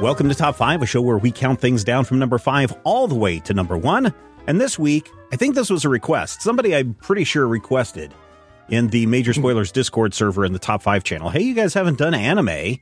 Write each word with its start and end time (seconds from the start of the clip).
Welcome 0.00 0.30
to 0.30 0.34
Top 0.34 0.56
5, 0.56 0.80
a 0.80 0.86
show 0.86 1.02
where 1.02 1.18
we 1.18 1.30
count 1.30 1.60
things 1.60 1.84
down 1.84 2.06
from 2.06 2.18
number 2.18 2.38
5 2.38 2.72
all 2.84 3.06
the 3.06 3.14
way 3.14 3.38
to 3.40 3.52
number 3.52 3.76
1. 3.76 4.14
And 4.46 4.58
this 4.58 4.78
week, 4.78 5.10
I 5.30 5.36
think 5.36 5.54
this 5.54 5.68
was 5.68 5.84
a 5.84 5.90
request. 5.90 6.40
Somebody 6.40 6.74
I'm 6.74 6.94
pretty 6.94 7.22
sure 7.22 7.46
requested 7.46 8.14
in 8.70 8.88
the 8.88 9.04
Major 9.04 9.34
Spoilers 9.34 9.70
Discord 9.70 10.14
server 10.14 10.46
in 10.46 10.54
the 10.54 10.58
Top 10.58 10.80
5 10.80 11.04
channel. 11.04 11.28
Hey, 11.28 11.42
you 11.42 11.52
guys 11.52 11.74
haven't 11.74 11.98
done 11.98 12.14
anime. 12.14 12.78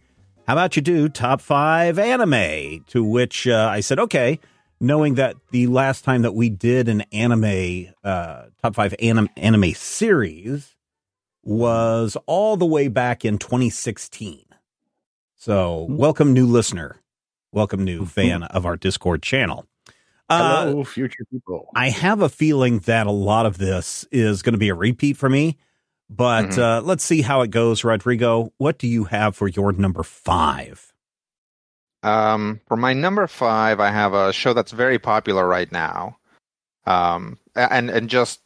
How 0.47 0.53
about 0.53 0.77
you 0.77 0.83
do 0.83 1.09
Top 1.09 1.41
5 1.41 1.99
anime? 1.99 2.85
To 2.91 3.03
which 3.03 3.49
uh, 3.49 3.69
I 3.69 3.81
said, 3.81 3.99
okay, 3.99 4.39
knowing 4.79 5.17
that 5.17 5.35
the 5.51 5.67
last 5.67 6.05
time 6.05 6.23
that 6.23 6.37
we 6.37 6.49
did 6.49 6.89
an 6.89 7.01
anime, 7.11 7.89
uh, 8.05 8.45
Top 8.63 8.77
5 8.77 8.95
anim- 9.01 9.29
anime 9.37 9.73
series 9.73 10.77
was 11.43 12.17
all 12.27 12.57
the 12.57 12.65
way 12.65 12.87
back 12.87 13.25
in 13.25 13.39
2016. 13.39 14.45
So, 15.35 15.87
welcome, 15.89 16.33
new 16.33 16.47
listener. 16.47 17.01
Welcome, 17.53 17.85
new 17.85 18.05
fan 18.05 18.43
of 18.43 18.67
our 18.67 18.77
Discord 18.77 19.23
channel. 19.23 19.67
Uh, 20.29 20.67
Hello, 20.67 20.85
future 20.85 21.25
people. 21.33 21.71
I 21.75 21.89
have 21.89 22.21
a 22.21 22.29
feeling 22.29 22.81
that 22.81 23.07
a 23.07 23.11
lot 23.11 23.47
of 23.47 23.57
this 23.57 24.05
is 24.13 24.43
going 24.43 24.53
to 24.53 24.59
be 24.59 24.69
a 24.69 24.75
repeat 24.75 25.17
for 25.17 25.31
me, 25.31 25.57
but 26.11 26.51
Mhm. 26.51 26.59
uh, 26.59 26.81
let's 26.83 27.03
see 27.03 27.23
how 27.23 27.41
it 27.41 27.51
goes. 27.51 27.85
Rodrigo, 27.85 28.53
what 28.59 28.77
do 28.79 28.87
you 28.87 29.05
have 29.05 29.35
for 29.35 29.49
your 29.49 29.73
number 29.73 30.03
five? 30.03 30.93
Um, 32.03 32.61
for 32.69 32.77
my 32.77 32.93
number 32.93 33.27
five, 33.27 33.81
I 33.81 33.91
have 33.91 34.13
a 34.13 34.33
show 34.33 34.53
that's 34.53 34.73
very 34.73 34.99
popular 34.99 35.49
right 35.49 35.73
now. 35.73 36.19
Um, 36.85 37.39
and 37.57 37.89
and 37.91 38.11
just 38.11 38.41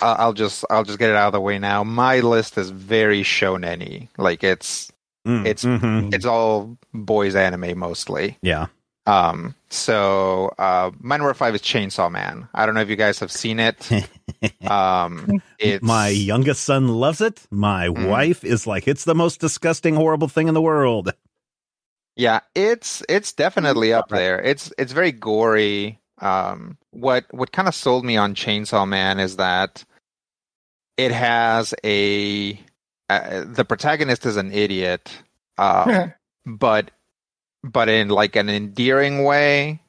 I'll 0.00 0.32
just 0.32 0.64
I'll 0.70 0.84
just 0.84 0.98
get 0.98 1.10
it 1.10 1.16
out 1.16 1.28
of 1.28 1.32
the 1.34 1.40
way 1.42 1.58
now. 1.58 1.84
My 1.84 2.20
list 2.20 2.56
is 2.56 2.70
very 2.70 3.22
shonen 3.22 4.08
Like 4.16 4.42
it's 4.42 4.90
Mm, 5.26 5.46
It's- 5.46 5.64
mhm. 5.64 6.14
it's 6.14 6.24
all 6.24 6.76
boys 6.94 7.34
anime 7.34 7.78
mostly. 7.78 8.38
yeah. 8.42 8.66
Um, 9.06 9.54
so 9.70 10.52
uh, 10.58 10.90
my 11.00 11.16
number 11.16 11.34
five 11.34 11.54
is 11.54 11.62
Chainsaw 11.62 12.10
Man. 12.12 12.48
I 12.54 12.64
don't 12.64 12.74
know 12.74 12.82
if 12.82 12.88
you 12.90 12.96
guys 12.96 13.18
have 13.20 13.32
seen 13.32 13.58
it. 13.60 13.88
Um, 14.66 15.42
it's 15.58 15.82
My 15.82 16.08
youngest 16.08 16.64
son 16.64 16.88
loves 16.88 17.20
it. 17.20 17.42
My 17.50 17.88
Mhm. 17.88 18.08
wife 18.08 18.44
is 18.44 18.66
like, 18.66 18.86
it's 18.88 19.04
the 19.04 19.14
most 19.14 19.40
disgusting, 19.40 19.94
horrible 19.96 20.28
thing 20.28 20.48
in 20.48 20.54
the 20.54 20.62
world. 20.62 21.12
Yeah, 22.16 22.40
it's 22.54 23.02
it's 23.08 23.32
definitely 23.32 23.92
up 23.92 24.08
there. 24.08 24.40
It's 24.40 24.72
it's 24.78 24.92
very 24.92 25.12
gory. 25.12 25.98
Um, 26.20 26.78
what 26.92 27.24
what 27.32 27.52
kind 27.52 27.68
of 27.68 27.74
sold 27.74 28.04
me 28.04 28.16
on 28.16 28.34
Chainsaw 28.34 28.86
Man 28.88 29.18
is 29.18 29.36
that 29.36 29.84
it 30.96 31.10
has 31.12 31.74
a 31.84 32.58
uh, 33.10 33.44
the 33.46 33.64
protagonist 33.64 34.24
is 34.24 34.36
an 34.36 34.52
idiot, 34.52 35.10
uh, 35.58 36.08
but 36.46 36.90
but 37.62 37.88
in 37.88 38.08
like 38.08 38.36
an 38.36 38.48
endearing 38.48 39.24
way, 39.24 39.80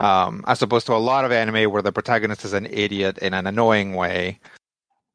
um, 0.00 0.44
as 0.46 0.60
opposed 0.60 0.86
to 0.86 0.94
a 0.94 0.96
lot 0.96 1.24
of 1.24 1.32
anime 1.32 1.70
where 1.70 1.82
the 1.82 1.92
protagonist 1.92 2.44
is 2.44 2.52
an 2.52 2.66
idiot 2.66 3.18
in 3.18 3.32
an 3.34 3.46
annoying 3.46 3.94
way. 3.94 4.40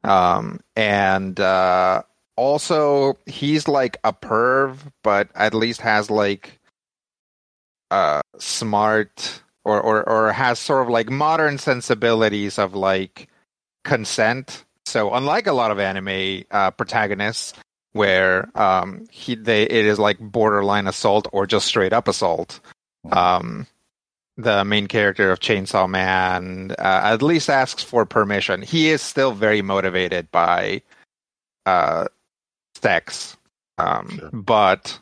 Um, 0.03 0.59
and 0.75 1.39
uh, 1.39 2.03
also 2.35 3.17
he's 3.25 3.67
like 3.67 3.97
a 4.03 4.13
perv, 4.13 4.77
but 5.03 5.29
at 5.35 5.53
least 5.53 5.81
has 5.81 6.09
like 6.09 6.59
uh 7.91 8.21
smart 8.39 9.41
or 9.65 9.79
or 9.79 10.07
or 10.09 10.31
has 10.31 10.59
sort 10.59 10.81
of 10.81 10.89
like 10.89 11.09
modern 11.09 11.57
sensibilities 11.57 12.57
of 12.57 12.73
like 12.73 13.27
consent. 13.83 14.65
So 14.85 15.13
unlike 15.13 15.47
a 15.47 15.53
lot 15.53 15.71
of 15.71 15.79
anime 15.79 16.43
uh, 16.51 16.71
protagonists, 16.71 17.53
where 17.93 18.49
um 18.55 19.05
he 19.11 19.35
they 19.35 19.63
it 19.63 19.85
is 19.85 19.99
like 19.99 20.17
borderline 20.19 20.87
assault 20.87 21.27
or 21.31 21.45
just 21.45 21.67
straight 21.67 21.93
up 21.93 22.07
assault. 22.07 22.59
Um, 23.11 23.67
the 24.35 24.65
main 24.65 24.87
character 24.87 25.31
of 25.31 25.39
Chainsaw 25.39 25.87
Man 25.87 26.71
uh, 26.79 27.01
at 27.03 27.21
least 27.21 27.49
asks 27.51 27.83
for 27.83 28.05
permission. 28.05 28.61
He 28.63 28.89
is 28.89 29.01
still 29.01 29.31
very 29.31 29.61
motivated 29.61 30.31
by 30.31 30.81
uh 31.67 32.05
sex, 32.81 33.37
um, 33.77 34.09
Sure. 34.17 34.29
but 34.33 34.99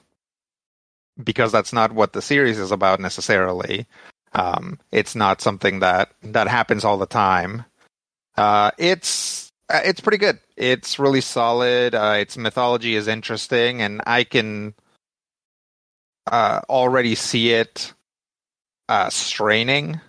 because 1.24 1.52
that's 1.52 1.72
not 1.74 1.94
what 1.94 2.14
the 2.14 2.22
series 2.22 2.60
is 2.60 2.72
about 2.72 3.00
necessarily. 3.00 3.86
Um, 4.34 4.80
it's 4.92 5.16
not 5.16 5.42
something 5.42 5.80
that 5.80 6.12
that 6.24 6.48
happens 6.48 6.84
all 6.84 6.98
the 6.98 7.06
time. 7.06 7.66
Uh, 8.38 8.72
it's 8.78 9.51
uh, 9.72 9.82
it's 9.86 10.02
pretty 10.02 10.18
good. 10.18 10.40
It's 10.58 11.00
really 11.00 11.22
solid. 11.22 11.96
Uh, 11.96 12.16
its 12.20 12.38
mythology 12.38 12.96
is 12.96 13.08
interesting, 13.08 13.82
and 13.82 14.02
I 14.06 14.24
can 14.24 14.74
uh, 16.30 16.62
already 16.70 17.16
see 17.16 17.52
it 17.52 17.94
uh, 18.90 19.10
straining. 19.10 20.02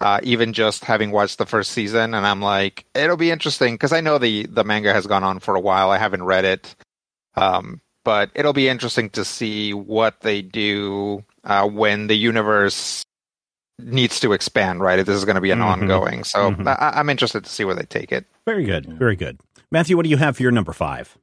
Uh, 0.00 0.20
even 0.22 0.52
just 0.52 0.84
having 0.84 1.10
watched 1.10 1.38
the 1.38 1.46
first 1.46 1.72
season, 1.72 2.14
and 2.14 2.24
I'm 2.24 2.40
like, 2.40 2.84
it'll 2.94 3.16
be 3.16 3.32
interesting 3.32 3.74
because 3.74 3.92
I 3.92 4.00
know 4.00 4.18
the 4.18 4.46
the 4.46 4.62
manga 4.62 4.92
has 4.92 5.08
gone 5.08 5.24
on 5.24 5.40
for 5.40 5.56
a 5.56 5.60
while. 5.60 5.90
I 5.90 5.98
haven't 5.98 6.22
read 6.22 6.44
it, 6.44 6.76
um, 7.34 7.80
but 8.04 8.30
it'll 8.36 8.52
be 8.52 8.68
interesting 8.68 9.10
to 9.10 9.24
see 9.24 9.74
what 9.74 10.20
they 10.20 10.40
do 10.40 11.24
when 11.72 12.06
the 12.06 12.14
universe 12.14 13.04
needs 13.78 14.20
to 14.20 14.32
expand. 14.32 14.80
Right, 14.80 14.98
if 14.98 15.06
this 15.06 15.16
is 15.16 15.24
going 15.24 15.36
to 15.36 15.40
be 15.40 15.50
an 15.50 15.60
Mhm. 15.60 15.64
ongoing, 15.66 16.24
so 16.24 16.50
Mhm. 16.50 16.66
I, 16.66 16.92
I'm 16.98 17.08
interested 17.10 17.44
to 17.44 17.50
see 17.50 17.64
where 17.64 17.74
they 17.74 17.84
take 17.84 18.12
it. 18.12 18.26
Very 18.44 18.64
good. 18.64 18.86
Very 18.98 19.16
good. 19.16 19.40
Matthew, 19.70 19.96
what 19.96 20.04
do 20.04 20.10
you 20.10 20.16
have 20.16 20.36
for 20.36 20.42
your 20.42 20.52
number 20.52 20.72
five? 20.72 21.16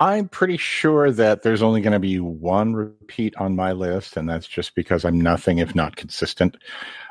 I'm 0.00 0.28
pretty 0.28 0.56
sure 0.56 1.12
that 1.12 1.42
there's 1.42 1.62
only 1.62 1.80
going 1.80 1.92
to 1.92 2.00
be 2.00 2.18
one 2.18 2.74
repeat 2.74 3.36
on 3.36 3.54
my 3.54 3.72
list, 3.72 4.16
and 4.16 4.28
that's 4.28 4.48
just 4.48 4.74
because 4.74 5.04
I'm 5.04 5.20
nothing 5.20 5.58
if 5.58 5.74
not 5.74 5.94
consistent. 5.96 6.56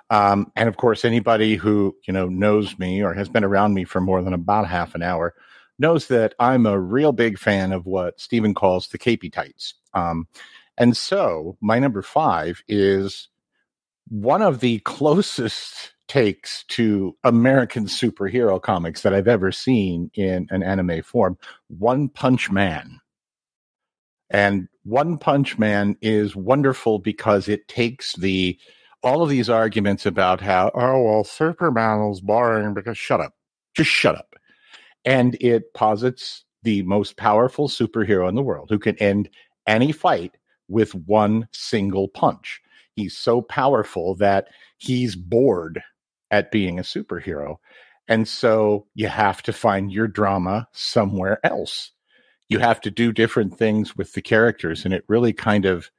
Um, 0.10 0.52
and 0.58 0.68
of 0.68 0.76
course, 0.76 1.06
anybody 1.06 1.56
who 1.56 1.96
you 2.06 2.12
know 2.14 2.28
knows 2.28 2.78
me 2.78 3.02
or 3.02 3.14
has 3.14 3.30
been 3.30 3.46
around 3.46 3.74
me 3.76 3.86
for 3.86 4.02
more 4.02 4.22
than 4.22 4.34
about 4.34 4.68
half 4.68 4.94
an 4.94 5.02
hour 5.04 5.34
knows 5.80 6.08
that 6.08 6.34
I'm 6.38 6.66
a 6.66 6.78
real 6.78 7.14
big 7.14 7.40
fan 7.40 7.72
of 7.72 7.86
what 7.86 8.20
Stephen 8.20 8.54
calls 8.54 8.88
the 8.90 8.98
capey 9.00 9.32
tights. 9.32 9.74
Um, 9.94 10.28
and 10.78 10.98
so 10.98 11.58
my 11.62 11.80
number 11.80 12.02
five 12.02 12.62
is 12.68 13.30
one 14.12 14.42
of 14.42 14.60
the 14.60 14.80
closest 14.80 15.94
takes 16.10 16.66
to 16.66 17.16
American 17.24 17.86
superhero 17.86 18.62
comics 18.62 19.04
that 19.04 19.14
I've 19.14 19.30
ever 19.30 19.54
seen 19.54 20.12
in 20.16 20.48
an 20.50 20.64
anime 20.64 21.02
form. 21.02 21.38
One 21.70 22.10
Punch 22.10 22.52
Man. 22.52 23.00
And 24.30 24.68
One 24.84 25.18
Punch 25.18 25.58
Man 25.58 25.96
is 26.02 26.36
wonderful 26.36 27.00
because 27.00 27.48
it 27.48 27.70
takes 27.70 28.14
the 28.18 28.60
all 29.02 29.24
of 29.24 29.30
these 29.30 29.50
arguments 29.50 30.06
about 30.06 30.42
how, 30.42 30.72
oh 30.76 31.02
well, 31.02 31.24
Superman 31.24 32.12
is 32.12 32.20
boring 32.20 32.74
because 32.74 32.97
shut 32.97 33.22
up. 33.22 33.34
Just 33.74 33.90
shut 33.90 34.16
up. 34.16 34.35
And 35.06 35.38
it 35.40 35.74
posits 35.74 36.44
the 36.64 36.82
most 36.82 37.16
powerful 37.16 37.70
superhero 37.70 38.28
in 38.28 38.35
the 38.35 38.44
world 38.44 38.68
who 38.70 38.78
can 38.78 38.97
end 38.97 39.30
any 39.66 39.94
fight 39.94 40.35
with 40.68 40.94
one 40.94 41.47
single 41.53 42.09
punch. 42.09 42.62
He's 43.02 43.18
so 43.18 43.42
powerful 43.42 44.16
that 44.16 44.48
he's 44.78 45.16
bored 45.16 45.82
at 46.30 46.52
being 46.52 46.80
a 46.80 46.84
superhero. 46.84 47.58
And 48.08 48.28
so 48.28 48.88
you 48.96 49.08
have 49.08 49.42
to 49.44 49.53
find 49.53 49.92
your 49.92 50.08
drama 50.08 50.68
somewhere 50.72 51.40
else. 51.44 51.92
You 52.50 52.59
have 52.59 52.82
to 52.82 52.92
do 52.92 53.14
different 53.14 53.58
things 53.58 53.96
with 53.96 54.14
the 54.14 54.22
characters. 54.22 54.84
And 54.84 54.94
it 54.94 55.06
really 55.08 55.34
kind 55.34 55.66
of, 55.66 55.90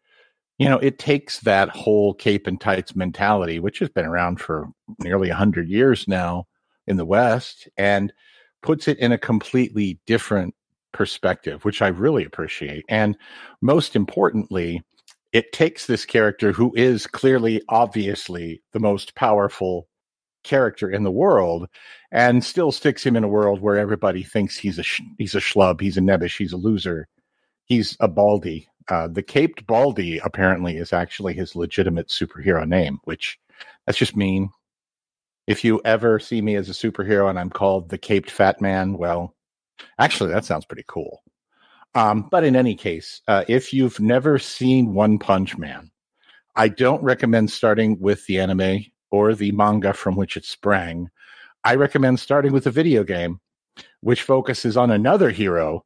you 0.59 0.69
know, 0.69 0.79
it 0.79 0.99
takes 0.99 1.41
that 1.41 1.71
whole 1.71 2.13
cape 2.15 2.47
and 2.47 2.61
tights 2.61 2.95
mentality, 2.95 3.59
which 3.59 3.79
has 3.79 3.89
been 3.89 4.07
around 4.07 4.41
for 4.41 4.69
nearly 4.99 5.29
100 5.29 5.69
years 5.69 6.07
now 6.07 6.47
in 6.87 6.99
the 6.99 7.07
West, 7.07 7.69
and 7.77 8.13
puts 8.63 8.87
it 8.89 8.99
in 8.99 9.13
a 9.13 9.19
completely 9.19 9.99
different 10.07 10.55
perspective, 10.93 11.65
which 11.65 11.81
I 11.81 11.89
really 11.89 12.25
appreciate. 12.25 12.85
And 12.89 13.17
most 13.63 13.97
importantly, 13.97 14.83
it 15.33 15.53
takes 15.53 15.87
this 15.87 16.05
character 16.05 16.53
who 16.53 16.73
is 16.75 17.07
clearly, 17.07 17.63
obviously, 17.69 18.63
the 18.73 18.81
most 18.81 19.15
powerful 19.15 19.89
character 20.45 20.91
in 20.91 21.05
the 21.05 21.11
world 21.11 21.69
and 22.11 22.45
still 22.45 22.73
sticks 22.73 23.05
him 23.05 23.17
in 23.17 23.25
a 23.25 23.29
world 23.29 23.61
where 23.61 23.79
everybody 23.79 24.23
thinks 24.23 24.57
he's 24.57 24.79
a 24.79 24.83
sh- 24.83 25.01
he's 25.19 25.35
a 25.35 25.41
schlub, 25.41 25.81
he's 25.81 25.97
a 25.97 26.01
nebbish, 26.01 26.37
he's 26.37 26.53
a 26.53 26.57
loser, 26.57 27.09
he's 27.65 27.97
a 28.01 28.09
baldy. 28.09 28.69
Uh, 28.89 29.09
the 29.09 29.23
Caped 29.23 29.67
Baldy 29.67 30.19
apparently 30.19 30.77
is 30.77 30.93
actually 30.93 31.35
his 31.35 31.55
legitimate 31.55 32.09
superhero 32.09 32.67
name, 32.67 32.99
which 33.05 33.39
that's 33.87 33.99
just 33.99 34.17
mean. 34.17 34.51
If 35.47 35.65
you 35.65 35.81
ever 35.85 36.19
see 36.19 36.41
me 36.43 36.57
as 36.57 36.69
a 36.69 36.73
superhero 36.73 37.31
and 37.31 37.39
I'm 37.39 37.51
called 37.51 37.89
the 37.89 37.99
Caped 37.99 38.31
Fat 38.31 38.61
Man, 38.61 38.99
well, 38.99 39.35
actually, 39.99 40.31
that 40.31 40.45
sounds 40.45 40.65
pretty 40.65 40.85
cool. 40.87 41.23
Um, 41.95 42.29
but 42.31 42.45
in 42.45 42.57
any 42.57 42.75
case, 42.75 43.21
uh, 43.29 43.45
if 43.49 43.73
you've 43.73 44.01
never 44.01 44.39
seen 44.39 44.95
One 44.95 45.19
Punch 45.19 45.59
Man, 45.59 45.91
I 46.57 46.69
don't 46.69 47.03
recommend 47.03 47.51
starting 47.51 48.01
with 48.01 48.27
the 48.27 48.41
anime 48.41 48.85
or 49.11 49.35
the 49.35 49.53
manga 49.53 49.93
from 49.93 50.17
which 50.17 50.37
it 50.37 50.45
sprang. 50.45 51.11
I 51.65 51.75
recommend 51.75 52.19
starting 52.19 52.53
with 52.53 52.67
a 52.67 52.71
video 52.71 53.05
game, 53.05 53.41
which 54.01 54.23
focuses 54.23 54.77
on 54.77 54.91
another 54.91 55.31
hero 55.31 55.85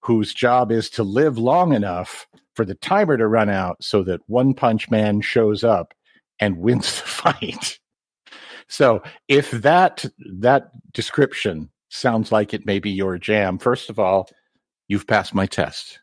whose 0.00 0.34
job 0.34 0.72
is 0.72 0.90
to 0.90 1.02
live 1.02 1.38
long 1.38 1.72
enough 1.72 2.26
for 2.54 2.64
the 2.64 2.74
timer 2.74 3.16
to 3.16 3.26
run 3.26 3.48
out 3.48 3.76
so 3.82 4.02
that 4.02 4.20
One 4.26 4.54
Punch 4.54 4.90
Man 4.90 5.20
shows 5.20 5.64
up 5.64 5.94
and 6.40 6.58
wins 6.58 7.00
the 7.00 7.06
fight. 7.06 7.78
So 8.68 9.02
if 9.28 9.50
that 9.50 10.04
that 10.38 10.70
description 10.92 11.70
sounds 11.90 12.32
like 12.32 12.54
it 12.54 12.66
may 12.66 12.78
be 12.78 12.90
your 12.90 13.18
jam, 13.18 13.58
first 13.58 13.90
of 13.90 13.98
all, 13.98 14.28
you've 14.88 15.06
passed 15.06 15.34
my 15.34 15.46
test 15.46 16.00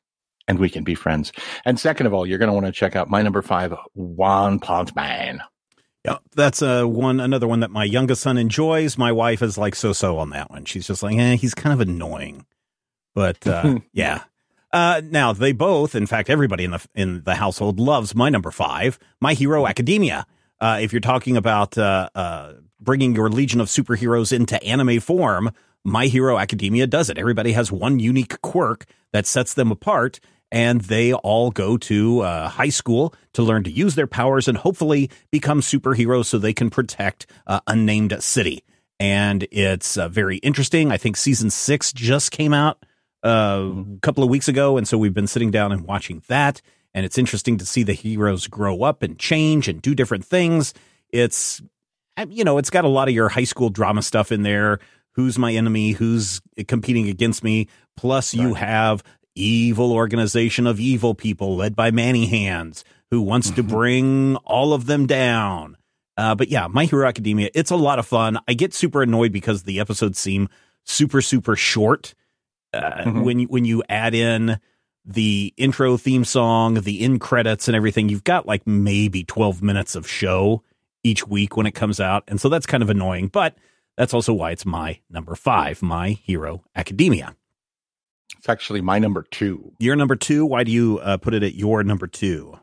and 0.48 0.60
we 0.60 0.69
can 0.69 0.83
be 0.83 0.95
friends. 0.95 1.31
And 1.66 1.80
second 1.80 2.07
of 2.07 2.13
all, 2.13 2.25
you're 2.25 2.38
going 2.38 2.50
to 2.50 2.54
want 2.54 2.66
to 2.66 2.72
check 2.72 2.95
out 2.95 3.10
my 3.10 3.22
number 3.22 3.42
five, 3.42 3.74
One 3.94 4.60
Punch 4.60 4.94
Man. 4.95 5.42
Yeah, 6.04 6.18
that's 6.36 6.63
a 6.63 6.81
uh, 6.81 6.88
one 6.88 7.19
another 7.19 7.48
one 7.48 7.60
that 7.60 7.69
my 7.69 7.83
youngest 7.83 8.24
son 8.24 8.38
enjoys. 8.38 8.98
My 8.98 9.12
wife 9.12 9.44
is 9.44 9.57
like 9.57 9.75
so 9.75 9.94
so 9.94 10.18
on 10.18 10.31
that 10.31 10.50
one. 10.50 10.66
She's 10.66 10.88
just 10.88 11.04
like, 11.04 11.16
eh, 11.16 11.36
he's 11.36 11.54
kind 11.54 11.74
of 11.74 11.80
annoying. 11.80 12.45
But 13.13 13.45
uh, 13.45 13.80
yeah. 13.94 14.24
Uh, 14.74 15.01
now 15.04 15.33
they 15.33 15.51
both, 15.51 15.95
in 15.95 16.07
fact, 16.07 16.30
everybody 16.30 16.63
in 16.63 16.72
the 16.72 16.88
in 16.95 17.24
the 17.24 17.36
household 17.36 17.80
loves 17.80 18.16
my 18.16 18.30
number 18.30 18.51
five, 18.51 18.98
My 19.19 19.33
Hero 19.33 19.68
Academia. 19.68 20.25
Uh, 20.60 20.80
if 20.81 20.92
you're 20.92 21.01
talking 21.01 21.38
about 21.38 21.78
uh, 21.78 22.10
uh, 22.16 22.54
bringing 22.81 23.16
your 23.16 23.30
legion 23.30 23.62
of 23.62 23.68
superheroes 23.68 24.33
into 24.33 24.62
anime 24.63 25.00
form, 25.00 25.51
My 25.83 26.07
Hero 26.07 26.38
Academia 26.38 26.88
does 26.88 27.10
it. 27.10 27.18
Everybody 27.18 27.54
has 27.54 27.72
one 27.72 28.00
unique 28.00 28.42
quirk 28.42 28.86
that 29.13 29.25
sets 29.25 29.54
them 29.54 29.72
apart, 29.72 30.19
and 30.51 30.81
they 30.81 31.13
all 31.13 31.51
go 31.51 31.78
to 31.78 32.22
uh, 32.22 32.50
high 32.50 32.69
school 32.69 33.13
to 33.33 33.44
learn 33.44 33.63
to 33.63 33.72
use 33.72 33.95
their 33.95 34.07
powers 34.07 34.48
and 34.48 34.57
hopefully 34.57 35.10
become 35.31 35.62
superheroes 35.62 36.25
so 36.25 36.38
they 36.38 36.54
can 36.54 36.69
protect 36.69 37.25
uh, 37.48 37.62
unnamed 37.68 38.22
city. 38.22 38.63
And 39.00 39.48
it's 39.51 39.98
uh, 39.98 40.10
very 40.10 40.38
interesting. 40.38 40.92
I 40.92 40.98
think 40.98 41.18
season 41.18 41.50
six 41.50 41.94
just 41.94 42.31
came 42.31 42.54
out 42.54 42.86
uh, 43.24 43.72
a 43.95 44.00
couple 44.01 44.24
of 44.24 44.30
weeks 44.30 44.48
ago, 44.48 44.78
and 44.78 44.88
so 44.88 44.98
we've 44.98 45.13
been 45.13 45.28
sitting 45.28 45.51
down 45.51 45.72
and 45.72 45.86
watching 45.86 46.22
that 46.28 46.62
and 46.94 47.06
it's 47.06 47.18
interesting 47.18 47.57
to 47.57 47.66
see 47.66 47.83
the 47.83 47.94
heroes 47.94 48.48
grow 48.48 48.83
up 48.83 49.04
and 49.04 49.18
change 49.18 49.68
and 49.68 49.81
do 49.81 49.95
different 49.95 50.25
things. 50.25 50.74
It's 51.10 51.62
you 52.29 52.43
know, 52.43 52.57
it's 52.57 52.69
got 52.69 52.85
a 52.85 52.89
lot 52.89 53.07
of 53.07 53.13
your 53.13 53.29
high 53.29 53.43
school 53.43 53.69
drama 53.69 54.01
stuff 54.01 54.31
in 54.31 54.43
there. 54.43 54.79
Who's 55.13 55.37
my 55.37 55.53
enemy? 55.53 55.91
Who's 55.91 56.41
competing 56.67 57.09
against 57.09 57.43
me? 57.43 57.67
Plus, 57.97 58.35
right. 58.35 58.43
you 58.43 58.53
have 58.53 59.03
evil 59.35 59.93
organization 59.93 60.67
of 60.67 60.79
evil 60.79 61.15
people 61.15 61.55
led 61.55 61.75
by 61.75 61.91
Manny 61.91 62.27
Hands, 62.27 62.83
who 63.09 63.21
wants 63.21 63.49
to 63.51 63.63
mm-hmm. 63.63 63.75
bring 63.75 64.35
all 64.37 64.73
of 64.73 64.85
them 64.85 65.07
down. 65.07 65.77
Uh, 66.17 66.35
but 66.35 66.49
yeah, 66.49 66.67
My 66.67 66.85
Hero 66.85 67.07
Academia, 67.07 67.49
it's 67.53 67.71
a 67.71 67.75
lot 67.75 67.99
of 67.99 68.05
fun. 68.05 68.37
I 68.47 68.53
get 68.53 68.73
super 68.73 69.01
annoyed 69.01 69.31
because 69.31 69.63
the 69.63 69.79
episodes 69.79 70.19
seem 70.19 70.49
super, 70.85 71.21
super 71.21 71.55
short. 71.55 72.13
Uh, 72.73 72.81
mm-hmm. 72.81 73.21
When 73.23 73.39
when 73.43 73.65
you 73.65 73.83
add 73.89 74.13
in 74.13 74.59
the 75.03 75.53
intro 75.57 75.97
theme 75.97 76.23
song, 76.23 76.75
the 76.75 77.01
end 77.01 77.21
credits, 77.21 77.67
and 77.67 77.75
everything, 77.75 78.07
you've 78.07 78.23
got 78.23 78.45
like 78.45 78.65
maybe 78.65 79.23
12 79.23 79.61
minutes 79.61 79.95
of 79.95 80.07
show 80.07 80.63
each 81.03 81.27
week 81.27 81.57
when 81.57 81.65
it 81.65 81.71
comes 81.71 82.00
out. 82.00 82.24
And 82.27 82.39
so 82.39 82.50
that's 82.50 82.65
kind 82.65 82.83
of 82.83 82.89
annoying, 82.89 83.27
but 83.27 83.56
that's 83.98 84.13
also 84.13 84.33
why 84.33 84.51
it's 84.51 84.65
my 84.65 85.00
number 85.09 85.36
five, 85.36 85.81
My 85.81 86.12
Hero 86.12 86.63
Academia. 86.75 87.36
It's 88.38 88.50
actually 88.50 88.81
my 88.81 88.98
number 88.98 89.24
two. 89.30 89.71
Your 89.80 89.95
number 89.95 90.15
two? 90.15 90.45
Why 90.45 90.63
do 90.63 90.71
you 90.71 91.00
uh, 91.03 91.18
put 91.18 91.33
it 91.33 91.44
at 91.44 91.56
your 91.56 91.83
number 91.83 92.07
two? 92.07 92.57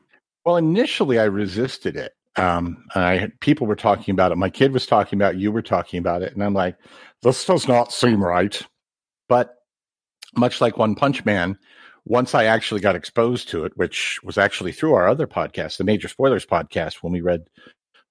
Well, 0.44 0.56
initially 0.56 1.18
I 1.18 1.24
resisted 1.24 1.96
it. 1.96 2.14
Um, 2.36 2.84
I 2.94 3.30
people 3.40 3.66
were 3.66 3.76
talking 3.76 4.12
about 4.12 4.32
it. 4.32 4.36
My 4.38 4.50
kid 4.50 4.72
was 4.72 4.86
talking 4.86 5.18
about 5.18 5.34
it. 5.34 5.40
You 5.40 5.52
were 5.52 5.62
talking 5.62 5.98
about 5.98 6.22
it, 6.22 6.32
and 6.32 6.42
I'm 6.42 6.54
like, 6.54 6.76
this 7.22 7.44
does 7.44 7.68
not 7.68 7.92
seem 7.92 8.22
right. 8.22 8.60
But 9.28 9.54
much 10.36 10.60
like 10.60 10.78
One 10.78 10.94
Punch 10.94 11.24
Man, 11.24 11.58
once 12.04 12.34
I 12.34 12.44
actually 12.44 12.80
got 12.80 12.96
exposed 12.96 13.48
to 13.50 13.64
it, 13.64 13.72
which 13.76 14.18
was 14.22 14.38
actually 14.38 14.72
through 14.72 14.94
our 14.94 15.08
other 15.08 15.26
podcast, 15.26 15.76
the 15.76 15.84
Major 15.84 16.08
Spoilers 16.08 16.46
podcast, 16.46 17.02
when 17.02 17.12
we 17.12 17.20
read 17.20 17.48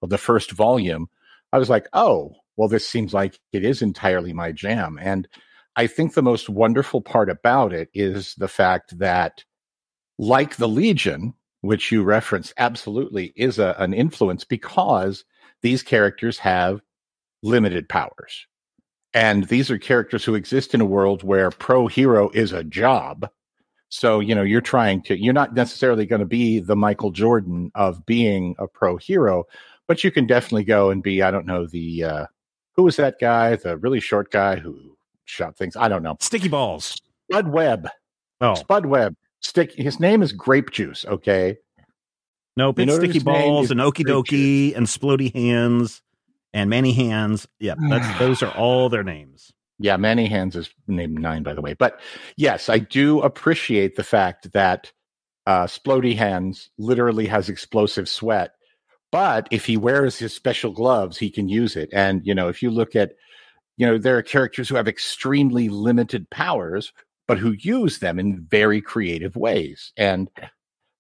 well, 0.02 0.10
the 0.10 0.18
first 0.18 0.52
volume, 0.52 1.10
I 1.52 1.58
was 1.58 1.70
like, 1.70 1.88
oh, 1.94 2.36
well, 2.56 2.68
this 2.68 2.88
seems 2.88 3.14
like 3.14 3.40
it 3.54 3.64
is 3.64 3.82
entirely 3.82 4.34
my 4.34 4.52
jam. 4.52 4.98
And 5.02 5.28
I 5.76 5.88
think 5.88 6.14
the 6.14 6.24
most 6.24 6.50
wonderful 6.50 7.02
part 7.02 7.30
about 7.30 7.74
it 7.74 7.90
is 7.94 8.36
the 8.36 8.48
fact 8.48 8.98
that, 9.00 9.44
like 10.18 10.56
the 10.56 10.68
Legion, 10.68 11.34
which 11.62 11.92
you 11.92 12.04
reference, 12.04 12.54
absolutely 12.58 13.34
is 13.36 13.60
a, 13.60 13.76
an 13.78 13.94
influence 13.94 14.44
because 14.44 15.24
these 15.62 15.84
characters 15.84 16.40
have 16.40 16.82
limited 17.44 17.88
powers. 17.88 18.48
And 19.14 19.46
these 19.46 19.72
are 19.72 19.78
characters 19.78 20.24
who 20.26 20.36
exist 20.36 20.74
in 20.74 20.82
a 20.82 20.86
world 20.86 21.24
where 21.24 21.50
pro 21.52 21.88
hero 21.88 22.30
is 22.30 22.52
a 22.52 22.64
job 22.64 23.30
so, 23.90 24.20
you 24.20 24.36
know, 24.36 24.44
you're 24.44 24.62
trying 24.62 25.02
to, 25.04 25.18
you're 25.18 25.34
not 25.34 25.54
necessarily 25.54 26.06
going 26.06 26.20
to 26.20 26.26
be 26.26 26.60
the 26.60 26.76
Michael 26.76 27.12
Jordan 27.12 27.72
of 27.74 28.06
being 28.06 28.56
a 28.60 28.68
pro 28.68 28.98
hero, 28.98 29.46
but 29.88 30.04
you 30.04 30.12
can 30.12 30.28
definitely 30.28 30.64
go 30.64 30.90
and 30.90 31.02
be, 31.02 31.22
I 31.22 31.32
don't 31.32 31.46
know, 31.46 31.66
the, 31.66 32.04
uh, 32.04 32.26
who 32.76 32.84
was 32.84 32.96
that 32.98 33.20
guy, 33.20 33.56
the 33.56 33.78
really 33.78 34.00
short 34.00 34.32
guy 34.32 34.58
who 34.58 34.98
shot 35.26 35.58
things? 35.58 35.76
I 35.76 35.88
don't 35.88 36.04
know. 36.04 36.18
Sticky 36.20 36.50
Balls. 36.50 37.02
Spud 37.32 37.48
Webb. 37.50 37.88
Oh. 38.42 38.56
Spud 38.56 38.86
Webb. 38.86 39.16
Stick, 39.42 39.74
his 39.74 40.00
name 40.00 40.22
is 40.22 40.32
Grape 40.32 40.72
Juice, 40.72 41.06
okay? 41.06 41.58
Nope, 42.56 42.80
it's 42.80 42.96
Sticky 42.96 43.20
Balls 43.20 43.70
and 43.70 43.80
Okie 43.80 44.04
Dokie 44.04 44.76
and 44.76 44.88
Splody 44.88 45.34
Hands 45.34 46.02
and 46.54 46.70
Manny 46.70 46.92
Hands. 46.92 47.48
Yeah, 47.60 47.76
that's 47.90 48.20
those 48.20 48.42
are 48.42 48.52
all 48.58 48.90
their 48.90 49.04
names. 49.04 49.54
Yeah, 49.80 49.96
Manny 49.98 50.26
Hands 50.26 50.56
is 50.56 50.70
named 50.88 51.20
nine, 51.20 51.44
by 51.44 51.54
the 51.54 51.62
way. 51.62 51.76
But 51.76 52.00
yes, 52.36 52.68
I 52.68 52.80
do 52.80 53.22
appreciate 53.22 53.96
the 53.96 54.04
fact 54.04 54.52
that 54.54 54.92
uh, 55.46 55.66
Splody 55.66 56.16
Hands 56.16 56.70
literally 56.80 57.28
has 57.28 57.48
explosive 57.48 58.10
sweat. 58.10 58.56
But 59.12 59.48
if 59.52 59.66
he 59.66 59.78
wears 59.78 60.18
his 60.18 60.34
special 60.34 60.72
gloves, 60.72 61.18
he 61.18 61.30
can 61.30 61.48
use 61.48 61.76
it. 61.76 61.90
And, 61.94 62.26
you 62.26 62.36
know, 62.36 62.50
if 62.50 62.62
you 62.62 62.70
look 62.70 62.96
at, 62.96 63.14
you 63.78 63.86
know, 63.86 63.98
there 63.98 64.18
are 64.18 64.24
characters 64.24 64.68
who 64.68 64.76
have 64.76 64.88
extremely 64.88 65.70
limited 65.70 66.30
powers, 66.30 66.92
but 67.28 67.38
who 67.38 67.52
use 67.52 68.00
them 68.00 68.20
in 68.20 68.46
very 68.50 68.82
creative 68.82 69.36
ways. 69.36 69.94
And 69.98 70.30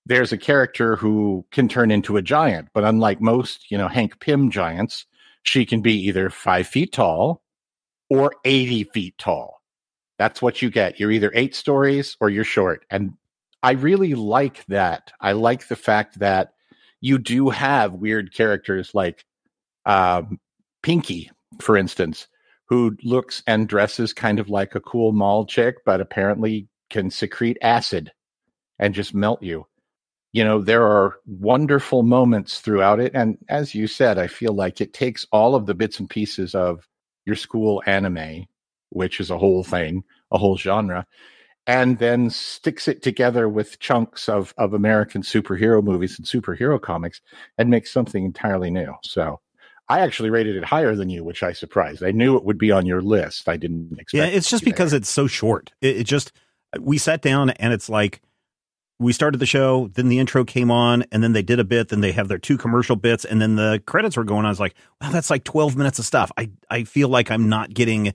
there's 0.06 0.32
a 0.32 0.38
character 0.38 0.96
who 0.96 1.46
can 1.52 1.68
turn 1.68 1.92
into 1.92 2.16
a 2.16 2.22
giant, 2.22 2.70
but 2.74 2.86
unlike 2.86 3.20
most, 3.20 3.70
you 3.70 3.78
know, 3.78 3.90
Hank 3.90 4.20
Pym 4.22 4.50
giants, 4.52 5.06
she 5.44 5.66
can 5.66 5.82
be 5.82 5.94
either 6.08 6.30
five 6.30 6.68
feet 6.68 6.94
tall 6.94 7.42
or 8.10 8.34
80 8.46 8.86
feet 8.86 9.18
tall. 9.18 9.62
That's 10.18 10.42
what 10.42 10.62
you 10.62 10.70
get. 10.70 11.00
You're 11.00 11.12
either 11.12 11.32
eight 11.36 11.56
stories 11.56 12.16
or 12.22 12.30
you're 12.30 12.44
short. 12.44 12.86
And 12.90 13.14
I 13.64 13.72
really 13.72 14.16
like 14.16 14.66
that. 14.68 15.12
I 15.20 15.34
like 15.34 15.68
the 15.68 15.76
fact 15.76 16.20
that 16.20 16.54
you 17.01 17.18
do 17.18 17.50
have 17.50 17.94
weird 17.94 18.34
characters 18.34 18.92
like 18.94 19.25
um, 19.86 20.39
Pinky, 20.84 21.32
for 21.60 21.77
instance, 21.77 22.27
who 22.68 22.96
looks 23.04 23.44
and 23.48 23.68
dresses 23.68 24.13
kind 24.13 24.39
of 24.39 24.50
like 24.50 24.75
a 24.75 24.82
cool 24.82 25.12
mall 25.12 25.46
chick, 25.46 25.77
but 25.86 26.01
apparently 26.01 26.68
can 26.89 27.10
secrete 27.10 27.58
acid 27.62 28.12
and 28.80 28.94
just 28.94 29.13
melt 29.13 29.42
you. 29.42 29.66
You 30.34 30.44
know, 30.44 30.62
there 30.62 30.86
are 30.86 31.18
wonderful 31.25 32.04
moments 32.04 32.60
throughout 32.60 33.00
it. 33.00 33.12
And 33.16 33.38
as 33.50 33.74
you 33.74 33.88
said, 33.88 34.20
I 34.20 34.27
feel 34.27 34.54
like 34.54 34.82
it 34.82 34.94
takes 34.94 35.25
all 35.32 35.56
of 35.56 35.66
the 35.66 35.74
bits 35.74 36.00
and 36.00 36.10
pieces 36.10 36.54
of 36.54 36.88
your 37.25 37.36
school 37.36 37.82
anime, 37.86 38.46
which 38.89 39.20
is 39.20 39.32
a 39.32 39.38
whole 39.38 39.63
thing, 39.63 40.04
a 40.32 40.38
whole 40.38 40.58
genre, 40.58 41.06
and 41.68 42.00
then 42.00 42.30
sticks 42.30 42.88
it 42.88 43.04
together 43.04 43.50
with 43.50 43.78
chunks 43.80 44.30
of, 44.30 44.54
of 44.58 44.74
American 44.74 45.22
superhero 45.22 45.84
movies 45.84 46.18
and 46.18 46.26
superhero 46.26 46.82
comics 46.82 47.20
and 47.58 47.70
makes 47.70 47.92
something 47.92 48.24
entirely 48.24 48.72
new. 48.72 48.94
So 49.04 49.42
I 49.90 50.00
actually 50.00 50.30
rated 50.30 50.56
it 50.56 50.64
higher 50.64 50.96
than 50.96 51.10
you, 51.10 51.26
which 51.26 51.44
I 51.44 51.52
surprised. 51.52 52.04
I 52.04 52.12
knew 52.12 52.38
it 52.38 52.46
would 52.46 52.58
be 52.58 52.72
on 52.72 52.86
your 52.86 53.02
list. 53.02 53.50
I 53.50 53.58
didn't 53.58 54.00
expect. 54.00 54.14
Yeah, 54.14 54.26
it's 54.26 54.50
just 54.50 54.64
because 54.64 54.92
there. 54.92 55.00
it's 55.00 55.10
so 55.10 55.28
short. 55.28 55.74
It, 55.82 55.98
it, 55.98 56.04
just 56.06 56.32
we 56.80 56.98
sat 56.98 57.22
down 57.22 57.50
and 57.52 57.74
it's 57.74 57.90
like 57.90 58.22
we 59.00 59.12
started 59.14 59.40
the 59.40 59.46
show, 59.46 59.90
then 59.94 60.08
the 60.08 60.20
intro 60.20 60.44
came 60.44 60.72
on, 60.72 61.04
and 61.12 61.22
then 61.22 61.34
they 61.34 61.44
did 61.44 61.60
a 61.60 61.64
bit, 61.64 61.90
then 61.90 62.02
they 62.02 62.14
have 62.14 62.30
their 62.30 62.40
two 62.40 62.58
commercial 62.58 62.96
bits, 62.96 63.26
and 63.26 63.40
then 63.40 63.56
the 63.56 63.82
credits 63.86 64.18
were 64.18 64.24
going 64.24 64.40
on. 64.40 64.46
I 64.48 64.50
was 64.50 64.60
like, 64.60 64.74
wow, 65.00 65.12
that's 65.12 65.30
like 65.30 65.44
12 65.44 65.76
minutes 65.76 66.00
of 66.00 66.06
stuff. 66.06 66.32
I, 66.36 66.50
I 66.72 66.84
feel 66.84 67.08
like 67.08 67.30
I'm 67.30 67.48
not 67.48 67.74
getting 67.74 68.14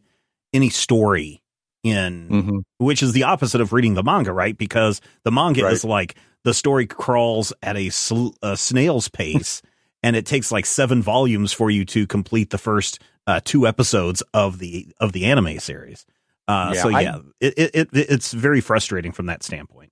any 0.52 0.70
story 0.70 1.41
in, 1.82 2.28
Mm-hmm. 2.28 2.58
which 2.78 3.02
is 3.02 3.12
the 3.12 3.24
opposite 3.24 3.60
of 3.60 3.72
reading 3.72 3.94
the 3.94 4.02
manga, 4.02 4.32
right? 4.32 4.56
Because 4.56 5.00
the 5.24 5.32
manga 5.32 5.64
Right. 5.64 5.72
is 5.72 5.84
like 5.84 6.14
the 6.44 6.54
story 6.54 6.86
crawls 6.86 7.52
at 7.62 7.76
a, 7.76 7.90
sl- 7.90 8.30
a 8.42 8.56
snail's 8.56 9.08
pace, 9.08 9.62
and 10.02 10.16
it 10.16 10.26
takes 10.26 10.50
like 10.52 10.66
seven 10.66 11.02
volumes 11.02 11.52
for 11.52 11.70
you 11.70 11.84
to 11.86 12.06
complete 12.06 12.50
the 12.50 12.58
first 12.58 13.00
uh, 13.26 13.40
two 13.44 13.66
episodes 13.66 14.22
of 14.34 14.58
the 14.58 14.92
of 15.00 15.12
the 15.12 15.24
anime 15.26 15.58
series. 15.60 16.04
Uh, 16.48 16.72
Yeah, 16.74 16.82
so 16.82 16.88
I- 16.94 17.00
yeah, 17.02 17.18
it, 17.40 17.54
it, 17.56 17.70
it 17.74 17.88
it's 17.92 18.32
very 18.32 18.60
frustrating 18.60 19.12
from 19.12 19.26
that 19.26 19.42
standpoint. 19.42 19.90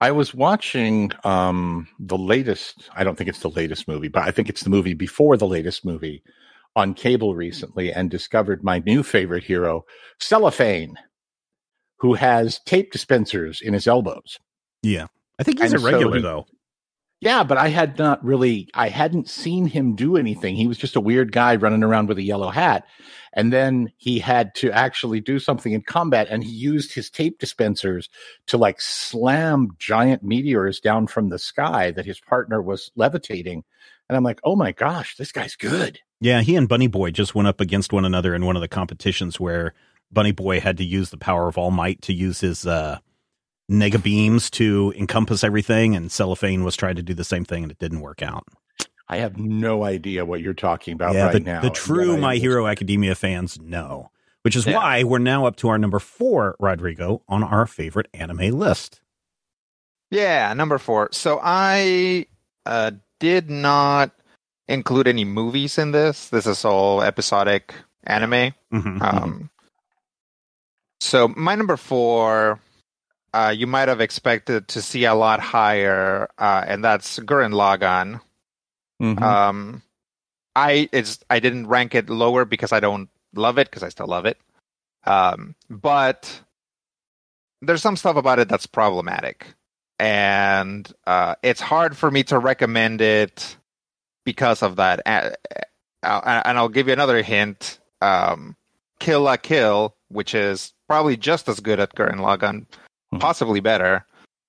I 0.00 0.10
was 0.10 0.34
watching 0.34 1.12
um, 1.24 1.88
the 1.98 2.18
latest. 2.18 2.90
I 2.94 3.04
don't 3.04 3.16
think 3.16 3.28
it's 3.28 3.38
the 3.40 3.48
latest 3.50 3.88
movie, 3.88 4.08
but 4.08 4.22
I 4.22 4.30
think 4.32 4.48
it's 4.48 4.62
the 4.62 4.70
movie 4.70 4.94
before 4.94 5.36
the 5.36 5.46
latest 5.46 5.84
movie 5.84 6.22
on 6.76 6.94
cable 6.94 7.34
recently, 7.34 7.92
and 7.92 8.10
discovered 8.10 8.64
my 8.64 8.80
new 8.80 9.02
favorite 9.02 9.44
hero, 9.44 9.84
Cellophane, 10.20 10.96
who 11.98 12.14
has 12.14 12.58
tape 12.66 12.90
dispensers 12.92 13.60
in 13.60 13.72
his 13.74 13.86
elbows. 13.86 14.38
Yeah, 14.82 15.06
I 15.38 15.42
think 15.44 15.60
he's 15.60 15.72
And 15.72 15.80
a 15.80 15.84
so 15.84 15.90
regular 15.92 16.16
he- 16.16 16.22
though. 16.22 16.46
Yeah, 17.20 17.42
but 17.42 17.56
I 17.56 17.68
had 17.68 17.98
not 17.98 18.22
really, 18.22 18.68
I 18.74 18.90
hadn't 18.90 19.30
seen 19.30 19.66
him 19.66 19.94
do 19.94 20.18
anything. 20.18 20.56
He 20.56 20.66
was 20.66 20.76
just 20.76 20.94
a 20.96 21.00
weird 21.00 21.32
guy 21.32 21.56
running 21.56 21.82
around 21.82 22.08
with 22.08 22.18
a 22.18 22.22
yellow 22.22 22.50
hat. 22.50 22.84
And 23.32 23.50
then 23.50 23.90
he 23.96 24.18
had 24.18 24.54
to 24.56 24.70
actually 24.72 25.20
do 25.20 25.38
something 25.38 25.72
in 25.72 25.80
combat 25.80 26.26
and 26.28 26.44
he 26.44 26.50
used 26.50 26.92
his 26.92 27.08
tape 27.08 27.38
dispensers 27.38 28.10
to 28.48 28.58
like 28.58 28.78
slam 28.78 29.68
giant 29.78 30.22
meteors 30.22 30.80
down 30.80 31.06
from 31.06 31.30
the 31.30 31.38
sky 31.38 31.92
that 31.92 32.04
his 32.04 32.20
partner 32.20 32.60
was 32.60 32.90
levitating. 32.94 33.64
And 34.08 34.16
I'm 34.16 34.24
like, 34.24 34.40
oh 34.44 34.56
my 34.56 34.72
gosh, 34.72 35.16
this 35.16 35.32
guy's 35.32 35.56
good. 35.56 35.98
Yeah, 36.20 36.42
he 36.42 36.56
and 36.56 36.68
Bunny 36.68 36.86
Boy 36.86 37.10
just 37.10 37.34
went 37.34 37.48
up 37.48 37.60
against 37.60 37.92
one 37.92 38.04
another 38.04 38.34
in 38.34 38.44
one 38.46 38.56
of 38.56 38.62
the 38.62 38.68
competitions 38.68 39.40
where 39.40 39.74
Bunny 40.12 40.32
Boy 40.32 40.60
had 40.60 40.76
to 40.78 40.84
use 40.84 41.10
the 41.10 41.16
power 41.18 41.48
of 41.48 41.58
All 41.58 41.70
Might 41.70 42.02
to 42.02 42.12
use 42.12 42.40
his 42.40 42.66
uh, 42.66 42.98
nega 43.70 44.02
beams 44.02 44.50
to 44.50 44.92
encompass 44.96 45.42
everything, 45.42 45.96
and 45.96 46.12
Cellophane 46.12 46.64
was 46.64 46.76
trying 46.76 46.96
to 46.96 47.02
do 47.02 47.14
the 47.14 47.24
same 47.24 47.44
thing, 47.44 47.62
and 47.62 47.72
it 47.72 47.78
didn't 47.78 48.00
work 48.00 48.22
out. 48.22 48.46
I 49.08 49.18
have 49.18 49.38
no 49.38 49.84
idea 49.84 50.24
what 50.24 50.40
you're 50.40 50.54
talking 50.54 50.94
about 50.94 51.14
yeah, 51.14 51.24
right 51.24 51.32
the, 51.32 51.40
now. 51.40 51.60
the 51.60 51.70
true 51.70 52.16
My 52.16 52.36
Hero 52.36 52.66
Academia 52.66 53.14
fans 53.14 53.60
know, 53.60 54.10
which 54.42 54.56
is 54.56 54.66
Yeah. 54.66 54.76
why 54.76 55.02
we're 55.02 55.18
now 55.18 55.44
up 55.46 55.56
to 55.56 55.68
our 55.68 55.78
number 55.78 55.98
four, 55.98 56.56
Rodrigo, 56.58 57.22
on 57.28 57.42
our 57.42 57.66
favorite 57.66 58.08
anime 58.14 58.58
list. 58.58 59.02
Yeah, 60.10 60.52
number 60.54 60.78
four. 60.78 61.10
So 61.12 61.38
I 61.42 62.26
uh, 62.64 62.92
did 63.20 63.50
not 63.50 64.10
include 64.68 65.08
any 65.08 65.24
movies 65.24 65.78
in 65.78 65.92
this. 65.92 66.28
This 66.28 66.46
is 66.46 66.64
all 66.64 67.02
episodic 67.02 67.74
anime. 68.04 68.54
Mhm, 68.72 69.00
Um, 69.02 69.50
so 71.00 71.28
my 71.28 71.54
number 71.54 71.76
four, 71.76 72.60
uh, 73.32 73.52
you 73.56 73.66
might 73.66 73.88
have 73.88 74.00
expected 74.00 74.68
to 74.68 74.80
see 74.82 75.04
a 75.04 75.14
lot 75.14 75.40
higher, 75.40 76.28
uh, 76.38 76.64
and 76.66 76.84
that's 76.84 77.18
Gurren 77.20 77.52
Lagann. 77.52 78.20
Mhm. 79.02 79.20
Um, 79.22 79.82
I 80.56 80.88
it's 80.92 81.18
I 81.28 81.40
didn't 81.40 81.66
rank 81.66 81.94
it 81.94 82.08
lower 82.08 82.44
because 82.44 82.72
I 82.72 82.80
don't 82.80 83.10
love 83.34 83.58
it 83.58 83.68
because 83.68 83.82
I 83.82 83.88
still 83.88 84.06
love 84.06 84.24
it. 84.24 84.38
Um, 85.04 85.54
but 85.68 86.40
there's 87.60 87.82
some 87.82 87.96
stuff 87.96 88.16
about 88.16 88.38
it 88.38 88.48
that's 88.48 88.66
problematic, 88.66 89.46
and 89.98 90.90
uh, 91.06 91.34
it's 91.42 91.60
hard 91.60 91.96
for 91.96 92.10
me 92.10 92.22
to 92.24 92.38
recommend 92.38 93.00
it 93.00 93.56
because 94.24 94.62
of 94.62 94.76
that. 94.76 95.00
And, 95.06 95.34
and 96.02 96.58
I'll 96.58 96.68
give 96.68 96.86
you 96.86 96.92
another 96.92 97.22
hint. 97.22 97.78
Um, 98.00 98.56
Kill 99.00 99.22
la 99.22 99.36
Kill, 99.36 99.94
which 100.08 100.34
is 100.34 100.72
probably 100.88 101.16
just 101.16 101.48
as 101.48 101.60
good 101.60 101.80
at 101.80 101.94
Gurren 101.94 102.18
Lagann, 102.18 102.66
Hmm. 103.12 103.18
possibly 103.18 103.60
better, 103.60 104.04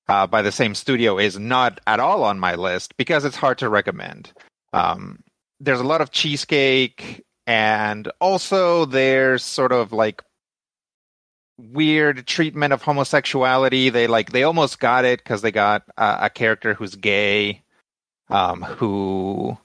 uh, 0.07 0.25
by 0.27 0.41
the 0.41 0.51
same 0.51 0.73
studio, 0.75 1.19
is 1.19 1.37
not 1.37 1.79
at 1.87 1.99
all 1.99 2.23
on 2.23 2.39
my 2.39 2.55
list 2.55 2.97
because 2.97 3.25
it's 3.25 3.35
hard 3.35 3.57
to 3.59 3.69
recommend. 3.69 4.33
Um, 4.73 5.19
there's 5.59 5.79
a 5.79 5.83
lot 5.85 6.01
of 6.01 6.11
cheesecake, 6.11 7.23
and 7.47 8.11
also 8.19 8.85
there's 8.85 9.43
sort 9.43 9.71
of 9.71 9.93
like 9.93 10.23
weird 11.57 12.27
treatment 12.27 12.74
of 12.74 12.81
homosexuality. 12.81 13.89
They 13.89 14.07
like 14.07 14.31
they 14.31 14.43
almost 14.43 14.79
got 14.79 15.05
it 15.05 15.19
because 15.19 15.41
they 15.41 15.51
got 15.51 15.83
uh, 15.97 16.17
a 16.21 16.29
character 16.29 16.74
who's 16.74 16.95
gay, 16.95 17.62
um, 18.29 18.62
who 18.62 19.57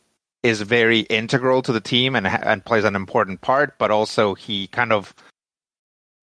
is 0.43 0.63
very 0.63 1.01
integral 1.01 1.63
to 1.63 1.73
the 1.73 1.81
team 1.81 2.15
and 2.15 2.27
and 2.27 2.65
plays 2.65 2.85
an 2.85 2.97
important 2.97 3.41
part, 3.41 3.79
but 3.79 3.91
also 3.91 4.35
he 4.35 4.67
kind 4.69 4.93
of 4.93 5.15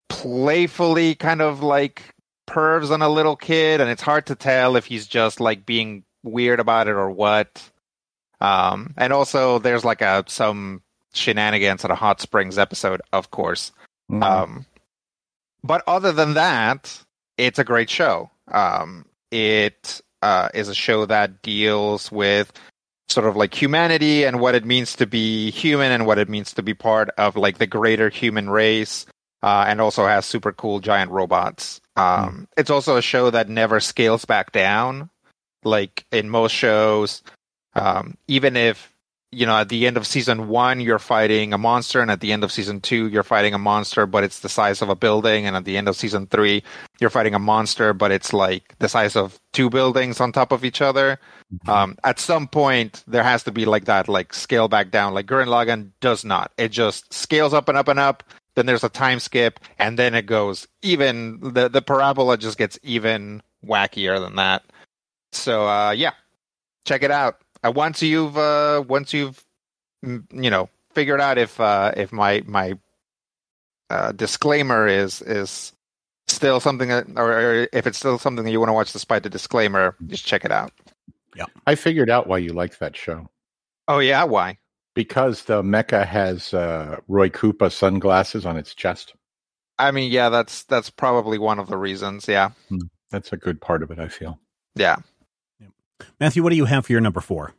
playfully 0.09 1.15
kind 1.15 1.41
of 1.41 1.61
like 1.61 2.13
pervs 2.47 2.91
on 2.91 3.01
a 3.01 3.09
little 3.09 3.35
kid, 3.35 3.81
and 3.81 3.89
it's 3.89 4.01
hard 4.01 4.25
to 4.27 4.35
tell 4.35 4.75
if 4.75 4.85
he's 4.85 5.07
just 5.07 5.39
like 5.39 5.65
being 5.65 6.03
weird 6.23 6.59
about 6.59 6.87
it 6.87 6.91
or 6.91 7.09
what. 7.09 7.69
Um, 8.41 8.93
and 8.97 9.13
also 9.13 9.59
there's 9.59 9.85
like 9.85 10.01
a 10.01 10.23
some 10.27 10.81
shenanigans 11.13 11.85
at 11.85 11.91
a 11.91 11.95
hot 11.95 12.21
springs 12.21 12.57
episode, 12.57 13.01
of 13.13 13.31
course. 13.31 13.71
Mhm. 14.11 14.23
Um, 14.23 14.65
but 15.65 15.83
other 15.87 16.11
than 16.11 16.35
that, 16.35 17.03
it's 17.37 17.59
a 17.59 17.63
great 17.63 17.89
show. 17.89 18.29
Um, 18.51 19.05
it 19.31 20.01
uh, 20.21 20.49
is 20.53 20.69
a 20.69 20.75
show 20.75 21.05
that 21.07 21.41
deals 21.41 22.11
with 22.11 22.53
sort 23.09 23.27
of 23.27 23.35
like 23.35 23.53
humanity 23.53 24.23
and 24.23 24.39
what 24.39 24.55
it 24.55 24.65
means 24.65 24.95
to 24.95 25.05
be 25.05 25.51
human 25.51 25.91
and 25.91 26.05
what 26.05 26.17
it 26.17 26.29
means 26.29 26.53
to 26.53 26.63
be 26.63 26.73
part 26.73 27.09
of 27.17 27.35
like 27.35 27.57
the 27.57 27.67
greater 27.67 28.09
human 28.09 28.49
race. 28.49 29.05
Uh, 29.43 29.65
and 29.67 29.79
also 29.79 30.07
has 30.07 30.25
super 30.25 30.51
cool 30.51 30.79
giant 30.79 31.11
robots. 31.11 31.79
Um, 31.95 32.47
It's 32.57 32.71
also 32.71 32.97
a 32.97 33.01
show 33.01 33.29
that 33.29 33.47
never 33.47 33.79
scales 33.79 34.25
back 34.25 34.51
down. 34.51 35.11
Like 35.63 36.05
in 36.11 36.31
most 36.31 36.51
shows, 36.51 37.21
um, 37.75 38.17
even 38.27 38.57
if 38.57 38.94
you 39.31 39.45
know 39.45 39.57
at 39.57 39.69
the 39.69 39.85
end 39.85 39.97
of 39.97 40.07
season 40.07 40.47
one 40.47 40.79
you're 40.79 40.99
fighting 40.99 41.51
a 41.51 41.57
monster 41.57 41.99
and 41.99 42.09
at 42.09 42.21
the 42.21 42.31
end 42.31 42.43
of 42.43 42.51
season 42.51 42.79
two 42.79 43.07
you're 43.07 43.23
fighting 43.23 43.53
a 43.53 43.57
monster 43.57 44.05
but 44.05 44.23
it's 44.23 44.39
the 44.39 44.49
size 44.49 44.81
of 44.81 44.89
a 44.89 44.95
building 44.95 45.45
and 45.45 45.55
at 45.55 45.65
the 45.65 45.77
end 45.77 45.87
of 45.87 45.95
season 45.95 46.25
three 46.27 46.63
you're 46.99 47.09
fighting 47.09 47.33
a 47.33 47.39
monster 47.39 47.93
but 47.93 48.11
it's 48.11 48.31
like 48.31 48.75
the 48.79 48.87
size 48.87 49.15
of 49.15 49.39
two 49.51 49.69
buildings 49.69 50.19
on 50.21 50.31
top 50.31 50.51
of 50.51 50.63
each 50.63 50.81
other. 50.81 51.19
Um, 51.67 51.97
at 52.03 52.19
some 52.19 52.47
point 52.47 53.03
there 53.07 53.23
has 53.23 53.43
to 53.43 53.51
be 53.51 53.65
like 53.65 53.85
that 53.85 54.07
like 54.07 54.33
scale 54.33 54.67
back 54.67 54.91
down. 54.91 55.13
Like 55.13 55.25
Gurren 55.25 55.47
Lagann 55.47 55.91
does 55.99 56.23
not. 56.23 56.51
It 56.57 56.69
just 56.69 57.13
scales 57.13 57.53
up 57.53 57.67
and 57.69 57.77
up 57.77 57.87
and 57.87 57.99
up 57.99 58.23
then 58.55 58.65
there's 58.65 58.85
a 58.85 58.89
time 58.89 59.19
skip 59.19 59.59
and 59.77 59.99
then 59.99 60.15
it 60.15 60.25
goes 60.25 60.67
even 60.81 61.39
the 61.41 61.67
the 61.67 61.81
parabola 61.81 62.37
just 62.37 62.57
gets 62.57 62.79
even 62.83 63.41
wackier 63.65 64.19
than 64.19 64.35
that. 64.35 64.63
So 65.33 65.67
uh 65.67 65.91
yeah. 65.91 66.13
Check 66.85 67.01
it 67.01 67.11
out 67.11 67.39
once 67.73 68.01
you've 68.01 68.37
uh 68.37 68.83
once 68.87 69.13
you've 69.13 69.43
you 70.03 70.49
know 70.49 70.69
figured 70.93 71.21
out 71.21 71.37
if 71.37 71.59
uh 71.59 71.91
if 71.97 72.11
my 72.11 72.43
my 72.45 72.73
uh 73.89 74.11
disclaimer 74.13 74.87
is 74.87 75.21
is 75.23 75.73
still 76.27 76.59
something 76.59 76.89
that 76.89 77.05
or, 77.15 77.31
or 77.31 77.67
if 77.71 77.85
it's 77.87 77.97
still 77.97 78.17
something 78.17 78.43
that 78.45 78.51
you 78.51 78.59
want 78.59 78.69
to 78.69 78.73
watch 78.73 78.91
despite 78.91 79.23
the 79.23 79.29
disclaimer 79.29 79.95
just 80.07 80.25
check 80.25 80.43
it 80.45 80.51
out. 80.51 80.71
Yeah, 81.35 81.45
I 81.67 81.75
figured 81.75 82.09
out 82.09 82.27
why 82.27 82.37
you 82.39 82.53
like 82.53 82.77
that 82.79 82.95
show. 82.95 83.29
oh 83.87 83.99
yeah? 83.99 84.23
Why? 84.23 84.57
Because 84.93 85.43
the 85.43 85.61
mecha 85.61 86.05
has 86.07 86.53
uh, 86.53 86.99
Roy 87.09 87.29
Koopa 87.29 87.69
sunglasses 87.71 88.45
on 88.45 88.55
its 88.57 88.73
chest. 88.73 89.13
i 89.77 89.91
mean 89.91 90.09
yeah 90.11 90.29
that's 90.29 90.63
that's 90.63 90.89
probably 90.89 91.37
one 91.37 91.59
of 91.59 91.67
the 91.67 91.77
reasons 91.77 92.27
yeah. 92.27 92.51
That's 93.11 93.33
a 93.33 93.37
good 93.37 93.59
part 93.61 93.83
of 93.83 93.91
it, 93.91 93.99
I 93.99 94.07
feel. 94.07 94.39
yeah 94.75 94.95
Matthew, 96.19 96.43
what 96.43 96.49
do 96.49 96.55
you 96.55 96.65
have 96.65 96.85
for 96.85 96.91
your 96.91 97.01
number 97.01 97.21
four? 97.21 97.53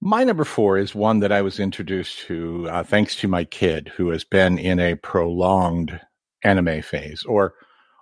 My 0.00 0.24
number 0.24 0.44
four 0.44 0.76
is 0.76 0.94
one 0.94 1.20
that 1.20 1.32
I 1.32 1.42
was 1.42 1.58
introduced 1.58 2.18
to 2.26 2.68
uh, 2.68 2.82
thanks 2.82 3.16
to 3.16 3.28
my 3.28 3.44
kid, 3.44 3.90
who 3.96 4.10
has 4.10 4.24
been 4.24 4.58
in 4.58 4.78
a 4.78 4.96
prolonged 4.96 5.98
anime 6.42 6.82
phase, 6.82 7.22
or 7.24 7.54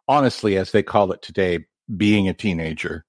honestly, 0.08 0.56
as 0.56 0.72
they 0.72 0.82
call 0.82 1.12
it 1.12 1.22
today, 1.22 1.60
being 1.96 2.28
a 2.28 2.34
teenager. 2.34 3.04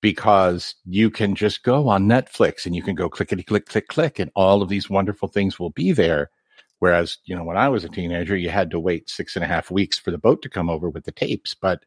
Because 0.00 0.74
you 0.84 1.10
can 1.10 1.34
just 1.34 1.62
go 1.62 1.88
on 1.88 2.06
Netflix 2.06 2.64
and 2.64 2.76
you 2.76 2.82
can 2.82 2.94
go 2.94 3.08
clickety 3.08 3.42
click, 3.42 3.66
click, 3.66 3.88
click, 3.88 4.18
and 4.18 4.30
all 4.36 4.62
of 4.62 4.68
these 4.68 4.88
wonderful 4.88 5.28
things 5.28 5.58
will 5.58 5.70
be 5.70 5.92
there. 5.92 6.30
Whereas, 6.78 7.18
you 7.24 7.34
know, 7.34 7.44
when 7.44 7.56
I 7.56 7.68
was 7.68 7.84
a 7.84 7.88
teenager, 7.88 8.36
you 8.36 8.50
had 8.50 8.70
to 8.70 8.80
wait 8.80 9.10
six 9.10 9.36
and 9.36 9.44
a 9.44 9.48
half 9.48 9.70
weeks 9.70 9.98
for 9.98 10.10
the 10.10 10.18
boat 10.18 10.42
to 10.42 10.50
come 10.50 10.70
over 10.70 10.88
with 10.88 11.04
the 11.04 11.12
tapes. 11.12 11.54
But 11.54 11.84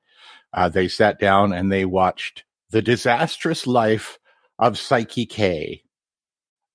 uh, 0.53 0.69
they 0.69 0.87
sat 0.87 1.19
down 1.19 1.53
and 1.53 1.71
they 1.71 1.85
watched 1.85 2.43
The 2.71 2.81
Disastrous 2.81 3.67
Life 3.67 4.19
of 4.59 4.73
Saiki 4.73 5.27
K. 5.29 5.83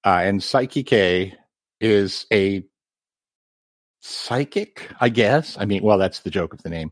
Uh, 0.04 0.20
and 0.24 0.40
Saiki 0.40 0.86
K 0.86 1.34
is 1.80 2.26
a 2.32 2.64
psychic, 4.00 4.88
I 5.00 5.08
guess. 5.08 5.56
I 5.58 5.64
mean, 5.64 5.82
well, 5.82 5.98
that's 5.98 6.20
the 6.20 6.30
joke 6.30 6.52
of 6.54 6.62
the 6.62 6.70
name, 6.70 6.90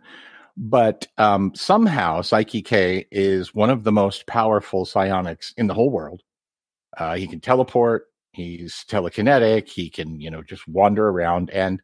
But 0.56 1.08
um, 1.18 1.52
somehow, 1.56 2.22
Saiki 2.22 2.64
K 2.64 3.06
is 3.12 3.54
one 3.54 3.70
of 3.70 3.84
the 3.84 3.92
most 3.92 4.26
powerful 4.28 4.86
psionics 4.86 5.54
in 5.58 5.66
the 5.68 5.74
whole 5.74 5.90
world. 5.90 6.22
Uh, 6.98 7.16
he 7.16 7.26
can 7.26 7.40
teleport. 7.40 8.06
He's 8.32 8.84
telekinetic. 8.88 9.68
He 9.68 9.90
can, 9.90 10.20
you 10.20 10.30
know, 10.30 10.42
just 10.42 10.68
wander 10.68 11.08
around 11.08 11.50
and 11.50 11.82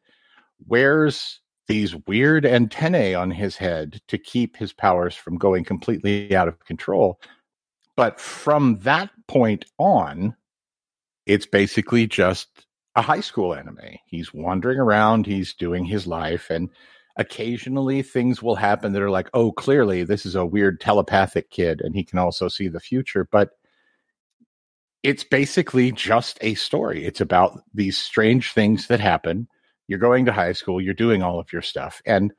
wears 0.66 1.40
these 1.68 1.94
weird 2.06 2.44
antennae 2.44 3.14
on 3.14 3.30
his 3.30 3.56
head 3.56 4.00
to 4.08 4.18
keep 4.18 4.56
his 4.56 4.72
powers 4.72 5.14
from 5.14 5.37
going 5.37 5.64
completely 5.64 6.34
out 6.34 6.48
of 6.48 6.64
control. 6.64 7.20
But 7.94 8.18
from 8.20 8.78
that 8.80 9.10
point 9.26 9.66
on, 9.78 10.34
it's 11.26 11.46
basically 11.46 12.06
just 12.06 12.66
a 12.96 13.02
high 13.02 13.20
school 13.20 13.54
anime. 13.54 13.98
He's 14.06 14.32
wandering 14.32 14.78
around, 14.78 15.26
he's 15.26 15.54
doing 15.54 15.84
his 15.84 16.06
life, 16.06 16.48
and 16.50 16.70
occasionally 17.16 18.02
things 18.02 18.42
will 18.42 18.56
happen 18.56 18.92
that 18.92 19.02
are 19.02 19.10
like, 19.10 19.28
oh, 19.34 19.52
clearly 19.52 20.04
this 20.04 20.25
is 20.25 20.37
a 20.37 20.46
weird 20.46 20.80
telepathic 20.80 21.50
kid 21.50 21.80
and 21.80 21.94
he 21.94 22.04
can 22.04 22.18
also 22.18 22.48
see 22.48 22.68
the 22.68 22.80
future. 22.80 23.28
But 23.30 23.50
it's 25.02 25.25
basically 25.25 25.92
just 25.92 26.38
a 26.40 26.54
story. 26.54 27.04
It's 27.04 27.20
about 27.20 27.60
these 27.75 27.98
strange 27.98 28.52
things 28.52 28.87
that 28.87 29.00
happen 29.00 29.48
you're 29.88 29.99
going 29.99 30.25
to 30.26 30.33
high 30.33 30.52
school, 30.52 30.80
you're 30.80 30.95
doing 30.95 31.23
all 31.23 31.40
of 31.40 31.52
your 31.52 31.62
stuff. 31.62 32.00
And 32.07 32.33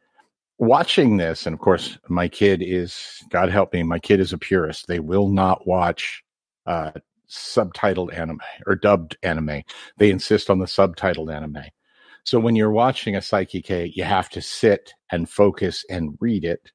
watching 0.60 1.18
this, 1.18 1.46
and 1.46 1.54
of 1.54 1.60
course, 1.60 1.98
my 2.08 2.28
kid 2.28 2.62
is, 2.62 3.24
God 3.30 3.50
help 3.50 3.74
me, 3.74 3.84
my 3.84 4.00
kid 4.00 4.20
is 4.20 4.32
a 4.32 4.38
purist. 4.38 4.88
They 4.88 5.00
will 5.00 5.30
not 5.30 5.68
watch 5.68 6.24
uh, 6.66 6.92
subtitled 7.30 8.14
anime 8.14 8.40
or 8.66 8.76
dubbed 8.76 9.18
anime. 9.24 9.64
They 9.98 10.12
insist 10.12 10.50
on 10.50 10.60
the 10.60 10.66
subtitled 10.66 11.34
anime. 11.34 11.64
So 12.24 12.40
when 12.40 12.56
you're 12.56 12.72
watching 12.72 13.16
a 13.16 13.20
Saiki 13.20 13.64
K, 13.64 13.92
you 13.96 14.04
have 14.04 14.30
to 14.30 14.42
sit 14.42 14.94
and 15.12 15.30
focus 15.30 15.84
and 15.90 16.18
read 16.20 16.46
it, 16.46 16.72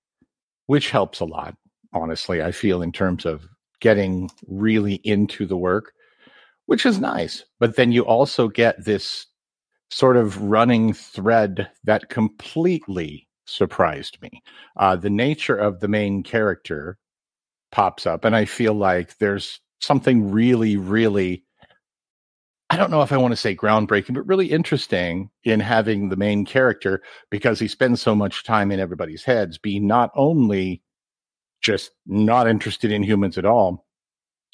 which 0.66 0.90
helps 0.90 1.21
a 1.21 1.25
lot, 1.25 1.54
honestly, 1.93 2.43
I 2.43 2.50
feel, 2.50 2.83
in 2.83 2.90
terms 2.90 3.25
of 3.25 3.47
getting 3.81 4.31
really 4.49 4.95
into 5.04 5.47
the 5.47 5.57
work, 5.57 5.93
which 6.66 6.87
is 6.87 6.99
nice. 6.99 7.45
But 7.61 7.76
then 7.76 7.93
you 7.93 8.02
also 8.02 8.49
get 8.49 8.85
this 8.85 9.26
sort 9.94 10.16
of 10.16 10.42
running 10.42 10.92
thread 10.92 11.70
that 11.84 12.08
completely 12.08 13.28
surprised 13.46 14.20
me. 14.20 14.42
Uh, 14.76 14.96
the 14.96 15.08
nature 15.08 15.54
of 15.54 15.78
the 15.78 15.86
main 15.86 16.24
character 16.24 16.98
pops 17.70 18.04
up, 18.04 18.24
and 18.24 18.34
I 18.34 18.44
feel 18.44 18.74
like 18.74 19.16
there's 19.18 19.60
something 19.80 20.32
really, 20.32 20.76
really. 20.76 21.44
I 22.70 22.76
don't 22.76 22.90
know 22.90 23.02
if 23.02 23.12
I 23.12 23.18
want 23.18 23.32
to 23.32 23.36
say 23.36 23.54
groundbreaking, 23.54 24.14
but 24.14 24.26
really 24.26 24.50
interesting 24.50 25.30
in 25.44 25.60
having 25.60 26.08
the 26.08 26.16
main 26.16 26.44
character 26.44 27.00
because 27.30 27.60
he 27.60 27.68
spends 27.68 28.02
so 28.02 28.16
much 28.16 28.42
time 28.42 28.72
in 28.72 28.80
everybody's 28.80 29.22
heads 29.22 29.58
be 29.58 29.78
not 29.78 30.10
only 30.16 30.82
just 31.60 31.92
not 32.04 32.48
interested 32.48 32.90
in 32.90 33.04
humans 33.04 33.38
at 33.38 33.44
all, 33.44 33.86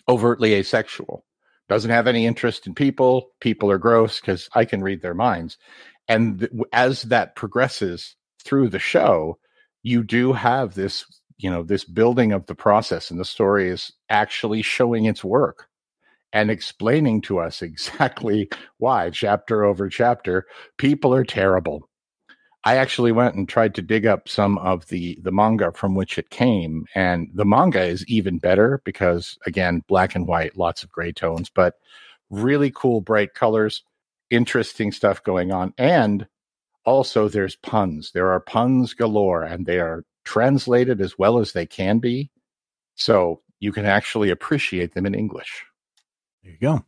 overtly 0.07 0.53
asexual 0.53 1.25
doesn't 1.71 1.93
have 1.93 2.09
any 2.09 2.27
interest 2.27 2.67
in 2.67 2.75
people. 2.75 3.31
People 3.41 3.71
are 3.71 3.79
gross 3.79 4.21
because 4.21 4.49
I 4.55 4.65
can 4.65 4.83
read 4.83 5.03
their 5.03 5.15
minds. 5.15 5.57
And 6.09 6.41
th- 6.41 6.51
as 6.73 7.03
that 7.05 7.37
progresses 7.37 8.17
through 8.45 8.71
the 8.71 8.81
show, 8.81 9.39
you 9.85 10.03
do 10.03 10.33
have 10.33 10.75
this, 10.75 11.05
you 11.39 11.49
know, 11.49 11.63
this 11.63 11.85
building 11.85 12.33
of 12.33 12.45
the 12.47 12.57
process, 12.57 13.11
and 13.13 13.21
the 13.21 13.25
story 13.25 13.71
is 13.71 13.93
actually 14.09 14.63
showing 14.63 15.05
its 15.05 15.23
work 15.23 15.69
and 16.33 16.51
explaining 16.51 17.21
to 17.23 17.39
us 17.39 17.63
exactly 17.63 18.51
why, 18.79 19.11
chapter 19.11 19.65
over 19.65 19.89
chapter, 19.89 20.47
people 20.77 21.15
are 21.15 21.25
terrible. 21.25 21.89
I 22.65 22.77
actually 22.77 23.13
went 23.13 23.37
and 23.37 23.49
tried 23.49 23.75
to 23.77 23.83
dig 23.83 24.05
up 24.07 24.29
some 24.29 24.59
of 24.59 24.87
the 24.89 25.19
the 25.23 25.33
manga 25.33 25.73
from 25.73 25.95
which 25.95 26.19
it 26.19 26.31
came, 26.31 26.87
and 26.95 27.31
the 27.33 27.45
manga 27.47 27.83
is 27.83 28.05
even 28.07 28.39
better 28.39 28.83
because 28.85 29.39
again, 29.47 29.83
black 29.89 30.15
and 30.15 30.27
white, 30.27 30.57
lots 30.57 30.83
of 30.83 30.93
gray 30.93 31.13
tones, 31.13 31.51
but 31.51 31.75
really 32.29 32.71
cool, 32.71 33.01
bright 33.01 33.35
colors, 33.35 33.83
interesting 34.31 34.93
stuff 34.93 35.23
going 35.23 35.53
on, 35.53 35.73
and 35.79 36.27
also 36.85 37.29
there's 37.29 37.57
puns. 37.57 38.13
There 38.13 38.31
are 38.31 38.41
puns 38.41 38.95
galore, 38.95 39.43
and 39.43 39.65
they 39.67 39.81
are 39.81 40.05
translated 40.25 41.01
as 41.01 41.19
well 41.19 41.39
as 41.39 41.53
they 41.53 41.67
can 41.67 41.99
be, 41.99 42.31
so 42.95 43.41
you 43.59 43.73
can 43.73 43.87
actually 43.87 44.31
appreciate 44.31 44.95
them 44.95 45.07
in 45.07 45.15
English. 45.15 45.65
There 46.43 46.53
you 46.53 46.59
go. 46.59 46.85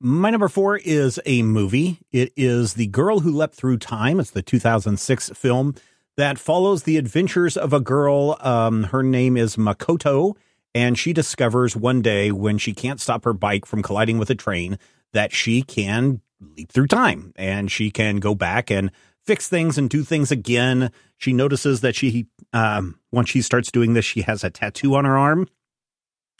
My 0.00 0.30
number 0.30 0.48
four 0.48 0.76
is 0.76 1.20
a 1.24 1.42
movie. 1.42 2.00
It 2.10 2.32
is 2.36 2.74
The 2.74 2.88
Girl 2.88 3.20
Who 3.20 3.30
Leapt 3.30 3.54
Through 3.54 3.78
Time. 3.78 4.18
It's 4.20 4.30
the 4.30 4.42
2006 4.42 5.30
film 5.30 5.74
that 6.16 6.38
follows 6.38 6.82
the 6.82 6.96
adventures 6.96 7.56
of 7.56 7.72
a 7.72 7.80
girl. 7.80 8.36
Um, 8.40 8.84
her 8.84 9.02
name 9.02 9.36
is 9.36 9.56
Makoto, 9.56 10.36
and 10.74 10.98
she 10.98 11.12
discovers 11.12 11.76
one 11.76 12.02
day 12.02 12.32
when 12.32 12.58
she 12.58 12.74
can't 12.74 13.00
stop 13.00 13.24
her 13.24 13.32
bike 13.32 13.66
from 13.66 13.82
colliding 13.82 14.18
with 14.18 14.30
a 14.30 14.34
train 14.34 14.78
that 15.12 15.32
she 15.32 15.62
can 15.62 16.20
leap 16.40 16.72
through 16.72 16.88
time 16.88 17.32
and 17.36 17.70
she 17.70 17.90
can 17.90 18.16
go 18.16 18.34
back 18.34 18.70
and 18.70 18.90
fix 19.24 19.48
things 19.48 19.78
and 19.78 19.88
do 19.88 20.02
things 20.02 20.30
again. 20.30 20.90
She 21.16 21.32
notices 21.32 21.80
that 21.80 21.94
she, 21.94 22.26
um, 22.52 22.98
once 23.12 23.30
she 23.30 23.40
starts 23.40 23.70
doing 23.70 23.94
this, 23.94 24.04
she 24.04 24.22
has 24.22 24.44
a 24.44 24.50
tattoo 24.50 24.96
on 24.96 25.04
her 25.04 25.16
arm. 25.16 25.48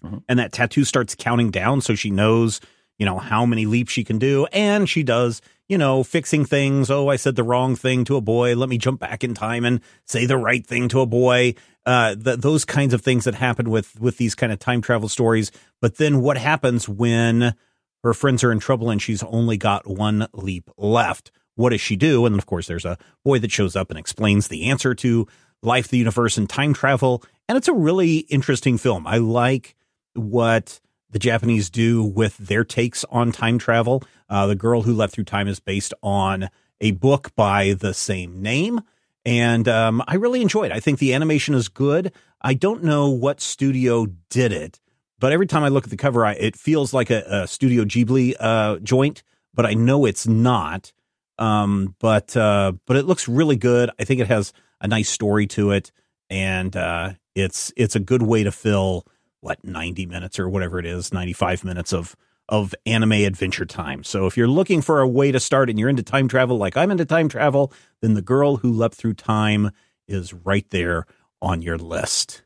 Mm-hmm. 0.02 0.18
And 0.28 0.38
that 0.38 0.52
tattoo 0.52 0.84
starts 0.84 1.14
counting 1.14 1.50
down. 1.50 1.80
So 1.80 1.94
she 1.94 2.10
knows 2.10 2.60
you 2.98 3.06
know, 3.06 3.18
how 3.18 3.44
many 3.44 3.66
leaps 3.66 3.92
she 3.92 4.04
can 4.04 4.18
do. 4.18 4.46
And 4.52 4.88
she 4.88 5.02
does, 5.02 5.42
you 5.68 5.78
know, 5.78 6.04
fixing 6.04 6.44
things. 6.44 6.90
Oh, 6.90 7.08
I 7.08 7.16
said 7.16 7.36
the 7.36 7.42
wrong 7.42 7.76
thing 7.76 8.04
to 8.04 8.16
a 8.16 8.20
boy. 8.20 8.54
Let 8.54 8.68
me 8.68 8.78
jump 8.78 9.00
back 9.00 9.24
in 9.24 9.34
time 9.34 9.64
and 9.64 9.80
say 10.04 10.26
the 10.26 10.36
right 10.36 10.64
thing 10.66 10.88
to 10.88 11.00
a 11.00 11.06
boy. 11.06 11.54
Uh, 11.86 12.14
th- 12.14 12.38
those 12.40 12.64
kinds 12.64 12.94
of 12.94 13.02
things 13.02 13.24
that 13.24 13.34
happen 13.34 13.70
with, 13.70 14.00
with 14.00 14.16
these 14.16 14.34
kind 14.34 14.52
of 14.52 14.58
time 14.58 14.80
travel 14.80 15.08
stories. 15.08 15.50
But 15.80 15.96
then 15.96 16.20
what 16.20 16.38
happens 16.38 16.88
when 16.88 17.54
her 18.02 18.14
friends 18.14 18.44
are 18.44 18.52
in 18.52 18.60
trouble 18.60 18.90
and 18.90 19.02
she's 19.02 19.22
only 19.24 19.56
got 19.56 19.86
one 19.86 20.28
leap 20.32 20.70
left? 20.76 21.30
What 21.56 21.70
does 21.70 21.80
she 21.80 21.96
do? 21.96 22.26
And 22.26 22.36
of 22.36 22.46
course, 22.46 22.66
there's 22.66 22.84
a 22.84 22.98
boy 23.24 23.38
that 23.40 23.52
shows 23.52 23.76
up 23.76 23.90
and 23.90 23.98
explains 23.98 24.48
the 24.48 24.70
answer 24.70 24.94
to 24.96 25.26
life, 25.62 25.88
the 25.88 25.98
universe, 25.98 26.36
and 26.36 26.48
time 26.48 26.74
travel. 26.74 27.22
And 27.48 27.56
it's 27.56 27.68
a 27.68 27.74
really 27.74 28.18
interesting 28.18 28.78
film. 28.78 29.06
I 29.06 29.18
like 29.18 29.76
what 30.14 30.80
the 31.14 31.20
Japanese 31.20 31.70
do 31.70 32.02
with 32.02 32.36
their 32.38 32.64
takes 32.64 33.04
on 33.04 33.30
time 33.30 33.56
travel. 33.56 34.02
Uh, 34.28 34.48
the 34.48 34.56
Girl 34.56 34.82
Who 34.82 34.92
Leapt 34.92 35.12
Through 35.12 35.24
Time 35.24 35.46
is 35.46 35.60
based 35.60 35.94
on 36.02 36.50
a 36.80 36.90
book 36.90 37.30
by 37.36 37.74
the 37.74 37.94
same 37.94 38.42
name. 38.42 38.80
And 39.24 39.68
um, 39.68 40.02
I 40.08 40.16
really 40.16 40.42
enjoyed 40.42 40.72
it. 40.72 40.74
I 40.74 40.80
think 40.80 40.98
the 40.98 41.14
animation 41.14 41.54
is 41.54 41.68
good. 41.68 42.12
I 42.42 42.54
don't 42.54 42.82
know 42.82 43.10
what 43.10 43.40
studio 43.40 44.08
did 44.28 44.50
it, 44.50 44.80
but 45.20 45.30
every 45.30 45.46
time 45.46 45.62
I 45.62 45.68
look 45.68 45.84
at 45.84 45.90
the 45.90 45.96
cover, 45.96 46.26
I, 46.26 46.32
it 46.32 46.56
feels 46.56 46.92
like 46.92 47.10
a, 47.10 47.22
a 47.28 47.46
Studio 47.46 47.84
Ghibli 47.84 48.34
uh, 48.40 48.80
joint, 48.80 49.22
but 49.54 49.64
I 49.64 49.74
know 49.74 50.06
it's 50.06 50.26
not. 50.26 50.92
Um, 51.38 51.94
but 52.00 52.36
uh, 52.36 52.72
but 52.86 52.96
it 52.96 53.06
looks 53.06 53.28
really 53.28 53.56
good. 53.56 53.88
I 54.00 54.04
think 54.04 54.20
it 54.20 54.26
has 54.26 54.52
a 54.80 54.88
nice 54.88 55.08
story 55.08 55.46
to 55.48 55.70
it, 55.70 55.92
and 56.28 56.76
uh, 56.76 57.12
it's 57.36 57.72
it's 57.76 57.96
a 57.96 58.00
good 58.00 58.22
way 58.22 58.42
to 58.42 58.52
fill 58.52 59.06
what 59.44 59.62
90 59.62 60.06
minutes 60.06 60.38
or 60.38 60.48
whatever 60.48 60.78
it 60.78 60.86
is 60.86 61.12
95 61.12 61.64
minutes 61.64 61.92
of 61.92 62.16
of 62.46 62.74
anime 62.84 63.12
adventure 63.12 63.64
time. 63.64 64.04
So 64.04 64.26
if 64.26 64.36
you're 64.36 64.48
looking 64.48 64.82
for 64.82 65.00
a 65.00 65.08
way 65.08 65.32
to 65.32 65.40
start 65.40 65.70
and 65.70 65.78
you're 65.78 65.88
into 65.88 66.02
time 66.02 66.28
travel 66.28 66.56
like 66.56 66.76
i'm 66.76 66.90
into 66.90 67.04
time 67.04 67.28
travel 67.28 67.72
then 68.00 68.14
the 68.14 68.22
girl 68.22 68.56
who 68.56 68.72
leapt 68.72 68.94
through 68.94 69.14
time 69.14 69.70
is 70.08 70.32
right 70.32 70.68
there 70.70 71.06
on 71.42 71.62
your 71.62 71.78
list. 71.78 72.42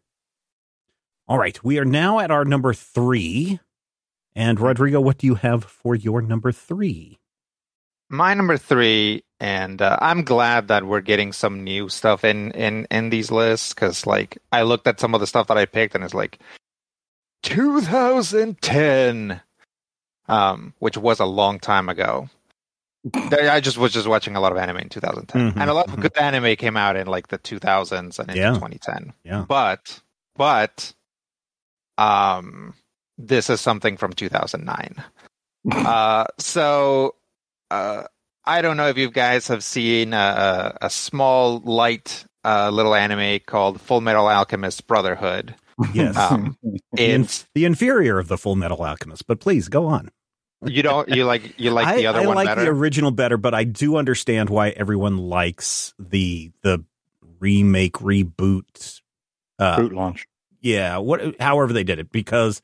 All 1.29 1.39
right 1.39 1.63
we 1.63 1.79
are 1.79 1.85
now 1.85 2.19
at 2.19 2.33
our 2.33 2.45
number 2.45 2.75
three. 2.75 3.61
And 4.35 4.59
rodrigo 4.59 5.01
what 5.01 5.19
do 5.19 5.29
you 5.29 5.37
have 5.37 5.65
for 5.65 5.95
your 5.95 6.21
number 6.21 6.51
three? 6.51 7.19
My 8.11 8.35
number 8.35 8.57
three 8.57 9.23
and 9.41 9.81
uh, 9.81 9.97
i'm 10.01 10.25
glad 10.25 10.67
that 10.69 10.85
we're 10.85 11.01
getting 11.01 11.33
some 11.33 11.63
new 11.63 11.89
stuff 11.89 12.25
in 12.25 12.51
in 12.53 12.87
in 12.91 13.11
these 13.11 13.31
lists 13.31 13.73
because 13.73 14.07
like 14.07 14.39
i 14.51 14.63
looked 14.63 14.87
at 14.89 14.99
some 14.99 15.15
of 15.15 15.21
the 15.21 15.27
stuff 15.29 15.47
that 15.47 15.59
i 15.59 15.65
picked 15.65 15.95
and 15.95 16.03
it's 16.03 16.15
like 16.15 16.41
2010, 17.43 19.41
um, 20.29 20.75
which 20.79 20.97
was 20.97 21.21
a 21.21 21.27
long 21.27 21.59
time 21.59 21.89
ago. 21.89 22.29
I 23.15 23.61
just 23.61 23.79
was 23.79 23.93
just 23.93 24.09
watching 24.09 24.37
a 24.37 24.41
lot 24.41 24.53
of 24.53 24.59
anime 24.59 24.79
in 24.79 24.89
2010, 24.89 25.41
mm-hmm, 25.41 25.61
and 25.61 25.71
a 25.71 25.75
lot 25.75 25.87
mm-hmm. 25.87 25.95
of 25.95 26.01
good 26.01 26.19
anime 26.19 26.57
came 26.57 26.77
out 26.77 26.97
in 26.97 27.07
like 27.07 27.29
the 27.29 27.39
2000s 27.39 28.19
and 28.19 28.37
yeah. 28.37 28.51
2010. 28.55 29.13
Yeah, 29.25 29.45
but 29.49 30.01
but 30.37 30.93
um, 31.97 32.75
this 33.17 33.49
is 33.49 33.61
something 33.61 33.97
from 33.97 34.13
2009. 34.13 35.05
uh, 35.73 36.25
so 36.39 37.15
uh, 37.71 38.05
I 38.45 38.63
don't 38.63 38.77
know 38.77 38.89
if 38.89 38.99
you 38.99 39.11
guys 39.11 39.49
have 39.49 39.63
seen 39.63 40.13
a, 40.13 40.77
a 40.81 40.91
small 40.91 41.61
light 41.61 42.25
uh, 42.45 42.71
little 42.71 42.95
anime 42.95 43.41
called 43.47 43.81
Full 43.81 44.01
Metal 44.01 44.29
Alchemist 44.29 44.87
Brotherhood. 44.87 45.55
Yes. 45.95 46.17
Um, 46.17 46.57
it's 46.97 47.47
the 47.55 47.65
inferior 47.65 48.19
of 48.19 48.29
the 48.29 48.37
Full 48.39 48.57
Metal 48.57 48.83
Alchemist, 48.83 49.27
but 49.27 49.41
please 49.41 49.69
go 49.69 49.87
on. 49.87 50.11
You 50.65 50.83
don't 50.83 51.09
you 51.09 51.25
like 51.25 51.59
you 51.59 51.71
like 51.71 51.97
the 51.97 52.09
other 52.09 52.21
I 52.21 52.27
one 52.27 52.35
like 52.35 52.47
better? 52.47 52.63
the 52.63 52.69
original 52.71 53.13
better, 53.13 53.37
but 53.37 53.55
I 53.55 53.63
do 53.65 53.97
understand 53.97 54.51
why 54.51 54.71
everyone 54.71 55.17
likes 55.17 55.95
the 56.01 56.51
the 56.63 56.85
remake, 57.39 57.93
reboot, 57.95 59.01
uh, 59.61 59.77
Boot 59.77 59.93
launch. 59.93 60.27
yeah, 60.61 60.97
what, 60.99 61.41
however 61.41 61.73
they 61.73 61.85
did 61.85 62.01
it, 62.01 62.11
because 62.11 62.61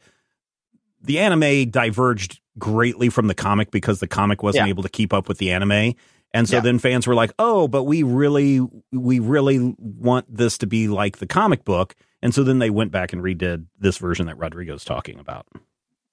the 1.00 1.20
anime 1.20 1.70
diverged 1.70 2.40
greatly 2.59 3.11
from 3.11 3.29
the 3.29 3.35
comic 3.35 3.70
because 3.70 4.00
the 4.00 4.09
comic 4.09 4.42
wasn't 4.42 4.66
Yeah. 4.66 4.70
able 4.70 4.83
to 4.83 4.88
keep 4.88 5.12
up 5.12 5.29
with 5.29 5.38
the 5.38 5.53
anime. 5.53 5.94
And 6.33 6.48
so 6.48 6.57
Yeah. 6.57 6.61
then 6.62 6.81
fans 6.81 7.07
were 7.07 7.14
like, 7.14 7.31
"Oh, 7.38 7.68
but 7.68 7.85
we 7.85 8.03
really, 8.03 8.61
we 8.90 9.20
really 9.20 9.72
want 9.79 10.27
this 10.35 10.59
to 10.59 10.66
be 10.66 10.88
like 10.88 11.18
the 11.18 11.27
comic 11.29 11.64
book." 11.64 11.94
And 12.24 12.34
so 12.34 12.42
then 12.42 12.58
they 12.58 12.70
went 12.70 12.90
back 12.90 13.12
and 13.12 13.22
redid 13.22 13.66
this 13.78 13.98
version 13.98 14.26
that 14.26 14.38
Rodrigo's 14.38 14.82
talking 14.82 15.20
about. 15.20 15.46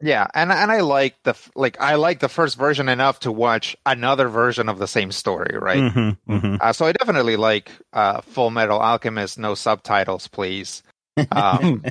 Yeah, 0.01 0.27
and 0.33 0.51
and 0.51 0.71
I 0.71 0.81
like 0.81 1.15
the 1.23 1.35
like 1.55 1.79
I 1.79 1.95
like 1.95 2.19
the 2.19 2.27
first 2.27 2.57
version 2.57 2.89
enough 2.89 3.21
to 3.21 3.31
watch 3.31 3.77
another 3.85 4.27
version 4.27 4.67
of 4.67 4.77
the 4.77 4.87
same 4.87 5.11
story, 5.11 5.57
right? 5.57 5.77
Mm-hmm, 5.77 6.33
mm-hmm. 6.33 6.55
Uh, 6.59 6.73
so 6.73 6.85
I 6.85 6.91
definitely 6.91 7.37
like 7.37 7.71
uh, 7.93 8.21
Full 8.21 8.49
Metal 8.49 8.79
Alchemist, 8.79 9.39
no 9.39 9.55
subtitles, 9.55 10.27
please. 10.27 10.83
Um, 11.31 11.83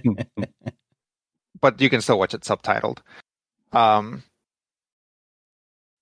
but 1.61 1.80
you 1.80 1.88
can 1.88 2.02
still 2.02 2.18
watch 2.18 2.35
it 2.35 2.42
subtitled. 2.42 2.98
Um, 3.72 4.22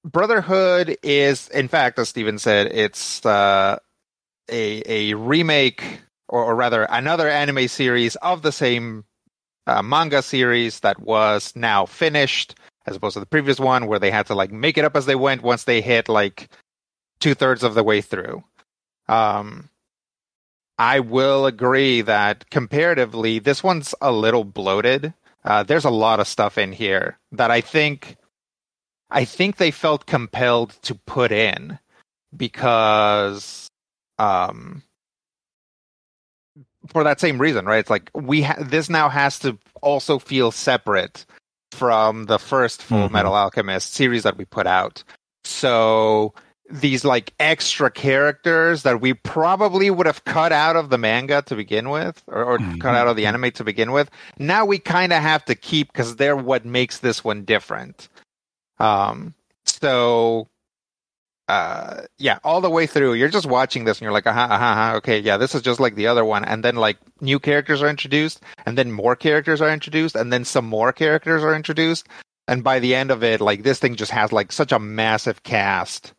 Brotherhood 0.04 0.96
is, 1.02 1.48
in 1.48 1.68
fact, 1.68 1.98
as 1.98 2.09
Steven 2.09 2.38
said, 2.38 2.68
it's 2.72 3.24
uh, 3.26 3.78
a 4.50 4.83
a 4.87 5.14
remake, 5.14 6.00
or, 6.29 6.45
or 6.45 6.55
rather, 6.55 6.85
another 6.85 7.29
anime 7.29 7.69
series 7.69 8.17
of 8.17 8.43
the 8.43 8.53
same 8.53 9.05
uh, 9.67 9.83
manga 9.83 10.23
series 10.23 10.81
that 10.81 11.01
was 11.01 11.53
now 11.55 11.87
finished, 11.87 12.55
as 12.87 12.97
opposed 12.97 13.14
to 13.14 13.21
the 13.21 13.27
previous 13.27 13.61
one 13.61 13.87
where 13.87 13.99
they 13.99 14.11
had 14.11 14.27
to 14.27 14.35
like 14.35 14.51
make 14.51 14.79
it 14.79 14.85
up 14.85 14.97
as 14.97 15.07
they 15.07 15.14
went 15.14 15.43
once 15.43 15.64
they 15.64 15.81
hit 15.81 16.09
like 16.09 16.49
two 17.21 17.35
thirds 17.35 17.62
of 17.62 17.75
the 17.75 17.85
way 17.85 18.01
through. 18.01 18.43
Um, 19.09 19.69
I 20.79 21.01
will 21.01 21.47
agree 21.47 22.03
that 22.03 22.49
comparatively, 22.51 23.41
this 23.41 23.62
one's 23.64 23.95
a 24.01 24.12
little 24.12 24.45
bloated. 24.45 25.12
Uh, 25.45 25.62
there's 25.64 25.85
a 25.85 25.91
lot 25.91 26.21
of 26.21 26.29
stuff 26.29 26.57
in 26.57 26.73
here 26.73 27.19
that 27.33 27.51
I 27.51 27.61
think, 27.61 28.17
I 29.11 29.25
think 29.25 29.57
they 29.57 29.71
felt 29.71 30.07
compelled 30.07 30.71
to 30.83 30.95
put 30.95 31.33
in 31.33 31.79
because, 32.37 33.67
um, 34.19 34.83
for 36.92 37.05
that 37.05 37.20
same 37.20 37.38
reason, 37.40 37.64
right? 37.66 37.79
It's 37.79 37.90
like 37.90 38.11
we 38.14 38.42
ha- 38.42 38.57
this 38.61 38.88
now 38.88 39.09
has 39.09 39.38
to 39.40 39.59
also 39.83 40.18
feel 40.18 40.51
separate 40.51 41.24
from 41.72 42.24
the 42.27 42.38
first 42.38 42.83
Full 42.83 43.09
Mhm. 43.09 43.12
Metal 43.12 43.35
Alchemist 43.35 43.92
series 43.94 44.22
that 44.22 44.37
we 44.37 44.44
put 44.44 44.66
out. 44.66 45.05
So 45.44 46.35
these 46.70 47.05
like 47.05 47.33
extra 47.40 47.90
characters 47.90 48.83
that 48.83 49.01
we 49.01 49.14
probably 49.14 49.90
would 49.90 50.07
have 50.07 50.24
cut 50.24 50.53
out 50.53 50.77
of 50.77 50.90
the 50.90 50.98
manga 50.98 51.40
to 51.42 51.57
begin 51.57 51.88
with 51.88 52.22
or, 52.27 52.44
or 52.44 52.59
Mhm. 52.59 52.79
cut 52.81 52.94
out 52.94 53.09
of 53.09 53.16
the 53.16 53.24
anime 53.24 53.51
to 53.53 53.64
begin 53.64 53.90
with 53.90 54.11
now 54.38 54.66
we 54.66 54.79
kind 54.79 55.11
of 55.14 55.22
have 55.22 55.42
to 55.46 55.55
keep 55.55 55.90
because 55.90 56.16
they're 56.16 56.37
what 56.37 56.66
makes 56.66 56.98
this 56.98 57.24
one 57.24 57.42
different 57.44 58.11
um 58.79 59.33
so 59.64 60.46
uh 61.48 62.02
yeah 62.18 62.38
all 62.44 62.61
the 62.61 62.68
way 62.68 62.87
through 62.87 63.14
you're 63.14 63.30
just 63.30 63.46
watching 63.46 63.84
this 63.84 63.98
and 63.98 64.02
you're 64.02 64.12
like 64.12 64.26
uh-huh, 64.26 64.48
uh-huh, 64.50 64.64
uh-huh 64.64 64.96
okay 64.96 65.18
yeah 65.18 65.38
this 65.38 65.54
is 65.54 65.62
just 65.62 65.80
like 65.80 65.94
the 65.94 66.06
other 66.06 66.24
one. 66.24 66.44
And 66.44 66.62
then 66.62 66.76
like 66.76 66.98
new 67.20 67.38
characters 67.38 67.82
are 67.82 67.88
introduced 67.88 68.42
and 68.66 68.76
then 68.76 68.92
more 68.92 69.16
characters 69.16 69.61
are 69.61 69.70
introduced 69.70 70.14
and 70.14 70.32
then 70.32 70.44
some 70.44 70.66
more 70.66 70.92
characters 70.92 71.42
are 71.42 71.54
introduced. 71.54 72.06
And 72.46 72.62
by 72.62 72.78
the 72.78 72.94
end 72.94 73.11
of 73.11 73.22
it 73.22 73.40
like 73.40 73.62
this 73.62 73.78
thing 73.78 73.96
just 73.96 74.12
has 74.12 74.32
like 74.32 74.52
such 74.52 74.72
a 74.72 74.78
massive 74.78 75.42
cast. 75.42 76.14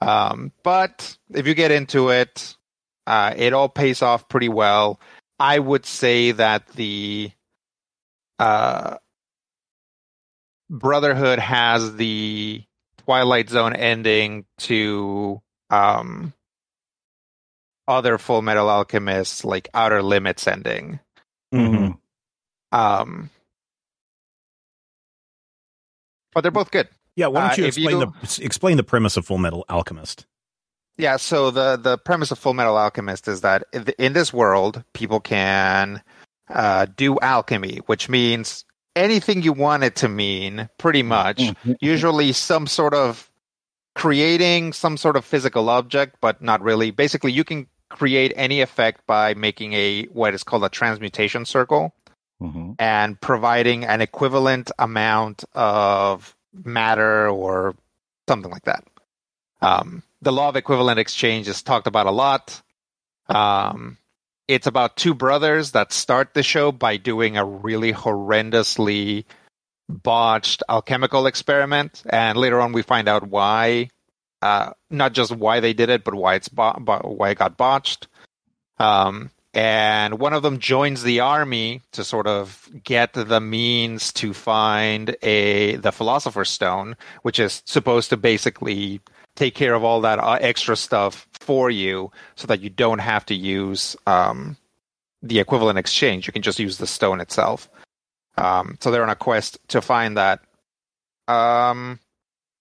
Um, 0.00 0.52
but 0.64 1.16
if 1.32 1.46
you 1.46 1.54
get 1.54 1.70
into 1.70 2.08
it, 2.08 2.56
uh, 3.06 3.34
it 3.36 3.52
all 3.52 3.68
pays 3.68 4.02
off 4.02 4.28
pretty 4.28 4.48
well. 4.48 5.00
I 5.38 5.58
would 5.58 5.86
say 5.86 6.32
that 6.32 6.66
the 6.68 7.30
uh, 8.38 8.96
Brotherhood 10.70 11.38
has 11.38 11.96
the 11.96 12.64
Twilight 13.04 13.48
Zone 13.50 13.74
ending 13.74 14.44
to 14.58 15.40
um, 15.70 16.32
other 17.88 18.18
Full 18.18 18.42
Metal 18.42 18.70
Alchemists, 18.70 19.44
like 19.44 19.68
Outer 19.74 20.02
Limits 20.02 20.46
ending. 20.46 21.00
Mhm. 21.52 21.98
Um, 22.72 23.30
but 26.32 26.40
they're 26.42 26.50
both 26.50 26.70
good. 26.70 26.88
Yeah, 27.16 27.26
why 27.26 27.42
Uh, 27.44 27.48
don't 27.48 27.58
you 27.58 27.64
if 27.66 27.76
you 27.78 27.88
explain 27.88 28.00
do- 28.08 28.14
the 28.38 28.44
explain 28.44 28.76
the 28.78 28.82
premise 28.82 29.16
of 29.16 29.26
Full 29.26 29.38
Metal 29.38 29.64
Alchemist? 29.68 30.26
Yeah, 30.96 31.16
so 31.16 31.50
the 31.50 31.76
the 31.76 31.98
premise 31.98 32.30
of 32.30 32.38
Full 32.38 32.54
Metal 32.54 32.76
Alchemist 32.76 33.28
is 33.28 33.42
that 33.42 33.64
in 33.72 33.86
in 33.98 34.12
this 34.14 34.32
world, 34.32 34.84
people 34.94 35.20
can 35.20 36.02
uh, 36.48 36.86
do 36.96 37.18
alchemy, 37.20 37.78
which 37.86 38.08
means 38.08 38.64
anything 38.96 39.42
you 39.42 39.52
want 39.52 39.84
it 39.84 39.96
to 39.96 40.08
mean, 40.08 40.68
pretty 40.78 41.02
much. 41.02 41.38
Mm-hmm. 41.38 41.72
Usually, 41.80 42.32
some 42.32 42.66
sort 42.66 42.94
of 42.94 43.30
creating 43.94 44.72
some 44.72 44.96
sort 44.96 45.16
of 45.16 45.24
physical 45.24 45.68
object, 45.68 46.16
but 46.20 46.40
not 46.42 46.62
really. 46.62 46.90
Basically, 46.90 47.32
you 47.32 47.44
can 47.44 47.66
create 47.90 48.32
any 48.36 48.62
effect 48.62 49.06
by 49.06 49.34
making 49.34 49.74
a 49.74 50.04
what 50.04 50.32
is 50.34 50.42
called 50.44 50.64
a 50.64 50.68
transmutation 50.70 51.44
circle 51.44 51.94
Mhm. 52.42 52.74
and 52.78 53.20
providing 53.20 53.84
an 53.84 54.00
equivalent 54.00 54.70
amount 54.78 55.44
of 55.52 56.34
matter 56.64 57.28
or 57.28 57.74
something 58.28 58.50
like 58.50 58.64
that. 58.64 58.84
Um, 59.60 60.02
the 60.22 60.32
law 60.32 60.48
of 60.48 60.56
equivalent 60.56 60.98
exchange 60.98 61.46
is 61.48 61.62
talked 61.62 61.86
about 61.86 62.06
a 62.06 62.10
lot. 62.10 62.62
Um, 63.28 63.98
it's 64.48 64.66
about 64.66 64.96
two 64.96 65.14
brothers 65.14 65.72
that 65.72 65.92
start 65.92 66.34
the 66.34 66.42
show 66.42 66.72
by 66.72 66.96
doing 66.96 67.36
a 67.36 67.44
really 67.44 67.92
horrendously 67.92 69.24
botched 69.88 70.62
alchemical 70.68 71.26
experiment, 71.26 72.02
and 72.08 72.38
later 72.38 72.60
on 72.60 72.72
we 72.72 72.82
find 72.82 73.08
out 73.08 73.28
why. 73.28 73.88
Uh, 74.40 74.72
not 74.90 75.12
just 75.12 75.30
why 75.30 75.60
they 75.60 75.72
did 75.72 75.88
it, 75.88 76.02
but 76.02 76.14
why 76.14 76.34
it's 76.34 76.48
bo- 76.48 76.76
bo- 76.80 77.14
why 77.16 77.30
it 77.30 77.38
got 77.38 77.56
botched. 77.56 78.08
Um, 78.78 79.30
and 79.54 80.18
one 80.18 80.32
of 80.32 80.42
them 80.42 80.58
joins 80.58 81.02
the 81.02 81.20
army 81.20 81.82
to 81.92 82.04
sort 82.04 82.26
of 82.26 82.68
get 82.84 83.12
the 83.12 83.40
means 83.40 84.12
to 84.14 84.32
find 84.32 85.16
a 85.22 85.76
the 85.76 85.92
philosopher's 85.92 86.48
stone 86.48 86.96
which 87.20 87.38
is 87.38 87.62
supposed 87.66 88.08
to 88.10 88.16
basically 88.16 89.00
take 89.36 89.54
care 89.54 89.74
of 89.74 89.82
all 89.84 90.00
that 90.02 90.18
uh, 90.18 90.38
extra 90.40 90.76
stuff 90.76 91.26
for 91.32 91.70
you 91.70 92.10
so 92.36 92.46
that 92.46 92.60
you 92.60 92.70
don't 92.70 92.98
have 93.00 93.24
to 93.26 93.34
use 93.34 93.96
um, 94.06 94.56
the 95.22 95.38
equivalent 95.40 95.78
exchange 95.78 96.26
you 96.26 96.32
can 96.32 96.42
just 96.42 96.58
use 96.58 96.78
the 96.78 96.86
stone 96.86 97.20
itself 97.20 97.68
um, 98.38 98.76
so 98.80 98.90
they're 98.90 99.02
on 99.02 99.10
a 99.10 99.16
quest 99.16 99.58
to 99.68 99.80
find 99.80 100.16
that 100.16 100.40
um, 101.28 101.98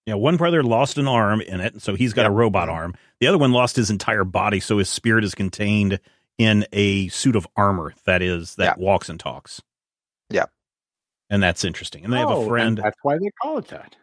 Yeah, 0.06 0.16
one 0.16 0.38
brother 0.38 0.64
lost 0.64 0.98
an 0.98 1.08
arm 1.08 1.42
in 1.42 1.62
it, 1.62 1.82
so 1.82 1.96
he's 1.96 2.14
got 2.14 2.26
a 2.26 2.32
robot 2.32 2.70
arm. 2.70 2.94
The 3.20 3.28
other 3.28 3.38
one 3.38 3.52
lost 3.52 3.76
his 3.76 3.90
entire 3.90 4.24
body, 4.24 4.60
so 4.60 4.78
his 4.80 4.90
spirit 4.90 5.24
is 5.24 5.34
contained 5.36 6.00
in 6.38 6.66
a 6.74 7.08
suit 7.10 7.36
of 7.36 7.48
armor 7.56 7.94
that 8.06 8.22
is 8.22 8.56
that 8.56 8.78
walks 8.80 9.10
and 9.10 9.20
talks. 9.20 9.62
Yep. 10.30 10.52
And 11.30 11.42
that's 11.42 11.64
interesting. 11.64 12.04
And 12.04 12.12
they 12.12 12.18
have 12.18 12.30
Oh, 12.30 12.44
a 12.44 12.48
friend. 12.48 12.78
That's 12.78 12.98
why 13.04 13.18
they 13.18 13.30
call 13.42 13.58
it 13.58 13.68
that. 13.70 13.96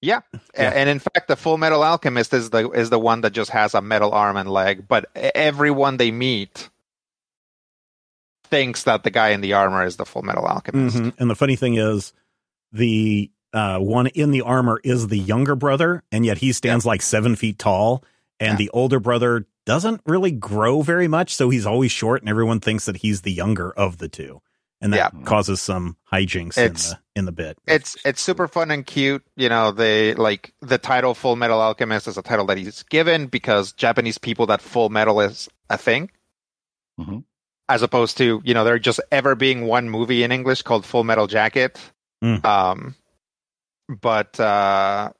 Yeah. 0.00 0.20
Yeah. 0.56 0.70
and 0.74 0.88
in 0.88 0.98
fact, 1.00 1.26
the 1.28 1.36
Full 1.36 1.58
Metal 1.58 1.82
Alchemist 1.82 2.32
is 2.32 2.50
the 2.50 2.70
is 2.70 2.90
the 2.90 2.98
one 2.98 3.20
that 3.22 3.30
just 3.32 3.50
has 3.50 3.74
a 3.74 3.82
metal 3.82 4.12
arm 4.12 4.36
and 4.36 4.48
leg. 4.50 4.86
But 4.86 5.06
everyone 5.14 5.96
they 5.96 6.10
meet 6.10 6.68
thinks 8.44 8.84
that 8.84 9.02
the 9.04 9.10
guy 9.10 9.30
in 9.30 9.40
the 9.40 9.52
armor 9.54 9.84
is 9.84 9.96
the 9.96 10.04
Full 10.06 10.22
Metal 10.22 10.46
Alchemist. 10.46 10.96
Mhm. 10.96 11.14
And 11.18 11.28
the 11.30 11.34
funny 11.36 11.56
thing 11.56 11.74
is, 11.74 12.12
the 12.72 13.30
uh, 13.52 13.78
one 13.78 14.06
in 14.08 14.30
the 14.30 14.42
armor 14.42 14.78
is 14.84 15.08
the 15.08 15.18
younger 15.18 15.54
brother, 15.56 16.02
and 16.12 16.24
yet 16.26 16.38
he 16.38 16.52
stands 16.52 16.84
like 16.84 17.00
seven 17.02 17.34
feet 17.34 17.58
tall. 17.58 18.04
And 18.40 18.52
Yeah. 18.52 18.56
the 18.56 18.70
older 18.70 19.00
brother 19.00 19.46
doesn't 19.66 20.00
really 20.06 20.30
grow 20.30 20.82
very 20.82 21.08
much, 21.08 21.34
so 21.34 21.48
he's 21.50 21.66
always 21.66 21.90
short, 21.90 22.22
and 22.22 22.28
everyone 22.28 22.60
thinks 22.60 22.84
that 22.84 22.98
he's 22.98 23.22
the 23.22 23.32
younger 23.32 23.70
of 23.72 23.98
the 23.98 24.08
two, 24.08 24.40
and 24.80 24.92
that 24.92 25.12
Yeah. 25.14 25.22
causes 25.24 25.60
some 25.60 25.96
hijinks 26.12 26.56
in 26.58 26.72
the 26.74 26.98
in 27.16 27.24
the 27.24 27.32
bit. 27.32 27.58
It's 27.66 27.96
it's 28.04 28.20
super 28.20 28.46
fun 28.48 28.70
and 28.70 28.86
cute. 28.86 29.24
You 29.36 29.48
know, 29.48 29.72
they 29.72 30.14
like 30.14 30.52
the 30.60 30.78
title 30.78 31.14
Full 31.14 31.36
Metal 31.36 31.60
Alchemist 31.60 32.06
is 32.06 32.16
a 32.16 32.22
title 32.22 32.46
that 32.46 32.58
he's 32.58 32.82
given 32.84 33.26
because 33.26 33.72
Japanese 33.72 34.18
people 34.18 34.46
that 34.46 34.60
Full 34.62 34.88
Metal 34.88 35.20
is 35.20 35.48
a 35.68 35.76
thing. 35.78 36.10
Mhm. 37.00 37.24
As 37.68 37.82
opposed 37.82 38.16
to, 38.18 38.40
you 38.44 38.54
know, 38.54 38.64
there 38.64 38.78
just 38.78 39.00
ever 39.12 39.34
being 39.34 39.66
one 39.66 39.90
movie 39.90 40.22
in 40.22 40.32
English 40.32 40.62
called 40.62 40.86
Full 40.86 41.04
Metal 41.04 41.26
Jacket. 41.26 41.78
Mm. 42.24 42.44
Um 42.44 42.94
but 43.88 44.38
uh 44.38 45.10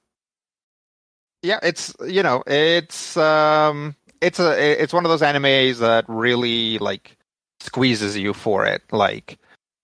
yeah, 1.42 1.58
it's 1.62 1.94
you 2.06 2.22
know, 2.22 2.42
it's 2.46 3.16
um 3.16 3.94
it's 4.20 4.40
a 4.40 4.82
it's 4.82 4.92
one 4.92 5.04
of 5.04 5.08
those 5.10 5.22
animes 5.22 5.78
that 5.78 6.04
really 6.08 6.78
like 6.78 7.16
squeezes 7.60 8.16
you 8.16 8.32
for 8.34 8.66
it. 8.66 8.82
Like 8.90 9.38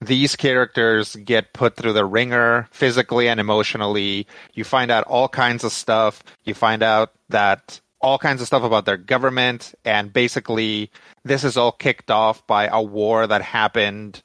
these 0.06 0.36
characters 0.36 1.16
get 1.16 1.52
put 1.52 1.76
through 1.76 1.92
the 1.92 2.04
ringer 2.04 2.68
physically 2.70 3.28
and 3.28 3.40
emotionally. 3.40 4.26
You 4.54 4.64
find 4.64 4.90
out 4.90 5.04
all 5.04 5.28
kinds 5.28 5.64
of 5.64 5.72
stuff. 5.72 6.22
You 6.44 6.54
find 6.54 6.82
out 6.82 7.12
that 7.28 7.80
all 8.00 8.18
kinds 8.18 8.40
of 8.40 8.46
stuff 8.46 8.62
about 8.62 8.84
their 8.84 8.98
government, 8.98 9.74
and 9.84 10.12
basically 10.12 10.90
this 11.24 11.42
is 11.42 11.56
all 11.56 11.72
kicked 11.72 12.10
off 12.10 12.46
by 12.46 12.66
a 12.66 12.82
war 12.82 13.26
that 13.26 13.40
happened 13.40 14.22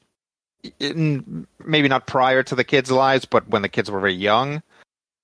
in, 0.78 1.46
maybe 1.64 1.88
not 1.88 2.06
prior 2.06 2.42
to 2.42 2.54
the 2.54 2.64
kids' 2.64 2.90
lives, 2.90 3.24
but 3.24 3.48
when 3.48 3.62
the 3.62 3.68
kids 3.68 3.90
were 3.90 4.00
very 4.00 4.14
young. 4.14 4.62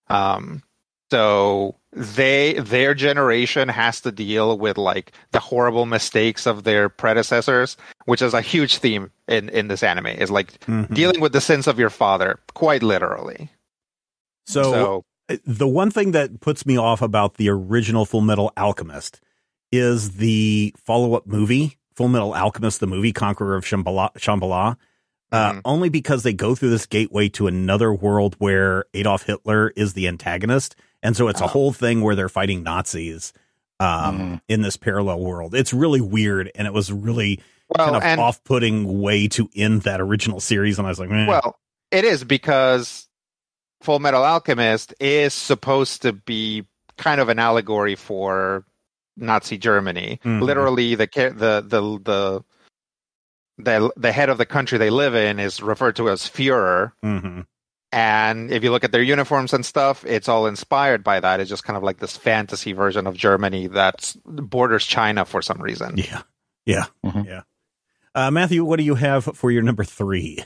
Um, 0.08 0.62
so 1.10 1.76
they 1.92 2.54
their 2.54 2.94
generation 2.94 3.68
has 3.68 4.00
to 4.02 4.12
deal 4.12 4.58
with 4.58 4.76
like 4.76 5.12
the 5.32 5.40
horrible 5.40 5.86
mistakes 5.86 6.46
of 6.46 6.64
their 6.64 6.88
predecessors, 6.88 7.76
which 8.06 8.22
is 8.22 8.34
a 8.34 8.40
huge 8.40 8.78
theme 8.78 9.10
in 9.28 9.48
in 9.50 9.68
this 9.68 9.82
anime. 9.82 10.06
Is 10.06 10.30
like 10.30 10.58
mm-hmm. 10.60 10.92
dealing 10.92 11.20
with 11.20 11.32
the 11.32 11.40
sins 11.40 11.66
of 11.66 11.78
your 11.78 11.90
father, 11.90 12.40
quite 12.54 12.82
literally. 12.82 13.50
So, 14.46 14.62
so 14.62 15.04
the 15.44 15.68
one 15.68 15.90
thing 15.90 16.12
that 16.12 16.40
puts 16.40 16.66
me 16.66 16.76
off 16.76 17.02
about 17.02 17.34
the 17.34 17.48
original 17.48 18.04
Full 18.04 18.20
Metal 18.20 18.52
Alchemist 18.56 19.20
is 19.72 20.16
the 20.16 20.74
follow 20.84 21.14
up 21.14 21.26
movie, 21.26 21.78
Full 21.94 22.08
Metal 22.08 22.34
Alchemist, 22.34 22.80
the 22.80 22.86
movie 22.86 23.12
Conqueror 23.12 23.56
of 23.56 23.64
Shambhala, 23.64 24.12
Shambhala 24.14 24.76
uh, 25.32 25.50
mm-hmm. 25.50 25.58
only 25.64 25.88
because 25.88 26.22
they 26.22 26.32
go 26.32 26.54
through 26.54 26.70
this 26.70 26.86
gateway 26.86 27.28
to 27.30 27.46
another 27.46 27.92
world 27.92 28.36
where 28.38 28.84
Adolf 28.94 29.24
Hitler 29.24 29.72
is 29.76 29.94
the 29.94 30.06
antagonist. 30.08 30.76
And 31.06 31.16
so 31.16 31.28
it's 31.28 31.40
oh. 31.40 31.44
a 31.44 31.48
whole 31.48 31.72
thing 31.72 32.00
where 32.00 32.16
they're 32.16 32.28
fighting 32.28 32.64
Nazis 32.64 33.32
um, 33.78 34.18
mm. 34.18 34.40
in 34.48 34.62
this 34.62 34.76
parallel 34.76 35.20
world. 35.20 35.54
It's 35.54 35.72
really 35.72 36.00
weird. 36.00 36.50
And 36.56 36.66
it 36.66 36.72
was 36.72 36.92
really 36.92 37.40
well, 37.68 38.00
kind 38.00 38.18
of 38.18 38.18
off 38.18 38.42
putting 38.42 39.00
way 39.00 39.28
to 39.28 39.48
end 39.54 39.82
that 39.82 40.00
original 40.00 40.40
series. 40.40 40.78
And 40.78 40.86
I 40.86 40.90
was 40.90 40.98
like, 40.98 41.08
Meh. 41.08 41.28
well, 41.28 41.60
it 41.92 42.04
is 42.04 42.24
because 42.24 43.06
Full 43.82 44.00
Metal 44.00 44.24
Alchemist 44.24 44.94
is 44.98 45.32
supposed 45.32 46.02
to 46.02 46.12
be 46.12 46.66
kind 46.98 47.20
of 47.20 47.28
an 47.28 47.38
allegory 47.38 47.94
for 47.94 48.64
Nazi 49.16 49.58
Germany. 49.58 50.18
Mm-hmm. 50.24 50.42
Literally, 50.42 50.96
the 50.96 51.06
the 51.06 51.64
the 51.64 52.00
the 52.02 52.44
the 53.58 53.92
the 53.96 54.12
head 54.12 54.28
of 54.28 54.38
the 54.38 54.46
country 54.46 54.76
they 54.76 54.90
live 54.90 55.14
in 55.14 55.38
is 55.38 55.62
referred 55.62 55.94
to 55.96 56.10
as 56.10 56.22
Führer. 56.22 56.90
Mm-hmm. 57.04 57.42
And 57.92 58.51
if 58.51 58.64
you 58.64 58.70
look 58.70 58.85
at 58.85 58.92
their 58.92 59.03
uniforms 59.03 59.53
and 59.53 59.64
stuff, 59.64 60.05
it's 60.05 60.29
all 60.29 60.46
inspired 60.46 61.05
by 61.05 61.20
that. 61.20 61.40
It's 61.40 61.49
just 61.49 61.64
kind 61.64 61.77
of 61.77 61.83
like 61.83 61.99
this 61.99 62.16
fantasy 62.16 62.72
version 62.72 63.07
of 63.07 63.16
Germany 63.16 63.68
that 63.68 64.14
borders 64.25 64.85
China 64.85 65.25
for 65.25 65.40
some 65.40 65.62
reason. 65.62 65.96
Yeah, 65.96 66.22
yeah, 66.64 66.87
mm-hmm. 67.05 67.22
yeah. 67.22 67.42
Uh, 68.14 68.31
Matthew, 68.31 68.64
what 68.64 68.79
do 68.79 68.83
you 68.83 68.96
have 68.96 69.25
for 69.25 69.51
your 69.51 69.62
number 69.62 69.85
three? 69.85 70.42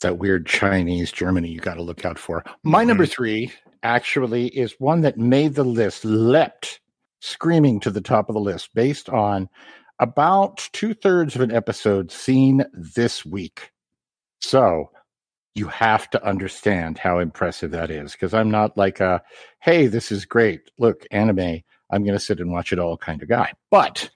That 0.00 0.18
weird 0.18 0.46
Chinese 0.46 1.12
Germany 1.12 1.48
you 1.48 1.60
got 1.60 1.74
to 1.74 1.82
look 1.82 2.04
out 2.04 2.18
for. 2.18 2.44
My 2.62 2.80
mm-hmm. 2.80 2.88
number 2.88 3.06
three 3.06 3.52
actually 3.82 4.46
is 4.46 4.74
one 4.78 5.00
that 5.02 5.18
made 5.18 5.54
the 5.54 5.64
list, 5.64 6.04
leapt 6.04 6.80
screaming 7.20 7.80
to 7.80 7.90
the 7.90 8.00
top 8.00 8.28
of 8.28 8.34
the 8.34 8.40
list 8.40 8.74
based 8.74 9.08
on 9.08 9.48
about 9.98 10.68
two 10.72 10.94
thirds 10.94 11.34
of 11.34 11.42
an 11.42 11.52
episode 11.52 12.10
seen 12.10 12.64
this 12.72 13.24
week. 13.24 13.72
So 14.40 14.90
you 15.54 15.66
have 15.68 16.08
to 16.10 16.24
understand 16.24 16.98
how 16.98 17.18
impressive 17.18 17.70
that 17.72 17.90
is 17.90 18.12
because 18.12 18.34
I'm 18.34 18.50
not 18.50 18.76
like 18.76 19.00
a, 19.00 19.22
hey, 19.60 19.86
this 19.86 20.12
is 20.12 20.24
great. 20.24 20.70
Look, 20.78 21.06
anime, 21.10 21.60
I'm 21.90 22.04
going 22.04 22.16
to 22.16 22.20
sit 22.20 22.40
and 22.40 22.52
watch 22.52 22.72
it 22.72 22.78
all 22.78 22.96
kind 22.96 23.22
of 23.22 23.28
guy. 23.28 23.52
But 23.70 24.10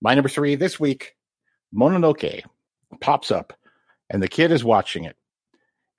my 0.00 0.14
number 0.14 0.28
three 0.28 0.54
this 0.54 0.80
week, 0.80 1.14
Mononoke 1.74 2.42
pops 3.00 3.30
up 3.30 3.52
and 4.08 4.22
the 4.22 4.28
kid 4.28 4.50
is 4.50 4.64
watching 4.64 5.04
it. 5.04 5.16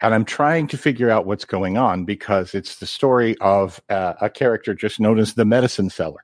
And 0.02 0.14
I'm 0.14 0.26
trying 0.26 0.68
to 0.70 0.78
figure 0.78 1.10
out 1.10 1.26
what's 1.26 1.46
going 1.46 1.78
on 1.78 2.06
because 2.06 2.56
it's 2.56 2.78
the 2.78 2.88
story 2.88 3.38
of 3.42 3.82
uh, 3.90 4.14
a 4.22 4.30
character 4.30 4.74
just 4.74 5.00
known 5.00 5.20
as 5.20 5.34
the 5.34 5.46
medicine 5.46 5.90
seller 5.90 6.24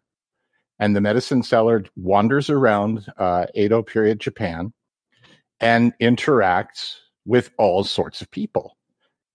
and 0.79 0.95
the 0.95 1.01
medicine 1.01 1.43
seller 1.43 1.83
wanders 1.95 2.49
around 2.49 3.05
uh, 3.17 3.45
Edo 3.53 3.83
period 3.83 4.19
Japan 4.19 4.73
and 5.59 5.93
interacts 6.01 6.95
with 7.25 7.51
all 7.57 7.83
sorts 7.83 8.21
of 8.21 8.31
people. 8.31 8.77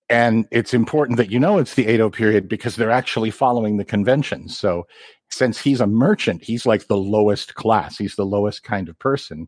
And 0.08 0.46
it's 0.50 0.74
important 0.74 1.18
that 1.18 1.30
you 1.30 1.38
know 1.38 1.58
it's 1.58 1.74
the 1.74 1.88
Edo 1.88 2.10
period 2.10 2.48
because 2.48 2.76
they're 2.76 2.90
actually 2.90 3.30
following 3.30 3.76
the 3.76 3.84
conventions. 3.84 4.56
So, 4.56 4.86
since 5.30 5.60
he's 5.60 5.80
a 5.80 5.86
merchant, 5.86 6.42
he's 6.42 6.66
like 6.66 6.88
the 6.88 6.96
lowest 6.96 7.54
class, 7.54 7.96
he's 7.96 8.16
the 8.16 8.26
lowest 8.26 8.64
kind 8.64 8.88
of 8.88 8.98
person. 8.98 9.46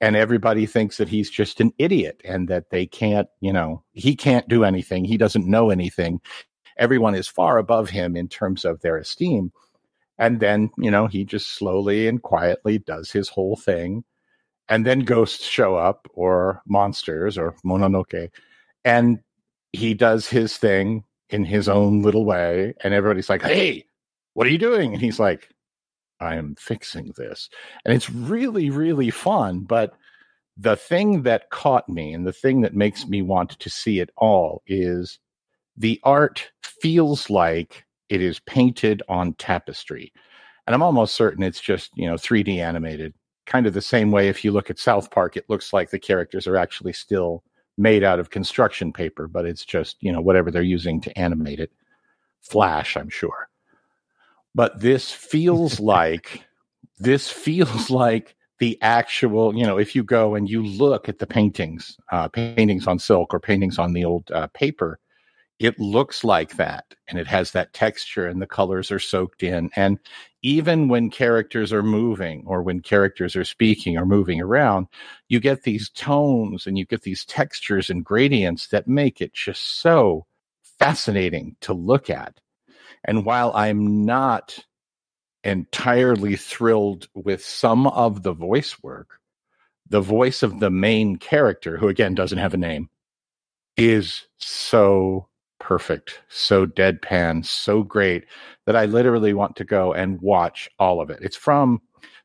And 0.00 0.16
everybody 0.16 0.66
thinks 0.66 0.96
that 0.96 1.08
he's 1.08 1.30
just 1.30 1.60
an 1.60 1.72
idiot 1.78 2.20
and 2.24 2.48
that 2.48 2.70
they 2.70 2.86
can't, 2.86 3.28
you 3.40 3.52
know, 3.52 3.84
he 3.92 4.16
can't 4.16 4.48
do 4.48 4.64
anything. 4.64 5.04
He 5.04 5.16
doesn't 5.16 5.46
know 5.46 5.70
anything. 5.70 6.20
Everyone 6.76 7.14
is 7.14 7.28
far 7.28 7.58
above 7.58 7.90
him 7.90 8.16
in 8.16 8.26
terms 8.26 8.64
of 8.64 8.80
their 8.80 8.96
esteem 8.96 9.52
and 10.18 10.40
then, 10.40 10.70
you 10.78 10.90
know, 10.90 11.06
he 11.06 11.24
just 11.24 11.48
slowly 11.48 12.06
and 12.06 12.22
quietly 12.22 12.78
does 12.78 13.10
his 13.10 13.28
whole 13.28 13.56
thing. 13.56 14.04
And 14.68 14.86
then 14.86 15.00
ghosts 15.00 15.44
show 15.44 15.76
up 15.76 16.08
or 16.14 16.62
monsters 16.66 17.36
or 17.36 17.54
Mononoke. 17.64 18.30
And 18.84 19.20
he 19.72 19.94
does 19.94 20.26
his 20.26 20.56
thing 20.56 21.04
in 21.30 21.44
his 21.44 21.68
own 21.68 22.02
little 22.02 22.24
way. 22.24 22.74
And 22.82 22.94
everybody's 22.94 23.28
like, 23.28 23.42
hey, 23.42 23.84
what 24.34 24.46
are 24.46 24.50
you 24.50 24.58
doing? 24.58 24.92
And 24.92 25.02
he's 25.02 25.18
like, 25.18 25.50
I 26.20 26.36
am 26.36 26.54
fixing 26.58 27.12
this. 27.16 27.50
And 27.84 27.94
it's 27.94 28.08
really, 28.08 28.70
really 28.70 29.10
fun. 29.10 29.60
But 29.60 29.94
the 30.56 30.76
thing 30.76 31.22
that 31.22 31.50
caught 31.50 31.88
me 31.88 32.12
and 32.12 32.26
the 32.26 32.32
thing 32.32 32.60
that 32.60 32.74
makes 32.74 33.06
me 33.06 33.22
want 33.22 33.58
to 33.58 33.70
see 33.70 33.98
it 34.00 34.10
all 34.16 34.62
is 34.66 35.18
the 35.76 36.00
art 36.04 36.50
feels 36.62 37.28
like 37.28 37.84
it 38.08 38.22
is 38.22 38.38
painted 38.40 39.02
on 39.08 39.34
tapestry. 39.34 40.12
And 40.66 40.74
I'm 40.74 40.82
almost 40.82 41.16
certain 41.16 41.42
it's 41.42 41.60
just, 41.60 41.90
you 41.96 42.06
know, 42.06 42.14
3D 42.14 42.58
animated. 42.58 43.12
Kind 43.46 43.66
of 43.66 43.74
the 43.74 43.82
same 43.82 44.10
way 44.10 44.28
if 44.28 44.44
you 44.44 44.52
look 44.52 44.70
at 44.70 44.78
South 44.78 45.10
Park, 45.10 45.36
it 45.36 45.48
looks 45.48 45.72
like 45.72 45.90
the 45.90 45.98
characters 45.98 46.46
are 46.46 46.56
actually 46.56 46.92
still 46.92 47.42
made 47.76 48.04
out 48.04 48.20
of 48.20 48.30
construction 48.30 48.92
paper, 48.92 49.26
but 49.26 49.44
it's 49.44 49.64
just, 49.64 49.96
you 50.00 50.12
know, 50.12 50.20
whatever 50.20 50.50
they're 50.50 50.62
using 50.62 51.00
to 51.00 51.18
animate 51.18 51.60
it. 51.60 51.72
Flash, 52.40 52.96
I'm 52.96 53.10
sure. 53.10 53.48
But 54.54 54.80
this 54.80 55.10
feels 55.10 55.80
like 55.80 56.44
this 56.98 57.28
feels 57.28 57.90
like 57.90 58.36
the 58.60 58.78
actual, 58.80 59.54
you 59.54 59.66
know, 59.66 59.78
if 59.78 59.96
you 59.96 60.04
go 60.04 60.34
and 60.34 60.48
you 60.48 60.64
look 60.64 61.08
at 61.08 61.18
the 61.18 61.26
paintings, 61.26 61.98
uh, 62.12 62.28
paintings 62.28 62.86
on 62.86 62.98
silk 62.98 63.34
or 63.34 63.40
paintings 63.40 63.78
on 63.78 63.92
the 63.92 64.04
old 64.04 64.30
uh, 64.30 64.46
paper, 64.48 65.00
it 65.60 65.78
looks 65.78 66.24
like 66.24 66.56
that 66.56 66.84
and 67.08 67.18
it 67.18 67.26
has 67.26 67.52
that 67.52 67.72
texture 67.72 68.26
and 68.26 68.42
the 68.42 68.46
colors 68.46 68.90
are 68.90 68.98
soaked 68.98 69.42
in 69.42 69.70
and 69.76 69.98
even 70.42 70.88
when 70.88 71.08
characters 71.10 71.72
are 71.72 71.82
moving 71.82 72.42
or 72.46 72.62
when 72.62 72.80
characters 72.80 73.36
are 73.36 73.44
speaking 73.44 73.96
or 73.96 74.04
moving 74.04 74.40
around 74.40 74.86
you 75.28 75.38
get 75.38 75.62
these 75.62 75.90
tones 75.90 76.66
and 76.66 76.76
you 76.76 76.84
get 76.84 77.02
these 77.02 77.24
textures 77.24 77.88
and 77.88 78.04
gradients 78.04 78.68
that 78.68 78.88
make 78.88 79.20
it 79.20 79.32
just 79.32 79.80
so 79.80 80.26
fascinating 80.78 81.56
to 81.60 81.72
look 81.72 82.10
at. 82.10 82.40
And 83.04 83.24
while 83.24 83.52
i'm 83.54 84.04
not 84.04 84.58
entirely 85.44 86.36
thrilled 86.36 87.08
with 87.14 87.44
some 87.44 87.86
of 87.88 88.22
the 88.22 88.32
voice 88.32 88.82
work 88.82 89.20
the 89.88 90.00
voice 90.00 90.42
of 90.42 90.60
the 90.60 90.70
main 90.70 91.16
character 91.16 91.76
who 91.76 91.88
again 91.88 92.14
doesn't 92.14 92.38
have 92.38 92.54
a 92.54 92.56
name 92.58 92.88
is 93.76 94.26
so 94.38 95.28
perfect, 95.58 96.20
so 96.28 96.66
deadpan, 96.66 97.44
so 97.44 97.82
great 97.82 98.24
that 98.66 98.76
I 98.76 98.84
literally 98.84 99.34
want 99.34 99.56
to 99.56 99.64
go 99.64 99.92
and 99.92 100.20
watch 100.20 100.68
all 100.78 101.00
of 101.00 101.10
it. 101.10 101.18
It's 101.22 101.36
from, 101.36 101.80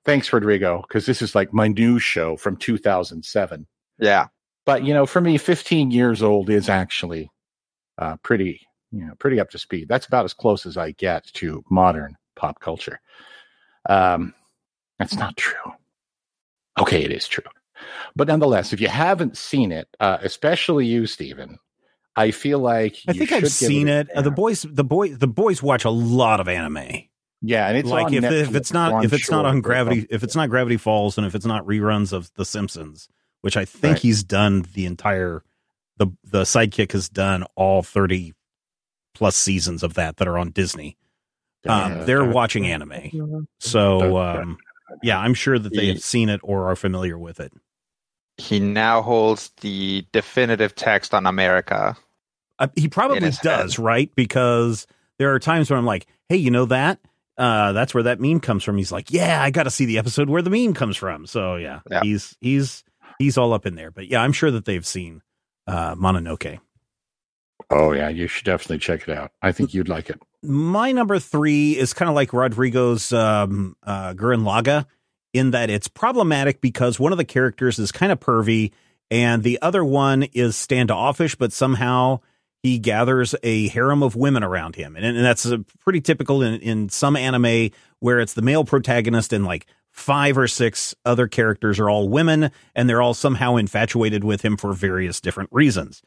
thanks, 0.06 0.32
Rodrigo, 0.32 0.82
because 0.82 1.06
this 1.06 1.22
is 1.22 1.36
like 1.36 1.54
my 1.54 1.68
new 1.68 2.00
show 2.00 2.38
from 2.38 2.58
2007. 2.58 3.66
Yeah. 4.00 4.28
But, 4.66 4.84
you 4.84 4.94
know, 4.94 5.06
for 5.06 5.22
me, 5.22 5.38
15 5.38 5.92
years 5.92 6.22
old 6.22 6.50
is 6.50 6.70
actually 6.70 7.30
uh, 7.98 8.18
pretty, 8.24 8.62
you 8.92 9.06
know, 9.06 9.14
pretty 9.20 9.40
up 9.40 9.50
to 9.52 9.58
speed. 9.58 9.88
That's 9.88 10.06
about 10.06 10.26
as 10.26 10.34
close 10.34 10.66
as 10.66 10.78
I 10.78 10.92
get 10.92 11.26
to 11.34 11.64
modern 11.70 12.16
pop 12.36 12.60
culture. 12.60 13.00
Um, 13.90 14.34
that's 15.00 15.16
not 15.16 15.38
true. 15.38 15.74
Okay, 16.80 17.04
it 17.04 17.12
is 17.12 17.28
true. 17.28 17.44
But 18.16 18.28
nonetheless, 18.28 18.74
if 18.74 18.82
you 18.82 18.88
haven't 18.88 19.38
seen 19.38 19.72
it, 19.72 19.88
uh, 20.00 20.18
especially 20.22 20.86
you, 20.86 21.08
Stephen, 21.08 21.58
I 22.16 22.32
feel 22.32 22.60
like 22.60 22.98
I 23.08 23.14
think 23.14 23.32
I've 23.32 23.50
seen 23.50 23.88
it. 23.88 24.10
Uh, 24.12 24.22
the 24.22 24.32
boys, 24.32 24.64
the 24.64 24.84
boy, 24.84 25.10
the 25.16 25.28
boys 25.28 25.64
watch 25.64 25.86
a 25.86 25.90
lot 25.90 26.40
of 26.40 26.48
anime. 26.48 27.10
Yeah, 27.42 27.68
and 27.68 27.78
it's 27.78 27.90
like 27.90 28.12
if, 28.12 28.24
if 28.24 28.56
it's 28.56 28.74
not 28.74 29.06
if 29.06 29.14
it's 29.14 29.24
sure, 29.24 29.36
not 29.38 29.46
on 29.46 29.62
Gravity, 29.62 30.06
if 30.10 30.24
it's 30.24 30.36
not 30.36 30.50
Gravity 30.50 30.78
Falls, 30.78 31.18
and 31.18 31.26
if 31.26 31.36
it's 31.36 31.46
not 31.46 31.66
reruns 31.66 32.12
of 32.12 32.30
The 32.36 32.44
Simpsons, 32.44 33.08
which 33.42 33.56
I 33.56 33.64
think 33.64 33.94
right. 33.94 34.02
he's 34.02 34.24
done 34.24 34.66
the 34.74 34.86
entire 34.86 35.44
the 35.98 36.08
the 36.24 36.44
sidekick 36.44 36.92
has 36.92 37.08
done 37.08 37.46
all 37.56 37.82
thirty 37.82 38.34
plus 39.14 39.36
seasons 39.38 39.84
of 39.84 39.94
that 39.94 40.18
that 40.18 40.28
are 40.28 40.38
on 40.38 40.52
Disney. 40.52 40.98
Um, 41.68 42.06
they're 42.06 42.26
watching 42.26 42.66
anime, 42.68 43.50
so 43.60 44.18
um, 44.18 44.58
yeah, 45.04 45.20
I'm 45.20 45.34
sure 45.34 45.60
that 45.60 45.74
they 45.74 45.88
have 45.88 46.02
seen 46.02 46.30
it 46.30 46.42
or 46.44 46.70
are 46.70 46.76
familiar 46.76 47.18
with 47.18 47.40
it. 47.40 47.54
He 48.40 48.60
now 48.60 49.02
holds 49.02 49.50
the 49.62 50.06
definitive 50.12 50.74
text 50.76 51.14
on 51.14 51.26
America 51.26 51.96
uh, 52.58 52.68
he 52.76 52.88
probably 52.90 53.20
does, 53.20 53.76
head. 53.76 53.80
right? 53.80 54.12
Because 54.16 54.86
there 55.18 55.34
are 55.34 55.40
times 55.40 55.70
where 55.70 55.78
I'm 55.80 55.86
like, 55.86 56.08
hey, 56.28 56.36
you 56.38 56.52
know 56.52 56.66
that? 56.66 57.00
uh, 57.38 57.72
that's 57.72 57.94
where 57.94 58.04
that 58.04 58.20
meme 58.20 58.42
comes 58.42 58.66
from. 58.66 58.78
He's 58.78 58.92
like, 58.92 59.12
yeah, 59.12 59.42
I 59.42 59.50
got 59.50 59.64
to 59.64 59.70
see 59.72 59.86
the 59.86 59.98
episode 59.98 60.30
where 60.30 60.42
the 60.42 60.50
meme 60.50 60.74
comes 60.74 60.98
from. 60.98 61.26
So 61.26 61.56
yeah, 61.56 61.80
Yeah. 61.90 62.02
he's 62.04 62.36
he's 62.42 62.84
he's 63.18 63.38
all 63.38 63.54
up 63.54 63.66
in 63.66 63.76
there. 63.76 63.92
But 63.92 64.08
yeah, 64.10 64.22
I'm 64.22 64.34
sure 64.34 64.52
that 64.52 64.66
they've 64.66 64.86
seen 64.86 65.22
uh, 65.68 65.96
Mononoke. 65.96 66.60
Oh 67.70 67.92
yeah, 67.94 68.10
you 68.10 68.28
should 68.28 68.46
definitely 68.46 68.80
check 68.80 69.08
it 69.08 69.18
out. 69.18 69.32
I 69.42 69.52
think 69.54 69.74
you'd 69.74 69.88
like 69.90 70.10
it. 70.10 70.22
My 70.44 70.92
number 70.92 71.18
three 71.20 71.78
is 71.78 71.94
kind 71.94 72.10
of 72.10 72.16
like 72.16 72.34
Rodrigo's 72.34 73.14
um, 73.14 73.76
uh, 73.84 74.14
Gurren 74.16 74.44
Laga 74.44 74.86
in 75.34 75.52
that 75.52 75.70
it's 75.70 75.88
problematic 75.88 76.62
because 76.62 77.00
one 77.00 77.12
of 77.12 77.18
the 77.18 77.26
characters 77.26 77.80
is 77.80 77.92
kind 77.92 78.12
of 78.12 78.20
pervy 78.20 78.72
and 79.12 79.44
the 79.44 79.60
other 79.62 79.84
one 79.84 80.24
is 80.24 80.56
standoffish, 80.56 81.36
but 81.36 81.52
somehow 81.52 82.20
he 82.62 82.78
gathers 82.78 83.36
a 83.42 83.70
harem 83.70 84.04
of 84.04 84.16
women 84.16 84.44
around 84.44 84.76
him. 84.76 84.96
And, 84.96 85.06
and 85.06 85.26
that's 85.26 85.48
pretty 85.80 86.02
typical 86.02 86.42
in, 86.42 86.60
in 86.62 86.90
some 86.90 87.16
anime 87.16 87.72
where 88.00 88.20
it's 88.20 88.34
the 88.34 88.42
male 88.42 88.66
protagonist 88.66 89.34
and 89.34 89.46
like 89.46 89.66
five 89.92 90.38
or 90.38 90.48
six 90.48 90.96
other 91.06 91.28
characters 91.28 91.80
are 91.80 91.90
all 91.90 92.10
women 92.10 92.52
and 92.76 92.90
they're 92.90 93.02
all 93.02 93.14
somehow 93.14 93.56
infatuated 93.56 94.24
with 94.24 94.44
him 94.44 94.58
for 94.58 94.74
various 94.74 95.22
different 95.22 95.50
reasons. 95.52 96.02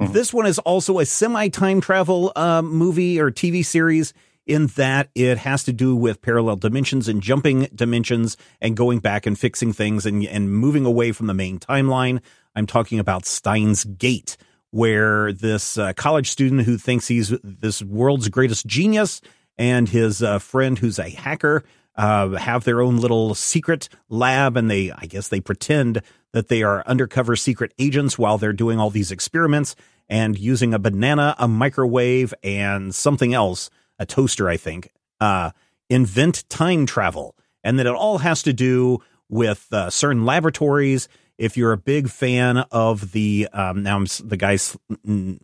Mhm. 0.00 0.12
This 0.12 0.32
one 0.32 0.46
is 0.46 0.58
also 0.60 0.98
a 0.98 1.06
semi 1.06 1.48
time 1.48 1.80
travel 1.80 2.32
uh, 2.34 2.62
movie 2.62 3.20
or 3.20 3.30
TV 3.30 3.64
series 3.64 4.12
in 4.46 4.66
that 4.68 5.08
it 5.14 5.38
has 5.38 5.64
to 5.64 5.72
do 5.72 5.94
with 5.94 6.22
parallel 6.22 6.56
dimensions 6.56 7.08
and 7.08 7.22
jumping 7.22 7.68
dimensions 7.74 8.36
and 8.60 8.76
going 8.76 8.98
back 8.98 9.26
and 9.26 9.38
fixing 9.38 9.72
things 9.72 10.04
and, 10.06 10.24
and 10.24 10.52
moving 10.52 10.84
away 10.84 11.12
from 11.12 11.26
the 11.26 11.34
main 11.34 11.58
timeline. 11.58 12.20
I'm 12.54 12.66
talking 12.66 12.98
about 12.98 13.24
Steins 13.24 13.84
Gate, 13.84 14.36
where 14.70 15.32
this 15.32 15.78
uh, 15.78 15.92
college 15.94 16.30
student 16.30 16.62
who 16.62 16.76
thinks 16.76 17.08
he's 17.08 17.28
this 17.42 17.82
world's 17.82 18.28
greatest 18.28 18.66
genius 18.66 19.20
and 19.58 19.88
his 19.88 20.22
uh, 20.22 20.38
friend 20.38 20.78
who's 20.78 20.98
a 20.98 21.10
hacker 21.10 21.62
uh, 21.96 22.30
have 22.30 22.64
their 22.64 22.80
own 22.80 22.96
little 22.96 23.34
secret 23.34 23.88
lab, 24.08 24.56
and 24.56 24.70
they, 24.70 24.90
I 24.90 25.06
guess, 25.06 25.28
they 25.28 25.40
pretend 25.40 26.02
that 26.32 26.48
they 26.48 26.62
are 26.62 26.82
undercover 26.86 27.36
secret 27.36 27.74
agents 27.78 28.18
while 28.18 28.38
they're 28.38 28.52
doing 28.54 28.78
all 28.78 28.90
these 28.90 29.12
experiments 29.12 29.76
and 30.08 30.38
using 30.38 30.74
a 30.74 30.78
banana, 30.78 31.34
a 31.38 31.46
microwave, 31.46 32.34
and 32.42 32.94
something 32.94 33.34
else, 33.34 33.70
a 34.02 34.06
toaster, 34.06 34.48
I 34.48 34.56
think, 34.56 34.90
uh, 35.20 35.52
invent 35.88 36.48
time 36.48 36.86
travel, 36.86 37.36
and 37.64 37.78
that 37.78 37.86
it 37.86 37.94
all 37.94 38.18
has 38.18 38.42
to 38.42 38.52
do 38.52 38.98
with 39.28 39.66
uh, 39.72 39.88
certain 39.88 40.24
laboratories. 40.24 41.08
If 41.38 41.56
you're 41.56 41.72
a 41.72 41.78
big 41.78 42.08
fan 42.08 42.58
of 42.70 43.12
the 43.12 43.48
um, 43.52 43.82
now 43.82 43.96
I'm, 43.96 44.06
the 44.24 44.36
guy's 44.36 44.76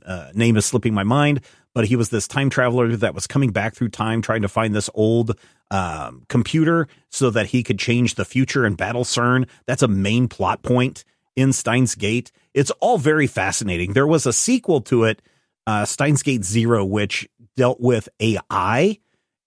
uh, 0.06 0.30
name 0.34 0.56
is 0.56 0.66
slipping 0.66 0.94
my 0.94 1.04
mind, 1.04 1.40
but 1.74 1.86
he 1.86 1.96
was 1.96 2.10
this 2.10 2.28
time 2.28 2.50
traveler 2.50 2.94
that 2.96 3.14
was 3.14 3.26
coming 3.26 3.50
back 3.50 3.74
through 3.74 3.88
time 3.88 4.20
trying 4.20 4.42
to 4.42 4.48
find 4.48 4.74
this 4.74 4.90
old 4.94 5.38
um, 5.70 6.24
computer 6.28 6.88
so 7.10 7.30
that 7.30 7.46
he 7.46 7.62
could 7.62 7.78
change 7.78 8.14
the 8.14 8.24
future 8.24 8.64
and 8.64 8.76
battle 8.76 9.04
CERN. 9.04 9.48
That's 9.66 9.82
a 9.82 9.88
main 9.88 10.28
plot 10.28 10.62
point 10.62 11.04
in 11.36 11.52
Steins 11.52 11.94
Gate. 11.94 12.32
It's 12.52 12.70
all 12.80 12.98
very 12.98 13.26
fascinating. 13.26 13.92
There 13.92 14.06
was 14.06 14.26
a 14.26 14.32
sequel 14.32 14.80
to 14.82 15.04
it, 15.04 15.22
uh, 15.66 15.84
Steins 15.84 16.22
Gate 16.22 16.44
Zero, 16.44 16.84
which 16.84 17.28
dealt 17.58 17.80
with 17.80 18.08
AI, 18.20 18.98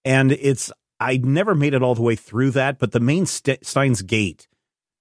and 0.04 0.34
it's 0.34 0.70
I 1.00 1.18
never 1.18 1.56
made 1.56 1.74
it 1.74 1.82
all 1.82 1.96
the 1.96 2.02
way 2.02 2.18
through 2.18 2.52
that, 2.52 2.78
but 2.78 2.92
the 2.92 3.00
main 3.00 3.26
St- 3.26 3.66
Steins 3.66 4.02
Gate 4.02 4.50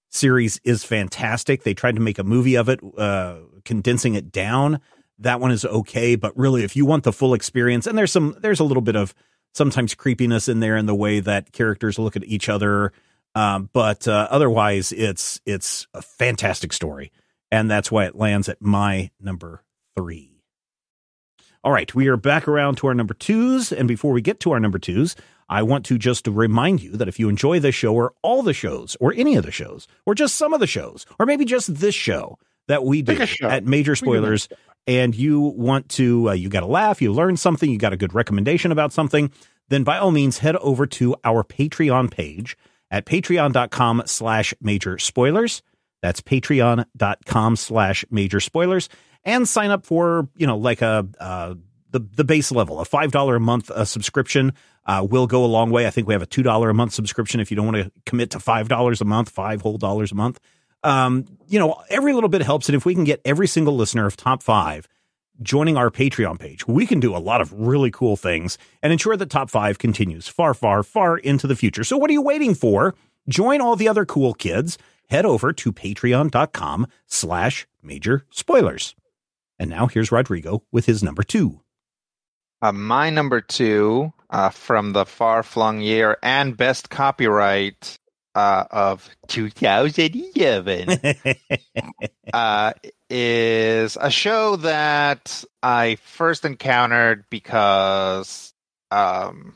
series 0.09 0.61
is 0.63 0.85
fantastic. 0.85 1.63
They 1.63 1.73
tried 1.73 1.95
to 1.95 2.01
make 2.01 2.19
a 2.19 2.23
movie 2.23 2.55
of 2.55 2.69
it, 2.69 2.79
uh, 2.97 3.39
condensing 3.65 4.15
it 4.15 4.31
down. 4.31 4.79
That 5.19 5.41
one 5.41 5.51
is 5.51 5.65
okay, 5.65 6.15
but 6.15 6.35
really, 6.37 6.63
if 6.63 6.75
you 6.77 6.85
want 6.85 7.03
the 7.03 7.11
full 7.11 7.33
experience, 7.33 7.85
and 7.85 7.97
there's 7.97 8.13
some, 8.13 8.35
there's 8.39 8.61
a 8.61 8.63
little 8.63 8.81
bit 8.81 8.95
of 8.95 9.13
sometimes 9.53 9.93
creepiness 9.93 10.47
in 10.47 10.61
there 10.61 10.77
in 10.77 10.85
the 10.85 10.95
way 10.95 11.19
that 11.19 11.51
characters 11.51 11.99
look 11.99 12.15
at 12.15 12.23
each 12.23 12.47
other. 12.47 12.93
Um, 13.35 13.69
but 13.73 14.07
uh, 14.07 14.27
otherwise, 14.31 14.93
it's 14.93 15.41
it's 15.45 15.85
a 15.93 16.01
fantastic 16.01 16.71
story, 16.71 17.11
and 17.51 17.69
that's 17.69 17.91
why 17.91 18.05
it 18.05 18.15
lands 18.15 18.47
at 18.47 18.61
my 18.61 19.11
number 19.19 19.63
three. 19.97 20.30
All 21.63 21.71
right, 21.71 21.93
we 21.93 22.07
are 22.07 22.17
back 22.17 22.47
around 22.47 22.77
to 22.77 22.87
our 22.87 22.95
number 22.95 23.13
twos, 23.13 23.71
and 23.71 23.87
before 23.87 24.13
we 24.13 24.21
get 24.21 24.39
to 24.39 24.51
our 24.51 24.59
number 24.59 24.79
twos, 24.79 25.15
I 25.47 25.61
want 25.61 25.85
to 25.85 25.99
just 25.99 26.25
remind 26.25 26.81
you 26.81 26.93
that 26.93 27.07
if 27.07 27.19
you 27.19 27.29
enjoy 27.29 27.59
this 27.59 27.75
show 27.75 27.93
or 27.93 28.13
all 28.23 28.41
the 28.41 28.53
shows 28.53 28.97
or 28.99 29.13
any 29.15 29.35
of 29.35 29.45
the 29.45 29.51
shows 29.51 29.87
or 30.07 30.15
just 30.15 30.35
some 30.35 30.53
of 30.53 30.59
the 30.59 30.65
shows 30.65 31.05
or 31.19 31.27
maybe 31.27 31.45
just 31.45 31.75
this 31.75 31.93
show 31.93 32.39
that 32.67 32.83
we 32.83 33.03
do 33.03 33.11
Pick 33.13 33.21
a 33.21 33.25
show. 33.27 33.47
at 33.47 33.63
Major 33.63 33.95
Spoilers 33.95 34.49
and 34.87 35.13
you 35.13 35.39
want 35.39 35.87
to 35.89 36.29
uh, 36.29 36.33
you 36.33 36.49
got 36.49 36.63
a 36.63 36.67
laugh, 36.67 36.99
you 36.99 37.13
learn 37.13 37.37
something, 37.37 37.69
you 37.69 37.77
got 37.77 37.93
a 37.93 37.97
good 37.97 38.15
recommendation 38.15 38.71
about 38.71 38.91
something, 38.91 39.31
then 39.69 39.83
by 39.83 39.99
all 39.99 40.09
means 40.09 40.39
head 40.39 40.55
over 40.55 40.87
to 40.87 41.15
our 41.23 41.43
Patreon 41.43 42.09
page 42.09 42.57
at 42.89 43.05
patreon.com 43.05 44.01
slash 44.07 44.55
major 44.61 44.97
spoilers. 44.97 45.61
That's 46.01 46.21
patreon.com 46.21 47.55
slash 47.55 48.03
major 48.09 48.39
spoilers 48.39 48.89
and 49.23 49.47
sign 49.47 49.71
up 49.71 49.85
for, 49.85 50.27
you 50.35 50.47
know, 50.47 50.57
like 50.57 50.81
a, 50.81 51.07
uh, 51.19 51.55
the, 51.91 51.99
the 51.99 52.23
base 52.23 52.51
level, 52.51 52.79
a 52.79 52.85
$5 52.85 53.35
a 53.35 53.39
month 53.39 53.69
uh, 53.69 53.85
subscription 53.85 54.53
uh, 54.85 55.05
will 55.09 55.27
go 55.27 55.45
a 55.45 55.47
long 55.47 55.69
way. 55.69 55.85
I 55.85 55.89
think 55.89 56.07
we 56.07 56.13
have 56.13 56.23
a 56.23 56.27
$2 56.27 56.69
a 56.69 56.73
month 56.73 56.93
subscription 56.93 57.39
if 57.39 57.51
you 57.51 57.57
don't 57.57 57.65
want 57.65 57.77
to 57.77 57.91
commit 58.05 58.31
to 58.31 58.39
$5 58.39 59.01
a 59.01 59.05
month, 59.05 59.29
five 59.29 59.61
whole 59.61 59.77
dollars 59.77 60.11
a 60.11 60.15
month. 60.15 60.39
Um, 60.83 61.25
you 61.47 61.59
know, 61.59 61.81
every 61.89 62.13
little 62.13 62.29
bit 62.29 62.41
helps. 62.41 62.67
And 62.67 62.75
if 62.75 62.85
we 62.85 62.95
can 62.95 63.03
get 63.03 63.21
every 63.23 63.47
single 63.47 63.75
listener 63.75 64.07
of 64.07 64.17
top 64.17 64.41
five 64.41 64.87
joining 65.41 65.77
our 65.77 65.89
Patreon 65.89 66.39
page, 66.39 66.67
we 66.67 66.87
can 66.87 66.99
do 66.99 67.15
a 67.15 67.19
lot 67.19 67.41
of 67.41 67.53
really 67.53 67.91
cool 67.91 68.15
things 68.15 68.57
and 68.81 68.91
ensure 68.91 69.15
that 69.17 69.29
top 69.29 69.49
five 69.49 69.77
continues 69.77 70.27
far, 70.27 70.53
far, 70.53 70.81
far 70.81 71.17
into 71.17 71.45
the 71.45 71.55
future. 71.55 71.83
So 71.83 71.97
what 71.97 72.09
are 72.09 72.13
you 72.13 72.21
waiting 72.21 72.55
for? 72.55 72.95
Join 73.27 73.61
all 73.61 73.75
the 73.75 73.87
other 73.87 74.05
cool 74.05 74.33
kids. 74.33 74.77
Head 75.09 75.25
over 75.25 75.53
to 75.53 75.73
patreon.com 75.73 76.87
slash 77.05 77.67
major 77.83 78.25
spoilers. 78.31 78.95
And 79.61 79.69
now 79.69 79.85
here's 79.85 80.11
Rodrigo 80.11 80.63
with 80.71 80.87
his 80.87 81.03
number 81.03 81.21
two. 81.21 81.61
Uh, 82.63 82.71
my 82.71 83.11
number 83.11 83.41
two 83.41 84.11
uh, 84.31 84.49
from 84.49 84.93
the 84.93 85.05
far 85.05 85.43
flung 85.43 85.81
year 85.81 86.17
and 86.23 86.57
best 86.57 86.89
copyright 86.89 87.95
uh, 88.33 88.63
of 88.71 89.07
2011 89.27 90.89
uh, 92.33 92.73
is 93.07 93.97
a 94.01 94.09
show 94.09 94.55
that 94.55 95.43
I 95.61 95.97
first 96.05 96.43
encountered 96.43 97.25
because 97.29 98.55
um, 98.89 99.53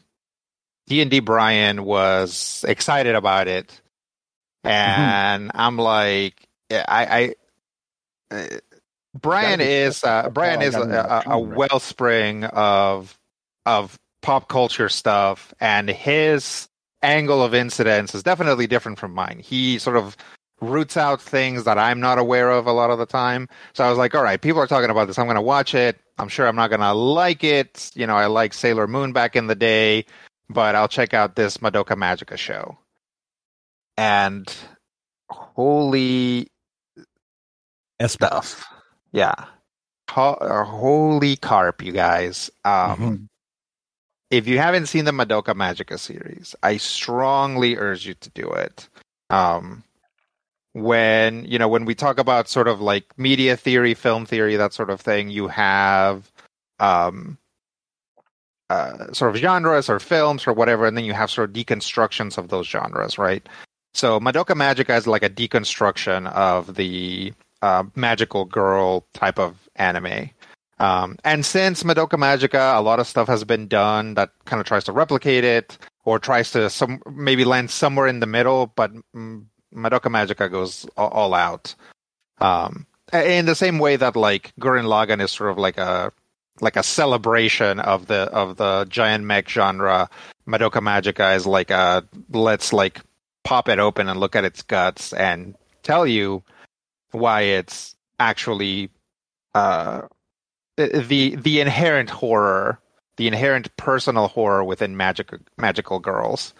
D&D 0.85 1.21
Brian 1.21 1.83
was 1.83 2.63
excited 2.67 3.15
about 3.15 3.47
it. 3.47 3.81
And 4.63 5.49
I'm 5.55 5.79
like, 5.79 6.47
I, 6.69 7.33
I 8.29 8.35
uh, 8.35 8.59
Brian 9.21 9.61
is 9.61 10.03
uh, 10.03 10.29
Brian 10.29 10.61
is 10.61 10.75
a, 10.75 10.81
a, 11.27 11.31
a 11.31 11.39
wellspring 11.39 12.43
of 12.45 13.17
of 13.65 13.97
pop 14.21 14.49
culture 14.49 14.89
stuff, 14.89 15.53
and 15.59 15.89
his 15.89 16.67
angle 17.01 17.43
of 17.43 17.53
incidents 17.53 18.15
is 18.15 18.23
definitely 18.23 18.67
different 18.67 18.99
from 18.99 19.13
mine. 19.13 19.39
He 19.39 19.79
sort 19.79 19.95
of 19.95 20.17
roots 20.61 20.97
out 20.97 21.21
things 21.21 21.63
that 21.65 21.77
I'm 21.77 21.99
not 21.99 22.17
aware 22.17 22.49
of 22.49 22.65
a 22.65 22.71
lot 22.71 22.89
of 22.89 22.97
the 22.97 23.05
time. 23.05 23.47
So 23.73 23.83
I 23.83 23.89
was 23.89 23.97
like, 23.97 24.15
all 24.15 24.23
right, 24.23 24.41
people 24.41 24.61
are 24.61 24.67
talking 24.67 24.89
about 24.89 25.07
this. 25.07 25.19
I'm 25.19 25.25
going 25.25 25.35
to 25.35 25.41
watch 25.41 25.75
it. 25.75 25.99
I'm 26.17 26.29
sure 26.29 26.47
I'm 26.47 26.55
not 26.55 26.69
going 26.69 26.81
to 26.81 26.93
like 26.93 27.43
it. 27.43 27.91
You 27.93 28.07
know, 28.07 28.15
I 28.15 28.25
like 28.27 28.53
Sailor 28.53 28.87
Moon 28.87 29.13
back 29.13 29.35
in 29.35 29.47
the 29.47 29.55
day, 29.55 30.05
but 30.49 30.75
I'll 30.75 30.87
check 30.87 31.13
out 31.13 31.35
this 31.35 31.57
Madoka 31.57 31.95
Magica 31.95 32.37
show. 32.37 32.77
And 33.97 34.53
holy 35.29 36.47
Espa. 38.01 38.43
stuff. 38.43 38.74
Yeah. 39.15 39.45
Ho- 40.11 40.33
uh, 40.41 40.65
holy 40.65 41.37
carp, 41.37 41.81
you 41.81 41.93
guys. 41.93 42.51
Um, 42.65 42.99
Mhm. 42.99 43.27
If 44.31 44.47
you 44.47 44.57
haven't 44.57 44.87
seen 44.87 45.05
the 45.05 45.11
Madoka 45.11 45.53
Magica 45.55 45.97
series, 45.97 46.55
I 46.63 46.77
strongly 46.77 47.77
urge 47.77 48.05
you 48.05 48.15
to 48.15 48.29
do 48.31 48.51
it. 48.51 48.89
Um, 49.29 49.83
when 50.73 51.45
you 51.45 51.57
know 51.57 51.69
when 51.69 51.85
we 51.85 51.95
talk 51.95 52.17
about 52.19 52.49
sort 52.49 52.67
of 52.67 52.81
like 52.81 53.05
media 53.17 53.55
theory, 53.55 53.93
film 53.93 54.25
theory, 54.25 54.57
that 54.57 54.73
sort 54.73 54.89
of 54.89 54.99
thing, 54.99 55.29
you 55.29 55.47
have 55.47 56.29
um, 56.79 57.37
uh, 58.69 59.13
sort 59.13 59.33
of 59.33 59.37
genres 59.39 59.89
or 59.89 59.99
films 59.99 60.45
or 60.47 60.53
whatever, 60.53 60.85
and 60.85 60.97
then 60.97 61.05
you 61.05 61.13
have 61.13 61.31
sort 61.31 61.49
of 61.49 61.55
deconstructions 61.55 62.37
of 62.37 62.49
those 62.49 62.67
genres, 62.67 63.17
right? 63.17 63.47
So 63.93 64.19
Madoka 64.19 64.55
Magica 64.55 64.97
is 64.97 65.07
like 65.07 65.23
a 65.23 65.29
deconstruction 65.29 66.29
of 66.33 66.75
the 66.75 67.31
uh, 67.65 67.83
magical 67.95 68.45
girl 68.45 69.07
type 69.13 69.39
of 69.39 69.57
anime. 69.75 70.29
Um, 70.77 71.17
and 71.23 71.43
since 71.43 71.81
Madoka 71.81 72.17
Magica, 72.17 72.77
a 72.77 72.81
lot 72.81 72.99
of 72.99 73.07
stuff 73.07 73.27
has 73.27 73.43
been 73.43 73.67
done 73.67 74.13
that 74.15 74.29
kind 74.45 74.59
of 74.59 74.67
tries 74.67 74.83
to 74.83 74.91
replicate 74.91 75.43
it 75.43 75.77
or 76.03 76.19
tries 76.19 76.51
to 76.51 76.69
some 76.69 77.01
maybe 77.11 77.43
land 77.43 77.71
somewhere 77.71 78.05
in 78.05 78.19
the 78.19 78.27
middle, 78.27 78.71
but 78.75 78.91
Madoka 79.15 80.11
Magica 80.11 80.51
goes 80.51 80.85
all, 80.95 81.09
all 81.09 81.33
out. 81.33 81.73
Um, 82.39 82.85
in 83.11 83.47
the 83.47 83.55
same 83.55 83.79
way 83.79 83.95
that 83.95 84.15
like 84.15 84.53
Gurren 84.59 84.85
Lagann 84.85 85.23
is 85.23 85.31
sort 85.31 85.49
of 85.49 85.57
like 85.57 85.79
a 85.79 86.11
like 86.61 86.75
a 86.75 86.83
celebration 86.83 87.79
of 87.79 88.05
the 88.05 88.29
of 88.31 88.57
the 88.57 88.85
giant 88.89 89.23
mech 89.23 89.49
genre, 89.49 90.07
Madoka 90.47 90.81
Magica 90.81 91.35
is 91.35 91.47
like 91.47 91.71
a 91.71 92.03
let's 92.29 92.73
like 92.73 93.01
pop 93.43 93.69
it 93.69 93.79
open 93.79 94.07
and 94.07 94.19
look 94.19 94.35
at 94.35 94.45
its 94.45 94.61
guts 94.61 95.13
and 95.13 95.55
tell 95.81 96.05
you 96.05 96.43
why 97.15 97.41
it's 97.41 97.95
actually 98.19 98.89
uh, 99.53 100.03
the 100.77 101.35
the 101.35 101.59
inherent 101.61 102.09
horror, 102.09 102.79
the 103.17 103.27
inherent 103.27 103.75
personal 103.77 104.27
horror 104.27 104.63
within 104.63 104.97
magic 104.97 105.31
magical 105.57 105.99
girls, 105.99 106.53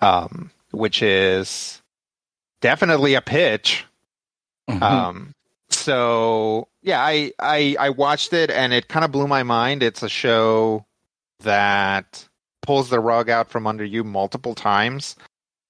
um, 0.00 0.50
which 0.72 1.02
is 1.02 1.82
definitely 2.60 3.14
a 3.14 3.20
pitch. 3.22 3.84
Mhm. 4.68 4.82
Um, 4.82 5.32
so 5.70 6.68
yeah, 6.82 7.00
I, 7.02 7.32
I 7.38 7.76
I 7.78 7.90
watched 7.90 8.32
it 8.32 8.50
and 8.50 8.72
it 8.72 8.88
kind 8.88 9.04
of 9.04 9.12
blew 9.12 9.26
my 9.26 9.42
mind. 9.42 9.82
It's 9.82 10.02
a 10.02 10.08
show 10.08 10.84
that 11.40 12.26
pulls 12.62 12.88
the 12.90 13.00
rug 13.00 13.30
out 13.30 13.48
from 13.50 13.66
under 13.66 13.84
you 13.84 14.02
multiple 14.04 14.54
times. 14.54 15.16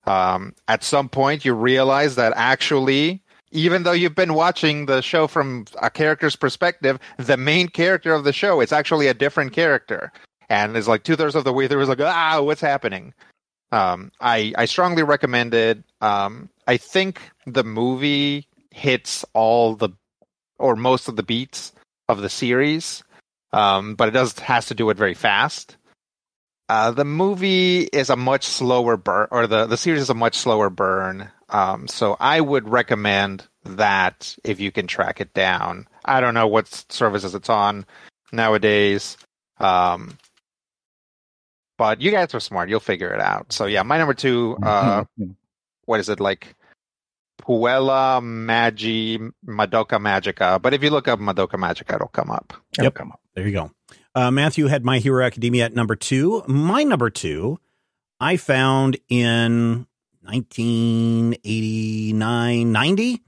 Um, 0.06 0.54
at 0.68 0.84
some 0.84 1.08
point, 1.08 1.44
you 1.44 1.52
realize 1.52 2.14
that 2.14 2.32
actually, 2.36 3.22
even 3.56 3.82
though 3.82 3.92
you've 3.92 4.14
been 4.14 4.34
watching 4.34 4.86
the 4.86 5.00
show 5.00 5.26
from 5.26 5.64
a 5.80 5.90
character's 5.90 6.36
perspective, 6.36 6.98
the 7.16 7.36
main 7.36 7.68
character 7.68 8.12
of 8.12 8.24
the 8.24 8.32
show 8.32 8.60
it's 8.60 8.72
actually 8.72 9.08
a 9.08 9.14
different 9.14 9.52
character, 9.52 10.12
and 10.48 10.76
it's 10.76 10.88
like 10.88 11.02
two 11.02 11.16
thirds 11.16 11.34
of 11.34 11.44
the 11.44 11.52
way 11.52 11.66
through 11.66 11.80
is 11.80 11.88
like, 11.88 12.00
ah, 12.00 12.40
what's 12.42 12.60
happening? 12.60 13.14
Um, 13.72 14.12
I 14.20 14.52
I 14.56 14.66
strongly 14.66 15.02
recommend 15.02 15.54
it. 15.54 15.82
Um, 16.00 16.48
I 16.66 16.76
think 16.76 17.20
the 17.46 17.64
movie 17.64 18.46
hits 18.70 19.24
all 19.32 19.74
the 19.74 19.88
or 20.58 20.76
most 20.76 21.08
of 21.08 21.16
the 21.16 21.22
beats 21.22 21.72
of 22.08 22.20
the 22.20 22.28
series, 22.28 23.02
um, 23.52 23.94
but 23.94 24.08
it 24.08 24.12
does 24.12 24.38
has 24.38 24.66
to 24.66 24.74
do 24.74 24.90
it 24.90 24.96
very 24.96 25.14
fast. 25.14 25.75
Uh, 26.68 26.90
the 26.90 27.04
movie 27.04 27.82
is 27.82 28.10
a 28.10 28.16
much 28.16 28.44
slower 28.44 28.96
burn, 28.96 29.28
or 29.30 29.46
the, 29.46 29.66
the 29.66 29.76
series 29.76 30.02
is 30.02 30.10
a 30.10 30.14
much 30.14 30.34
slower 30.36 30.68
burn. 30.68 31.30
Um, 31.48 31.86
so 31.86 32.16
I 32.18 32.40
would 32.40 32.68
recommend 32.68 33.46
that 33.64 34.36
if 34.44 34.58
you 34.58 34.72
can 34.72 34.86
track 34.88 35.20
it 35.20 35.32
down. 35.32 35.86
I 36.04 36.20
don't 36.20 36.34
know 36.34 36.48
what 36.48 36.66
services 36.88 37.34
it's 37.36 37.48
on 37.48 37.86
nowadays. 38.32 39.16
Um, 39.58 40.18
but 41.78 42.00
you 42.00 42.10
guys 42.10 42.34
are 42.34 42.40
smart. 42.40 42.68
You'll 42.68 42.80
figure 42.80 43.12
it 43.14 43.20
out. 43.20 43.52
So 43.52 43.66
yeah, 43.66 43.82
my 43.82 43.98
number 43.98 44.14
two, 44.14 44.56
uh, 44.62 45.04
what 45.84 46.00
is 46.00 46.08
it 46.08 46.18
like? 46.20 46.54
Puella 47.42 48.20
Magi 48.22 49.18
Madoka 49.46 50.00
Magica. 50.00 50.60
But 50.60 50.74
if 50.74 50.82
you 50.82 50.90
look 50.90 51.06
up 51.06 51.20
Madoka 51.20 51.54
Magica, 51.54 51.94
it'll 51.94 52.08
come 52.08 52.30
up. 52.30 52.54
It'll 52.78 52.84
Yep. 52.86 52.94
come 52.94 53.12
up. 53.12 53.20
There 53.34 53.46
you 53.46 53.52
go. 53.52 53.70
Uh, 54.16 54.30
Matthew 54.30 54.68
had 54.68 54.82
My 54.82 54.98
Hero 54.98 55.22
Academia 55.22 55.66
at 55.66 55.74
number 55.74 55.94
two. 55.94 56.42
My 56.46 56.82
number 56.84 57.10
two, 57.10 57.58
I 58.18 58.38
found 58.38 58.96
in 59.10 59.86
1989 60.22 62.72
90. 62.72 63.14
Uh, 63.14 63.18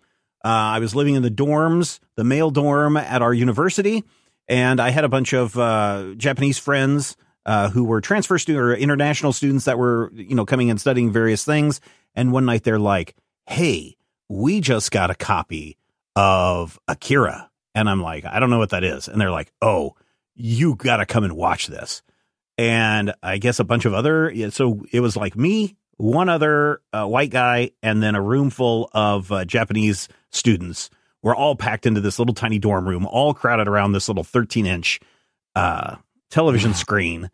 I 0.43 0.79
was 0.79 0.95
living 0.95 1.15
in 1.15 1.23
the 1.23 1.31
dorms, 1.31 1.99
the 2.15 2.25
male 2.25 2.51
dorm 2.51 2.97
at 2.97 3.21
our 3.21 3.35
university, 3.35 4.03
and 4.49 4.81
I 4.81 4.89
had 4.89 5.05
a 5.05 5.11
bunch 5.11 5.35
of 5.35 5.59
uh, 5.59 6.15
Japanese 6.17 6.57
friends 6.57 7.19
uh, 7.45 7.69
who 7.69 7.85
were 7.85 8.01
transfer 8.01 8.39
students 8.39 8.63
or 8.63 8.75
international 8.75 9.35
students 9.35 9.67
that 9.67 9.77
were, 9.77 10.11
you 10.15 10.35
know, 10.35 10.47
coming 10.47 10.71
and 10.71 10.81
studying 10.81 11.13
various 11.13 11.45
things. 11.45 11.83
And 12.15 12.33
one 12.33 12.47
night 12.47 12.65
they're 12.65 12.79
like, 12.79 13.15
"Hey, 13.47 13.99
we 14.31 14.63
just 14.63 14.91
got 14.91 15.11
a 15.11 15.15
copy 15.15 15.77
of 16.17 16.81
Akira," 16.89 17.51
and 17.75 17.91
I'm 17.91 18.01
like, 18.01 18.25
"I 18.25 18.41
don't 18.41 18.49
know 18.49 18.57
what 18.57 18.71
that 18.71 18.85
is," 18.85 19.07
and 19.07 19.21
they're 19.21 19.31
like, 19.31 19.53
"Oh." 19.61 19.95
You 20.39 20.75
got 20.77 20.99
to 20.99 21.07
come 21.07 21.25
and 21.25 21.35
watch 21.35 21.67
this. 21.67 22.03
And 22.57 23.13
I 23.23 23.39
guess 23.39 23.61
a 23.61 23.65
bunch 23.65 23.85
of 23.85 23.95
other, 23.95 24.33
so 24.51 24.85
it 24.91 25.01
was 25.01 25.17
like 25.17 25.37
me, 25.37 25.77
one 25.97 26.29
other 26.29 26.81
uh, 26.93 27.07
white 27.07 27.31
guy, 27.31 27.71
and 27.83 28.03
then 28.03 28.15
a 28.15 28.23
room 28.23 28.51
full 28.51 28.91
of 28.93 29.31
uh, 29.31 29.45
Japanese 29.45 30.09
students 30.31 30.91
were 31.23 31.35
all 31.35 31.57
packed 31.57 31.87
into 31.87 32.01
this 32.01 32.19
little 32.19 32.35
tiny 32.35 32.59
dorm 32.59 32.89
room, 32.89 33.07
all 33.07 33.35
crowded 33.35 33.69
around 33.69 33.93
this 33.93 34.09
little 34.09 34.25
13 34.25 34.67
inch 34.67 35.01
uh, 35.55 35.97
television 36.31 36.75
screen 36.75 37.31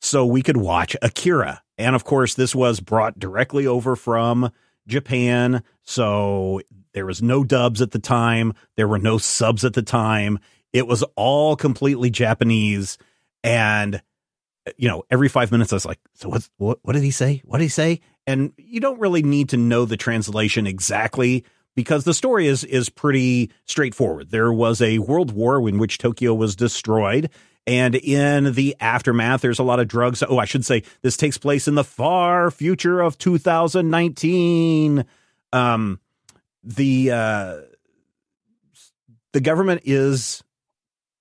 so 0.00 0.26
we 0.26 0.42
could 0.42 0.56
watch 0.56 0.96
Akira. 1.02 1.62
And 1.76 1.94
of 1.94 2.04
course, 2.04 2.34
this 2.34 2.54
was 2.54 2.80
brought 2.80 3.18
directly 3.18 3.66
over 3.66 3.96
from 3.96 4.50
Japan. 4.86 5.62
So 5.82 6.60
there 6.92 7.06
was 7.06 7.22
no 7.22 7.44
dubs 7.44 7.82
at 7.82 7.92
the 7.92 7.98
time, 7.98 8.54
there 8.76 8.88
were 8.88 8.98
no 8.98 9.18
subs 9.18 9.64
at 9.64 9.74
the 9.74 9.82
time. 9.82 10.38
It 10.72 10.86
was 10.86 11.02
all 11.16 11.56
completely 11.56 12.10
Japanese. 12.10 12.98
And, 13.42 14.02
you 14.76 14.88
know, 14.88 15.04
every 15.10 15.28
five 15.28 15.50
minutes 15.50 15.72
I 15.72 15.76
was 15.76 15.86
like, 15.86 16.00
so 16.14 16.28
what's, 16.28 16.50
what, 16.56 16.78
what 16.82 16.92
did 16.92 17.02
he 17.02 17.10
say? 17.10 17.42
What 17.44 17.58
did 17.58 17.64
he 17.64 17.70
say? 17.70 18.00
And 18.26 18.52
you 18.56 18.80
don't 18.80 19.00
really 19.00 19.22
need 19.22 19.48
to 19.50 19.56
know 19.56 19.84
the 19.84 19.96
translation 19.96 20.66
exactly 20.66 21.44
because 21.74 22.04
the 22.04 22.12
story 22.12 22.46
is, 22.46 22.64
is 22.64 22.90
pretty 22.90 23.50
straightforward. 23.64 24.30
There 24.30 24.52
was 24.52 24.82
a 24.82 24.98
world 24.98 25.32
war 25.32 25.66
in 25.68 25.78
which 25.78 25.98
Tokyo 25.98 26.34
was 26.34 26.56
destroyed. 26.56 27.30
And 27.66 27.94
in 27.94 28.54
the 28.54 28.76
aftermath, 28.80 29.42
there's 29.42 29.58
a 29.58 29.62
lot 29.62 29.78
of 29.78 29.88
drugs. 29.88 30.22
Oh, 30.26 30.38
I 30.38 30.46
should 30.46 30.64
say 30.64 30.82
this 31.02 31.16
takes 31.16 31.38
place 31.38 31.68
in 31.68 31.74
the 31.74 31.84
far 31.84 32.50
future 32.50 33.00
of 33.00 33.16
2019. 33.18 35.04
Um, 35.52 36.00
the, 36.64 37.10
uh, 37.10 37.56
the 39.32 39.40
government 39.40 39.82
is 39.84 40.42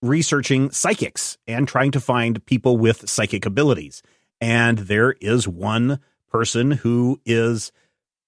researching 0.02 0.72
psychics 0.72 1.38
and 1.48 1.68
trying 1.68 1.92
to 1.92 2.00
find 2.00 2.46
people 2.46 2.78
with 2.78 3.10
psychic 3.10 3.46
abilities. 3.46 4.02
And 4.40 4.80
there 4.80 5.14
is 5.14 5.48
one 5.48 6.00
person 6.30 6.72
who 6.72 7.20
is 7.26 7.72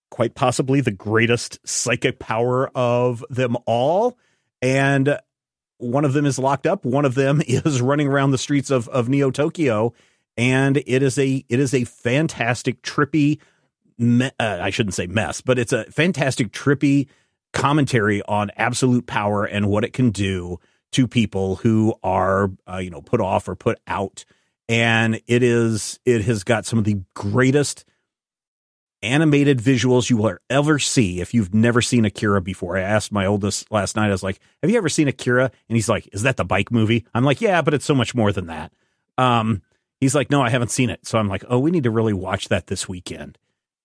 quite 0.10 0.34
possibly 0.36 0.82
the 0.82 0.92
greatest 0.92 1.60
psychic 1.68 2.20
power 2.20 2.70
of 2.76 3.24
them 3.30 3.56
all. 3.66 4.18
And 4.62 5.20
one 5.78 6.06
of 6.06 6.14
them 6.14 6.26
is 6.26 6.40
locked 6.40 6.66
up. 6.66 6.84
One 6.84 7.06
of 7.06 7.16
them 7.16 7.42
is 7.48 7.82
running 7.82 8.08
around 8.08 8.32
the 8.32 8.38
streets 8.38 8.72
of, 8.72 8.88
of 8.90 9.10
Neo 9.10 9.32
Tokyo. 9.32 9.94
And 10.38 10.78
it 10.78 11.04
is 11.04 11.20
a 11.20 11.44
it 11.50 11.60
is 11.60 11.74
a 11.74 11.84
fantastic 11.84 12.82
trippy 12.82 13.40
me- 13.98 14.32
uh, 14.40 14.60
I 14.62 14.70
shouldn't 14.70 14.94
say 14.96 15.06
mess, 15.06 15.42
but 15.42 15.60
it's 15.60 15.74
a 15.74 15.84
fantastic 15.92 16.52
trippy 16.52 17.08
commentary 17.52 18.22
on 18.24 18.52
absolute 18.56 19.06
power 19.06 19.44
and 19.44 19.68
what 19.68 19.84
it 19.84 19.94
can 19.94 20.12
do 20.12 20.60
to 20.92 21.08
people 21.08 21.58
who 21.58 21.94
are 22.04 22.52
uh, 22.72 22.78
you 22.78 22.90
know 22.90 23.02
put 23.02 23.22
off 23.22 23.48
or 23.48 23.56
put 23.56 23.80
out 23.88 24.26
and 24.68 25.20
it 25.28 25.44
is 25.44 26.00
it 26.06 26.24
has 26.24 26.44
got 26.44 26.66
some 26.66 26.80
of 26.80 26.86
the 26.86 27.02
greatest 27.16 27.86
animated 29.02 29.60
visuals 29.60 30.10
you 30.10 30.18
will 30.18 30.38
ever 30.50 30.78
see 30.78 31.22
if 31.22 31.34
you've 31.34 31.54
never 31.54 31.82
seen 31.82 32.04
Akira 32.04 32.42
before. 32.42 32.78
I 32.78 32.82
asked 32.82 33.12
my 33.12 33.26
oldest 33.26 33.72
last 33.72 33.96
night 33.96 34.08
I 34.08 34.12
was 34.12 34.24
like, 34.24 34.40
"Have 34.62 34.70
you 34.70 34.78
ever 34.78 34.90
seen 34.90 35.08
Akira?" 35.08 35.46
and 35.46 35.76
he's 35.76 35.90
like, 35.90 36.08
"Is 36.12 36.24
that 36.24 36.38
the 36.38 36.46
bike 36.46 36.72
movie?" 36.72 37.06
I'm 37.14 37.24
like, 37.24 37.42
"Yeah, 37.42 37.62
but 37.62 37.74
it's 37.74 37.86
so 37.86 37.96
much 37.96 38.14
more 38.14 38.32
than 38.32 38.48
that." 38.48 38.72
Um 39.18 39.62
he's 40.00 40.16
like, 40.16 40.30
"No, 40.30 40.42
I 40.42 40.50
haven't 40.50 40.72
seen 40.72 40.90
it." 40.90 41.08
So 41.08 41.18
I'm 41.18 41.30
like, 41.30 41.44
"Oh, 41.50 41.60
we 41.60 41.72
need 41.72 41.84
to 41.84 41.92
really 41.92 42.14
watch 42.14 42.50
that 42.50 42.68
this 42.68 42.88
weekend." 42.88 43.38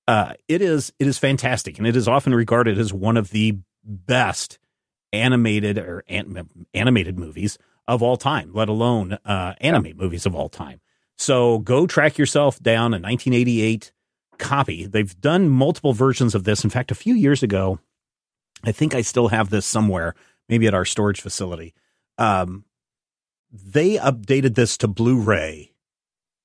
Uh 0.07 0.35
it 0.49 0.61
is 0.61 0.93
it 0.99 1.07
is 1.07 1.17
fantastic 1.17 1.79
and 1.79 1.87
it 1.87 1.97
is 1.97 2.09
often 2.09 2.35
regarded 2.35 2.79
as 2.79 2.93
one 2.93 3.17
of 3.17 3.31
the 3.31 3.59
best 3.85 4.59
animated 5.15 5.79
or 5.79 6.05
an, 6.09 6.49
animated 6.73 7.19
movies 7.19 7.59
of 7.87 8.03
all 8.03 8.17
time, 8.17 8.51
let 8.53 8.69
alone 8.69 9.19
uh, 9.25 9.55
anime 9.61 9.97
movies 9.97 10.27
of 10.27 10.35
all 10.35 10.49
time. 10.49 10.81
So 11.17 11.59
go 11.59 11.87
track 11.87 12.19
yourself 12.19 12.61
down 12.61 12.93
a 12.93 12.99
1988 12.99 13.93
copy. 14.39 14.87
They've 14.87 15.21
done 15.21 15.49
multiple 15.49 15.93
versions 15.93 16.35
of 16.35 16.45
this. 16.45 16.65
In 16.65 16.71
fact, 16.71 16.91
a 16.91 16.97
few 16.97 17.15
years 17.15 17.43
ago, 17.43 17.79
I 18.65 18.73
think 18.73 18.95
I 18.95 19.03
still 19.03 19.29
have 19.29 19.51
this 19.51 19.67
somewhere, 19.67 20.15
maybe 20.49 20.67
at 20.67 20.75
our 20.75 20.85
storage 20.85 21.21
facility. 21.21 21.75
Um, 22.19 22.65
they 23.53 23.97
updated 23.97 24.55
this 24.55 24.77
to 24.79 24.89
Blu-ray 24.89 25.73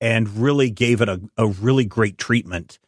and 0.00 0.28
really 0.36 0.70
gave 0.70 1.00
it 1.00 1.08
a, 1.08 1.20
a 1.36 1.46
really 1.46 1.84
great 1.84 2.18
treatment 2.18 2.78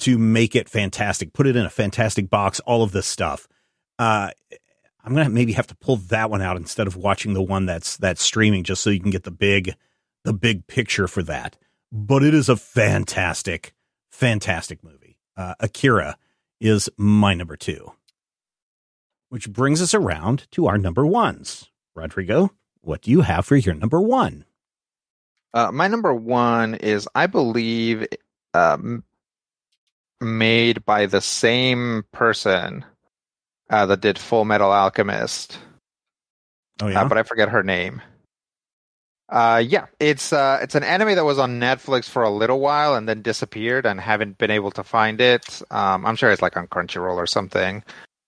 to 0.00 0.16
make 0.16 0.56
it 0.56 0.68
fantastic. 0.68 1.32
Put 1.32 1.46
it 1.46 1.56
in 1.56 1.66
a 1.66 1.70
fantastic 1.70 2.30
box. 2.30 2.60
All 2.60 2.82
of 2.82 2.92
this 2.92 3.06
stuff. 3.06 3.48
Uh, 3.98 4.30
I'm 5.04 5.14
gonna 5.14 5.30
maybe 5.30 5.52
have 5.52 5.66
to 5.68 5.76
pull 5.76 5.96
that 5.96 6.30
one 6.30 6.42
out 6.42 6.56
instead 6.56 6.86
of 6.86 6.96
watching 6.96 7.32
the 7.32 7.42
one 7.42 7.66
that's 7.66 7.96
that's 7.96 8.22
streaming, 8.22 8.64
just 8.64 8.82
so 8.82 8.90
you 8.90 9.00
can 9.00 9.10
get 9.10 9.24
the 9.24 9.30
big 9.30 9.74
the 10.24 10.32
big 10.32 10.66
picture 10.66 11.08
for 11.08 11.22
that. 11.24 11.56
But 11.92 12.22
it 12.22 12.34
is 12.34 12.48
a 12.48 12.56
fantastic, 12.56 13.74
fantastic 14.10 14.84
movie. 14.84 15.18
Uh, 15.36 15.54
Akira 15.60 16.16
is 16.60 16.88
my 16.96 17.34
number 17.34 17.56
two, 17.56 17.92
which 19.30 19.50
brings 19.50 19.80
us 19.80 19.94
around 19.94 20.46
to 20.52 20.66
our 20.66 20.78
number 20.78 21.06
ones. 21.06 21.70
Rodrigo, 21.94 22.50
what 22.82 23.02
do 23.02 23.10
you 23.10 23.22
have 23.22 23.46
for 23.46 23.56
your 23.56 23.74
number 23.74 24.00
one? 24.00 24.44
Uh, 25.52 25.72
my 25.72 25.88
number 25.88 26.14
one 26.14 26.74
is, 26.76 27.08
I 27.14 27.26
believe, 27.26 28.06
um, 28.54 29.02
made 30.20 30.84
by 30.84 31.06
the 31.06 31.20
same 31.20 32.04
person 32.12 32.84
uh, 33.70 33.86
that 33.86 34.00
did 34.00 34.18
Full 34.18 34.44
Metal 34.44 34.70
Alchemist, 34.70 35.58
Oh 36.82 36.88
yeah, 36.88 37.02
uh, 37.02 37.08
but 37.08 37.18
I 37.18 37.22
forget 37.22 37.48
her 37.48 37.62
name. 37.62 38.02
Uh, 39.28 39.62
yeah, 39.64 39.86
it's 40.00 40.32
uh, 40.32 40.58
it's 40.60 40.74
an 40.74 40.82
anime 40.82 41.14
that 41.14 41.24
was 41.24 41.38
on 41.38 41.60
Netflix 41.60 42.08
for 42.08 42.22
a 42.22 42.30
little 42.30 42.60
while 42.60 42.96
and 42.96 43.08
then 43.08 43.22
disappeared, 43.22 43.86
and 43.86 44.00
haven't 44.00 44.38
been 44.38 44.50
able 44.50 44.72
to 44.72 44.82
find 44.82 45.20
it. 45.20 45.62
Um, 45.70 46.04
I'm 46.04 46.16
sure 46.16 46.30
it's 46.30 46.42
like 46.42 46.56
on 46.56 46.66
Crunchyroll 46.66 47.16
or 47.16 47.26
something. 47.26 47.84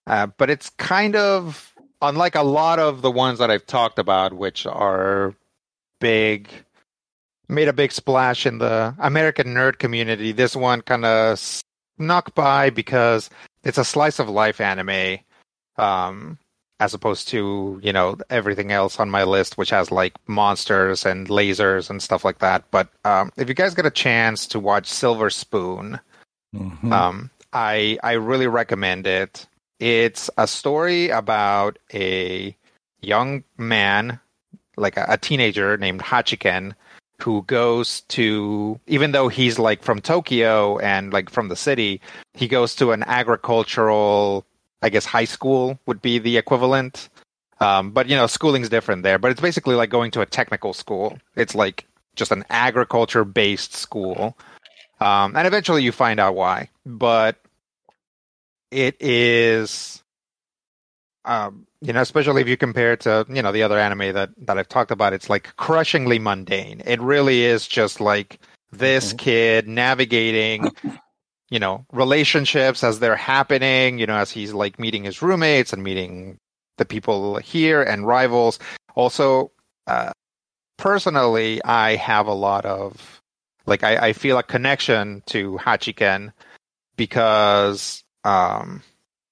Uh, 0.06 0.28
but 0.36 0.50
it's 0.50 0.70
kind 0.70 1.16
of 1.16 1.74
unlike 2.00 2.34
a 2.34 2.42
lot 2.42 2.78
of 2.78 3.02
the 3.02 3.10
ones 3.10 3.38
that 3.38 3.50
I've 3.50 3.66
talked 3.66 3.98
about, 3.98 4.32
which 4.32 4.66
are 4.66 5.34
big, 6.00 6.48
made 7.48 7.68
a 7.68 7.72
big 7.72 7.92
splash 7.92 8.46
in 8.46 8.58
the 8.58 8.94
American 8.98 9.48
nerd 9.48 9.78
community. 9.78 10.32
This 10.32 10.54
one 10.54 10.82
kind 10.82 11.04
of 11.04 11.38
snuck 11.38 12.34
by 12.34 12.70
because 12.70 13.30
it's 13.64 13.78
a 13.78 13.84
slice 13.84 14.18
of 14.18 14.28
life 14.28 14.60
anime. 14.60 15.18
Um, 15.76 16.38
as 16.82 16.94
opposed 16.94 17.28
to 17.28 17.78
you 17.80 17.92
know 17.92 18.18
everything 18.28 18.72
else 18.72 18.98
on 18.98 19.08
my 19.08 19.22
list, 19.22 19.56
which 19.56 19.70
has 19.70 19.92
like 19.92 20.14
monsters 20.26 21.06
and 21.06 21.28
lasers 21.28 21.88
and 21.88 22.02
stuff 22.02 22.24
like 22.24 22.40
that. 22.40 22.64
But 22.72 22.88
um, 23.04 23.30
if 23.36 23.48
you 23.48 23.54
guys 23.54 23.74
get 23.74 23.86
a 23.86 23.90
chance 23.90 24.48
to 24.48 24.58
watch 24.58 24.88
Silver 24.88 25.30
Spoon, 25.30 26.00
mm-hmm. 26.54 26.92
um, 26.92 27.30
I 27.52 27.98
I 28.02 28.14
really 28.14 28.48
recommend 28.48 29.06
it. 29.06 29.46
It's 29.78 30.28
a 30.36 30.48
story 30.48 31.10
about 31.10 31.78
a 31.94 32.56
young 33.00 33.44
man, 33.56 34.18
like 34.76 34.96
a, 34.96 35.06
a 35.08 35.18
teenager 35.18 35.76
named 35.76 36.00
Hachiken, 36.00 36.74
who 37.22 37.42
goes 37.42 38.00
to 38.08 38.80
even 38.88 39.12
though 39.12 39.28
he's 39.28 39.56
like 39.56 39.84
from 39.84 40.00
Tokyo 40.00 40.78
and 40.78 41.12
like 41.12 41.30
from 41.30 41.46
the 41.46 41.56
city, 41.56 42.00
he 42.34 42.48
goes 42.48 42.74
to 42.74 42.90
an 42.90 43.04
agricultural 43.04 44.44
I 44.82 44.88
guess 44.88 45.04
high 45.04 45.24
school 45.24 45.78
would 45.86 46.02
be 46.02 46.18
the 46.18 46.36
equivalent. 46.36 47.08
Um, 47.60 47.92
but 47.92 48.08
you 48.08 48.16
know, 48.16 48.26
schooling's 48.26 48.68
different 48.68 49.02
there. 49.02 49.18
But 49.18 49.30
it's 49.30 49.40
basically 49.40 49.76
like 49.76 49.90
going 49.90 50.10
to 50.12 50.20
a 50.20 50.26
technical 50.26 50.72
school. 50.72 51.18
It's 51.36 51.54
like 51.54 51.86
just 52.16 52.32
an 52.32 52.44
agriculture 52.50 53.24
based 53.24 53.74
school. 53.74 54.36
Um, 55.00 55.36
and 55.36 55.46
eventually 55.46 55.82
you 55.82 55.92
find 55.92 56.20
out 56.20 56.34
why. 56.34 56.68
But 56.84 57.36
it 58.70 58.96
is, 59.00 60.02
um, 61.24 61.66
you 61.80 61.92
know, 61.92 62.00
especially 62.00 62.42
if 62.42 62.48
you 62.48 62.56
compare 62.56 62.92
it 62.92 63.00
to 63.00 63.26
you 63.28 63.42
know 63.42 63.52
the 63.52 63.62
other 63.62 63.78
anime 63.78 64.14
that 64.14 64.30
that 64.38 64.58
I've 64.58 64.68
talked 64.68 64.90
about, 64.90 65.12
it's 65.12 65.30
like 65.30 65.54
crushingly 65.56 66.18
mundane. 66.18 66.82
It 66.84 67.00
really 67.00 67.42
is 67.42 67.68
just 67.68 68.00
like 68.00 68.40
this 68.72 69.08
mm-hmm. 69.08 69.16
kid 69.18 69.68
navigating 69.68 70.70
you 71.52 71.58
know 71.58 71.84
relationships 71.92 72.82
as 72.82 72.98
they're 72.98 73.14
happening 73.14 73.98
you 73.98 74.06
know 74.06 74.16
as 74.16 74.30
he's 74.30 74.54
like 74.54 74.78
meeting 74.78 75.04
his 75.04 75.20
roommates 75.20 75.74
and 75.74 75.84
meeting 75.84 76.38
the 76.78 76.86
people 76.86 77.36
here 77.36 77.82
and 77.82 78.06
rivals. 78.06 78.58
Also 78.96 79.52
uh, 79.86 80.12
personally 80.78 81.62
i 81.64 81.94
have 81.96 82.26
a 82.26 82.32
lot 82.32 82.64
of 82.64 83.20
like 83.66 83.84
I, 83.84 84.08
I 84.08 84.12
feel 84.14 84.38
a 84.38 84.42
connection 84.42 85.22
to 85.26 85.58
hachiken 85.58 86.32
because 86.96 88.02
um, 88.24 88.82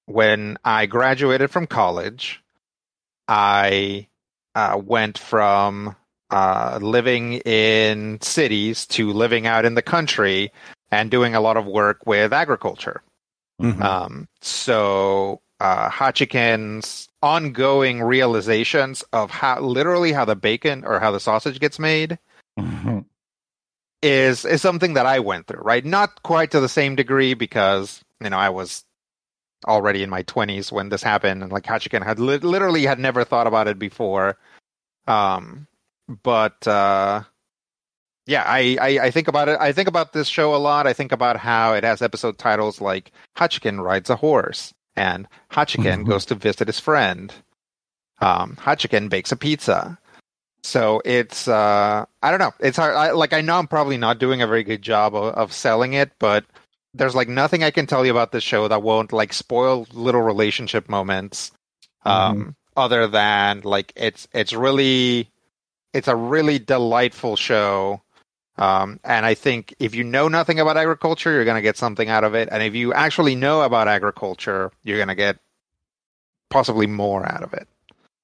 when 0.05 0.57
i 0.63 0.85
graduated 0.85 1.49
from 1.49 1.65
college 1.65 2.43
i 3.27 4.07
uh, 4.53 4.79
went 4.83 5.17
from 5.17 5.95
uh, 6.29 6.77
living 6.81 7.33
in 7.45 8.21
cities 8.21 8.85
to 8.87 9.11
living 9.11 9.47
out 9.47 9.65
in 9.65 9.73
the 9.73 9.81
country 9.81 10.51
and 10.91 11.09
doing 11.09 11.35
a 11.35 11.41
lot 11.41 11.57
of 11.57 11.65
work 11.65 12.05
with 12.05 12.33
agriculture. 12.33 13.01
Mm-hmm. 13.61 13.81
Um, 13.81 14.27
so 14.41 15.41
uh, 15.59 15.89
ongoing 17.21 18.01
realizations 18.01 19.03
of 19.13 19.29
how 19.29 19.59
literally 19.59 20.11
how 20.11 20.25
the 20.25 20.35
bacon 20.35 20.83
or 20.83 20.99
how 20.99 21.11
the 21.11 21.19
sausage 21.19 21.59
gets 21.59 21.77
made 21.77 22.17
mm-hmm. 22.59 22.99
is 24.01 24.43
is 24.43 24.61
something 24.61 24.95
that 24.95 25.05
I 25.05 25.19
went 25.19 25.47
through. 25.47 25.61
Right, 25.61 25.85
not 25.85 26.23
quite 26.23 26.51
to 26.51 26.59
the 26.59 26.69
same 26.69 26.95
degree 26.95 27.35
because 27.35 28.03
you 28.19 28.29
know 28.29 28.37
I 28.37 28.49
was 28.49 28.83
already 29.67 30.01
in 30.01 30.09
my 30.09 30.23
20s 30.23 30.71
when 30.71 30.89
this 30.89 31.03
happened 31.03 31.43
and 31.43 31.51
like 31.51 31.65
Hachiken 31.65 32.03
had 32.03 32.19
li- 32.19 32.39
literally 32.39 32.83
had 32.83 32.97
never 32.97 33.23
thought 33.23 33.45
about 33.45 33.67
it 33.67 33.77
before 33.77 34.35
um 35.07 35.67
but 36.23 36.67
uh 36.67 37.21
yeah, 38.25 38.43
I, 38.45 38.77
I, 38.79 38.99
I, 39.05 39.11
think 39.11 39.27
about 39.27 39.49
it. 39.49 39.57
I 39.59 39.71
think 39.71 39.87
about 39.87 40.13
this 40.13 40.27
show 40.27 40.53
a 40.53 40.57
lot. 40.57 40.87
I 40.87 40.93
think 40.93 41.11
about 41.11 41.37
how 41.37 41.73
it 41.73 41.83
has 41.83 42.01
episode 42.01 42.37
titles 42.37 42.79
like 42.79 43.11
Hachiken 43.37 43.83
rides 43.83 44.09
a 44.09 44.15
horse 44.15 44.73
and 44.95 45.27
Hachiken 45.51 45.83
mm-hmm. 45.83 46.09
goes 46.09 46.25
to 46.25 46.35
visit 46.35 46.67
his 46.67 46.79
friend. 46.79 47.33
Um, 48.19 48.55
Hachiken 48.57 49.09
bakes 49.09 49.31
a 49.31 49.35
pizza. 49.35 49.97
So 50.63 51.01
it's 51.03 51.47
uh, 51.47 52.05
I 52.21 52.29
don't 52.29 52.39
know. 52.39 52.53
It's 52.59 52.77
hard. 52.77 52.95
I, 52.95 53.11
like 53.11 53.33
I 53.33 53.41
know 53.41 53.57
I'm 53.57 53.67
probably 53.67 53.97
not 53.97 54.19
doing 54.19 54.41
a 54.41 54.47
very 54.47 54.63
good 54.63 54.83
job 54.83 55.15
of, 55.15 55.33
of 55.33 55.53
selling 55.53 55.93
it, 55.93 56.11
but 56.19 56.45
there's 56.93 57.15
like 57.15 57.29
nothing 57.29 57.63
I 57.63 57.71
can 57.71 57.87
tell 57.87 58.05
you 58.05 58.11
about 58.11 58.31
this 58.31 58.43
show 58.43 58.67
that 58.67 58.83
won't 58.83 59.11
like 59.11 59.33
spoil 59.33 59.87
little 59.91 60.21
relationship 60.21 60.87
moments. 60.87 61.51
Um, 62.03 62.37
mm-hmm. 62.37 62.49
other 62.77 63.07
than 63.07 63.61
like 63.61 63.91
it's 63.95 64.27
it's 64.33 64.53
really 64.53 65.29
it's 65.93 66.07
a 66.07 66.15
really 66.15 66.59
delightful 66.59 67.35
show 67.35 68.01
um, 68.61 68.99
and 69.03 69.25
I 69.25 69.33
think 69.33 69.73
if 69.79 69.95
you 69.95 70.03
know 70.03 70.27
nothing 70.27 70.59
about 70.59 70.77
agriculture, 70.77 71.31
you're 71.31 71.45
going 71.45 71.55
to 71.55 71.63
get 71.63 71.77
something 71.77 72.09
out 72.09 72.23
of 72.23 72.35
it. 72.35 72.47
And 72.51 72.61
if 72.61 72.75
you 72.75 72.93
actually 72.93 73.33
know 73.33 73.63
about 73.63 73.87
agriculture, 73.87 74.71
you're 74.83 74.99
going 74.99 75.07
to 75.07 75.15
get 75.15 75.39
possibly 76.51 76.85
more 76.85 77.25
out 77.25 77.41
of 77.41 77.55
it. 77.55 77.67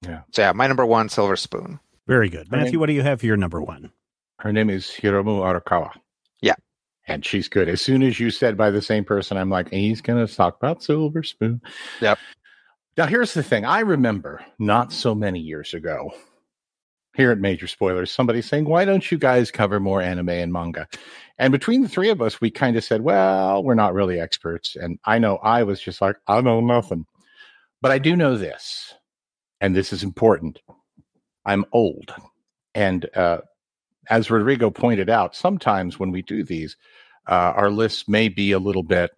Yeah. 0.04 0.22
So 0.32 0.44
yeah, 0.44 0.52
my 0.52 0.68
number 0.68 0.86
one, 0.86 1.10
Silver 1.10 1.38
Spoon. 1.38 1.80
Very 2.06 2.30
good, 2.30 2.52
Matthew. 2.52 2.74
Name, 2.74 2.80
what 2.82 2.86
do 2.86 2.94
you 2.94 3.02
have 3.02 3.22
for 3.22 3.26
your 3.26 3.36
number 3.36 3.60
one? 3.60 3.92
Her 4.38 4.54
name 4.54 4.70
is 4.70 4.86
Hiromu 4.86 5.42
Arakawa. 5.42 5.90
Yeah. 6.40 6.54
And 7.08 7.26
she's 7.26 7.50
good. 7.50 7.68
As 7.68 7.82
soon 7.82 8.04
as 8.04 8.20
you 8.20 8.30
said 8.30 8.56
by 8.56 8.70
the 8.70 8.84
same 8.84 9.06
person, 9.06 9.38
I'm 9.38 9.50
like, 9.50 9.72
he's 9.72 10.02
going 10.02 10.24
to 10.24 10.32
talk 10.32 10.56
about 10.58 10.84
Silver 10.84 11.24
Spoon. 11.24 11.62
Yep. 12.00 12.20
Now, 12.96 13.08
here's 13.08 13.34
the 13.34 13.42
thing. 13.42 13.66
I 13.66 13.80
remember 13.80 14.46
not 14.60 14.94
so 14.94 15.16
many 15.16 15.40
years 15.40 15.74
ago 15.74 16.12
here 17.18 17.32
at 17.32 17.39
Major 17.39 17.68
Spoilers, 17.68 18.11
somebody 18.11 18.41
saying, 18.41 18.65
Why 18.65 18.86
don't 18.86 19.11
you 19.11 19.18
guys 19.18 19.51
cover 19.51 19.80
more 19.80 20.01
anime 20.01 20.30
and 20.30 20.53
manga? 20.53 20.88
And 21.39 21.51
between 21.51 21.82
the 21.82 21.89
three 21.89 22.09
of 22.09 22.22
us, 22.22 22.39
we 22.39 22.49
kind 22.51 22.78
of 22.78 22.84
said, 22.84 23.01
Well, 23.01 23.63
we're 23.63 23.74
not 23.74 23.95
really 23.95 24.20
experts. 24.20 24.76
And 24.76 24.99
I 25.03 25.18
know 25.18 25.38
I 25.38 25.63
was 25.63 25.82
just 25.82 25.99
like, 25.99 26.15
I 26.28 26.39
know 26.41 26.61
nothing. 26.61 27.05
But 27.82 27.91
I 27.91 27.99
do 27.99 28.15
know 28.15 28.38
this, 28.38 28.93
and 29.59 29.76
this 29.76 29.91
is 29.91 30.03
important. 30.03 30.59
I'm 31.45 31.65
old. 31.72 32.13
And 32.74 33.07
uh, 33.15 33.39
as 34.09 34.32
Rodrigo 34.32 34.70
pointed 34.70 35.09
out, 35.09 35.36
sometimes 35.36 35.99
when 35.99 36.11
we 36.11 36.22
do 36.22 36.43
these, 36.43 36.78
uh, 37.28 37.53
our 37.55 37.70
lists 37.70 38.07
may 38.07 38.30
be 38.30 38.51
a 38.51 38.59
little 38.59 38.84
bit 38.84 39.11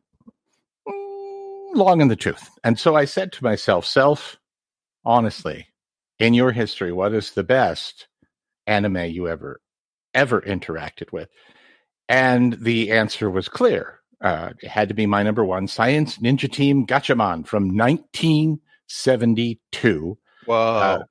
mm, 0.87 1.75
long 1.75 2.01
in 2.01 2.07
the 2.07 2.15
tooth. 2.15 2.49
And 2.63 2.79
so 2.79 2.95
I 2.95 3.05
said 3.05 3.31
to 3.33 3.43
myself, 3.43 3.85
Self, 3.85 4.37
honestly, 5.05 5.68
in 6.19 6.33
your 6.33 6.51
history, 6.51 6.91
what 6.91 7.13
is 7.13 7.31
the 7.31 7.43
best 7.43 8.07
anime 8.67 9.05
you 9.05 9.27
ever 9.27 9.61
ever 10.13 10.41
interacted 10.41 11.11
with? 11.11 11.29
And 12.07 12.53
the 12.53 12.91
answer 12.91 13.29
was 13.29 13.49
clear. 13.49 13.99
Uh, 14.21 14.51
it 14.61 14.69
had 14.69 14.89
to 14.89 14.93
be 14.93 15.05
my 15.05 15.23
number 15.23 15.45
one, 15.45 15.67
Science 15.67 16.17
Ninja 16.17 16.51
Team 16.51 16.85
Gatchaman 16.85 17.47
from 17.47 17.77
1972. 17.77 20.17
Whoa. 20.45 20.55
Uh, 20.55 21.03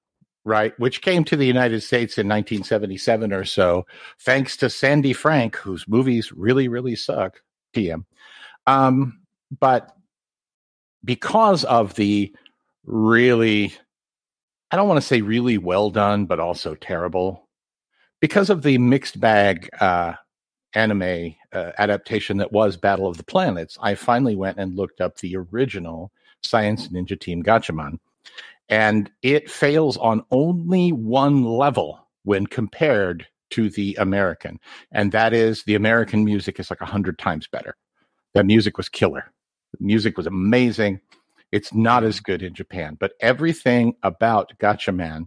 right, 0.45 0.79
which 0.79 1.03
came 1.03 1.25
to 1.25 1.37
the 1.37 1.47
United 1.47 1.83
States 1.83 2.19
in 2.19 2.29
1977 2.29 3.33
or 3.33 3.45
so, 3.45 3.87
thanks 4.21 4.57
to 4.59 4.69
Sandy 4.69 5.13
Frank, 5.13 5.57
whose 5.57 5.89
movies 5.89 6.33
really, 6.33 6.69
really 6.69 6.97
suck. 6.97 7.41
TM. 7.75 8.05
Um, 8.67 9.21
but 9.59 9.95
because 11.05 11.65
of 11.65 11.95
the 11.95 12.35
really 12.85 13.73
I 14.71 14.77
don't 14.77 14.89
want 14.89 15.01
to 15.01 15.07
say 15.07 15.23
really 15.23 15.59
well 15.59 15.91
done, 15.91 16.27
but 16.27 16.41
also 16.41 16.75
terrible. 16.75 17.49
Because 18.21 18.51
of 18.51 18.63
the 18.63 18.79
mixed 18.79 19.19
bag 19.21 19.69
uh, 19.81 20.15
anime 20.75 21.35
uh, 21.53 21.73
adaptation 21.79 22.37
that 22.39 22.53
was 22.53 22.77
Battle 22.77 23.07
of 23.07 23.17
the 23.17 23.25
Planets, 23.25 23.79
I 23.81 23.95
finally 23.95 24.37
went 24.37 24.59
and 24.59 24.77
looked 24.77 25.01
up 25.01 25.17
the 25.17 25.37
original 25.37 26.13
Science 26.43 26.89
Ninja 26.89 27.19
Team 27.19 27.43
Gatchaman. 27.43 27.99
And 28.69 29.11
it 29.23 29.51
fails 29.51 29.97
on 29.97 30.25
only 30.31 30.93
one 30.93 31.45
level 31.45 32.07
when 32.25 32.47
compared 32.47 33.27
to 33.51 33.71
the 33.71 33.97
American. 33.99 34.61
And 34.93 35.11
that 35.13 35.33
is 35.33 35.63
the 35.63 35.75
American 35.75 36.25
music 36.25 36.61
is 36.61 36.69
like 36.69 36.83
a 36.83 36.87
hundred 36.87 37.19
times 37.19 37.47
better. 37.47 37.77
That 38.35 38.45
music 38.45 38.77
was 38.77 38.91
killer. 38.91 39.33
The 39.79 39.85
music 39.85 40.19
was 40.19 40.27
amazing. 40.27 41.01
It's 41.53 41.73
not 41.73 42.05
as 42.05 42.17
mm-hmm. 42.17 42.33
good 42.33 42.43
in 42.43 42.55
Japan, 42.55 42.97
but 42.99 43.13
everything 43.21 43.95
about 44.03 44.53
Gatchaman 44.59 45.27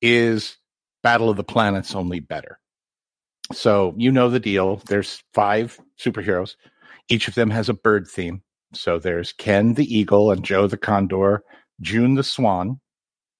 is 0.00 0.56
Battle 1.02 1.30
of 1.30 1.36
the 1.36 1.44
Planets 1.44 1.94
only 1.94 2.20
better. 2.20 2.58
So 3.52 3.94
you 3.96 4.12
know 4.12 4.28
the 4.28 4.40
deal. 4.40 4.82
There's 4.88 5.22
five 5.32 5.80
superheroes. 5.98 6.56
Each 7.08 7.28
of 7.28 7.34
them 7.34 7.50
has 7.50 7.68
a 7.68 7.74
bird 7.74 8.06
theme. 8.06 8.42
So 8.74 8.98
there's 8.98 9.32
Ken 9.32 9.74
the 9.74 9.96
eagle 9.96 10.30
and 10.30 10.44
Joe 10.44 10.66
the 10.66 10.76
condor, 10.76 11.42
June 11.80 12.14
the 12.14 12.22
swan, 12.22 12.80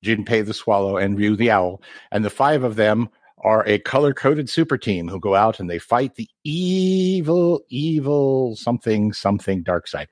Jinpei 0.04 0.46
the 0.46 0.54
swallow, 0.54 0.96
and 0.96 1.18
Ryu 1.18 1.36
the 1.36 1.50
owl. 1.50 1.82
And 2.10 2.24
the 2.24 2.30
five 2.30 2.62
of 2.62 2.76
them 2.76 3.10
are 3.42 3.66
a 3.66 3.78
color 3.78 4.12
coded 4.12 4.48
super 4.48 4.76
team 4.76 5.08
who 5.08 5.20
go 5.20 5.34
out 5.34 5.60
and 5.60 5.68
they 5.68 5.78
fight 5.78 6.14
the 6.16 6.28
evil, 6.44 7.62
evil 7.68 8.56
something, 8.56 9.12
something 9.12 9.62
dark 9.62 9.86
side. 9.86 10.08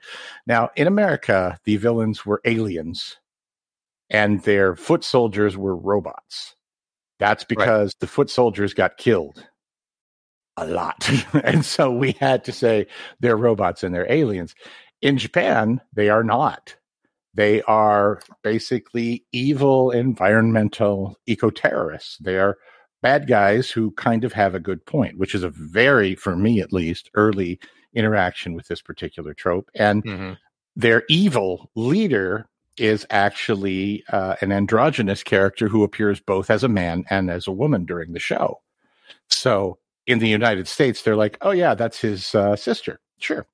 Now, 0.47 0.71
in 0.77 0.87
America, 0.87 1.59
the 1.65 1.77
villains 1.77 2.25
were 2.25 2.41
aliens 2.45 3.17
and 4.11 4.43
their 4.43 4.77
foot 4.77 5.05
soldiers 5.05 5.57
were 5.57 5.77
robots. 5.77 6.55
That's 7.19 7.45
because 7.45 7.89
right. 7.89 8.01
the 8.01 8.07
foot 8.07 8.31
soldiers 8.31 8.75
got 8.75 8.99
killed 8.99 9.47
a 10.57 10.67
lot. 10.67 11.09
and 11.45 11.65
so 11.65 11.91
we 11.91 12.13
had 12.13 12.45
to 12.45 12.53
say 12.53 12.87
they're 13.21 13.37
robots 13.37 13.83
and 13.83 13.95
they're 13.95 14.11
aliens. 14.11 14.55
In 15.03 15.19
Japan, 15.19 15.81
they 15.93 16.09
are 16.09 16.25
not. 16.25 16.77
They 17.35 17.61
are 17.63 18.23
basically 18.43 19.27
evil 19.33 19.91
environmental 19.91 21.17
eco 21.27 21.51
terrorists. 21.51 22.17
They 22.19 22.39
are 22.39 22.57
bad 23.07 23.29
guys 23.29 23.71
who 23.71 23.93
kind 23.93 24.25
of 24.25 24.33
have 24.33 24.53
a 24.57 24.59
good 24.59 24.85
point, 24.85 25.17
which 25.17 25.33
is 25.33 25.45
a 25.45 25.51
very, 25.51 26.17
for 26.17 26.35
me 26.35 26.61
at 26.61 26.73
least, 26.73 27.09
early 27.15 27.61
interaction 27.95 28.53
with 28.53 28.67
this 28.67 28.83
particular 28.83 29.33
trope. 29.33 29.71
And 29.77 30.05
mm-hmm. 30.05 30.33
their 30.75 31.05
evil 31.09 31.71
leader 31.77 32.49
is 32.77 33.07
actually 33.11 34.03
uh, 34.09 34.35
an 34.41 34.51
androgynous 34.51 35.23
character 35.23 35.69
who 35.69 35.85
appears 35.85 36.19
both 36.19 36.51
as 36.51 36.65
a 36.65 36.69
man 36.69 37.05
and 37.09 37.31
as 37.31 37.47
a 37.47 37.53
woman 37.53 37.85
during 37.85 38.13
the 38.13 38.19
show. 38.19 38.61
So 39.29 39.79
in 40.09 40.19
the 40.19 40.29
United 40.29 40.67
States, 40.67 41.03
they're 41.03 41.15
like, 41.15 41.39
oh, 41.43 41.53
yeah, 41.53 41.77
that's 41.77 42.01
his 42.01 42.35
uh, 42.35 42.57
sister. 42.57 42.99
Sure. 43.19 43.47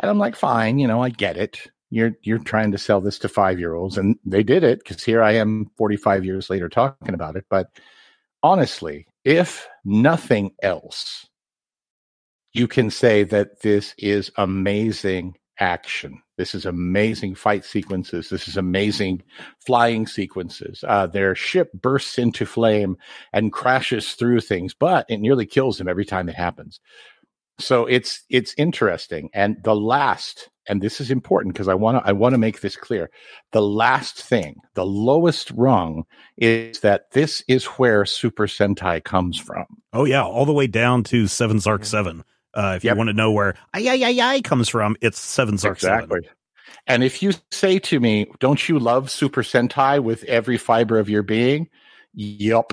And 0.00 0.10
I'm 0.10 0.18
like, 0.18 0.34
fine, 0.34 0.80
you 0.80 0.88
know, 0.88 1.04
I 1.04 1.10
get 1.10 1.36
it. 1.36 1.70
You're 1.90 2.16
you're 2.22 2.42
trying 2.42 2.72
to 2.72 2.78
sell 2.78 3.00
this 3.00 3.20
to 3.20 3.28
five 3.28 3.60
year 3.60 3.74
olds, 3.74 3.96
and 3.96 4.18
they 4.24 4.42
did 4.42 4.64
it 4.64 4.80
because 4.80 5.04
here 5.04 5.22
I 5.22 5.34
am, 5.34 5.70
45 5.76 6.24
years 6.24 6.50
later, 6.50 6.68
talking 6.68 7.14
about 7.14 7.36
it. 7.36 7.44
But 7.48 7.70
honestly, 8.42 9.06
if 9.24 9.66
nothing 9.84 10.52
else, 10.62 11.26
you 12.52 12.66
can 12.68 12.90
say 12.90 13.22
that 13.24 13.60
this 13.62 13.94
is 13.98 14.30
amazing 14.36 15.34
action. 15.58 16.22
This 16.38 16.54
is 16.54 16.66
amazing 16.66 17.34
fight 17.34 17.64
sequences. 17.64 18.28
This 18.28 18.48
is 18.48 18.56
amazing 18.56 19.22
flying 19.64 20.06
sequences. 20.06 20.84
Uh, 20.86 21.06
their 21.06 21.34
ship 21.34 21.70
bursts 21.72 22.18
into 22.18 22.44
flame 22.46 22.96
and 23.32 23.52
crashes 23.52 24.14
through 24.14 24.40
things, 24.40 24.74
but 24.74 25.06
it 25.08 25.18
nearly 25.18 25.46
kills 25.46 25.78
them 25.78 25.88
every 25.88 26.04
time 26.04 26.28
it 26.28 26.34
happens. 26.34 26.80
So 27.58 27.86
it's 27.86 28.22
it's 28.28 28.54
interesting. 28.58 29.30
And 29.32 29.62
the 29.64 29.74
last, 29.74 30.50
and 30.68 30.82
this 30.82 31.00
is 31.00 31.10
important 31.10 31.54
because 31.54 31.68
I 31.68 31.74
want 31.74 31.98
to 31.98 32.08
I 32.08 32.12
want 32.12 32.34
to 32.34 32.38
make 32.38 32.60
this 32.60 32.76
clear. 32.76 33.10
The 33.52 33.62
last 33.62 34.22
thing, 34.22 34.56
the 34.74 34.86
lowest 34.86 35.50
rung, 35.52 36.04
is 36.36 36.80
that 36.80 37.10
this 37.12 37.42
is 37.48 37.64
where 37.64 38.04
Super 38.04 38.46
Sentai 38.46 39.02
comes 39.02 39.38
from. 39.38 39.66
Oh 39.92 40.04
yeah, 40.04 40.24
all 40.24 40.44
the 40.44 40.52
way 40.52 40.66
down 40.66 41.04
to 41.04 41.26
Seven 41.26 41.58
Zark. 41.58 41.84
Seven. 41.84 42.24
Uh, 42.54 42.74
if 42.76 42.84
yep. 42.84 42.94
you 42.94 42.98
want 42.98 43.08
to 43.08 43.14
know 43.14 43.32
where 43.32 43.54
ay 43.74 43.86
ay 43.88 44.02
ay 44.04 44.34
ay 44.34 44.40
comes 44.40 44.68
from, 44.68 44.96
it's 45.00 45.18
Seven 45.18 45.58
Zark 45.58 45.76
exactly. 45.76 46.20
7. 46.22 46.36
And 46.88 47.04
if 47.04 47.22
you 47.22 47.32
say 47.50 47.78
to 47.80 48.00
me, 48.00 48.26
"Don't 48.38 48.68
you 48.68 48.78
love 48.78 49.10
Super 49.10 49.42
Sentai 49.42 50.02
with 50.02 50.24
every 50.24 50.56
fiber 50.58 50.98
of 50.98 51.08
your 51.08 51.22
being?" 51.22 51.68
Yup. 52.14 52.72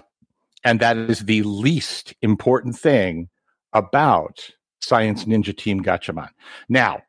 And 0.64 0.80
that 0.80 0.96
is 0.96 1.20
the 1.20 1.44
least 1.44 2.14
important 2.22 2.78
thing 2.78 3.28
about 3.74 4.50
Science 4.84 5.26
Ninja 5.26 5.56
Team 5.56 5.84
Gatchaman. 5.84 6.30
Now, 6.70 7.02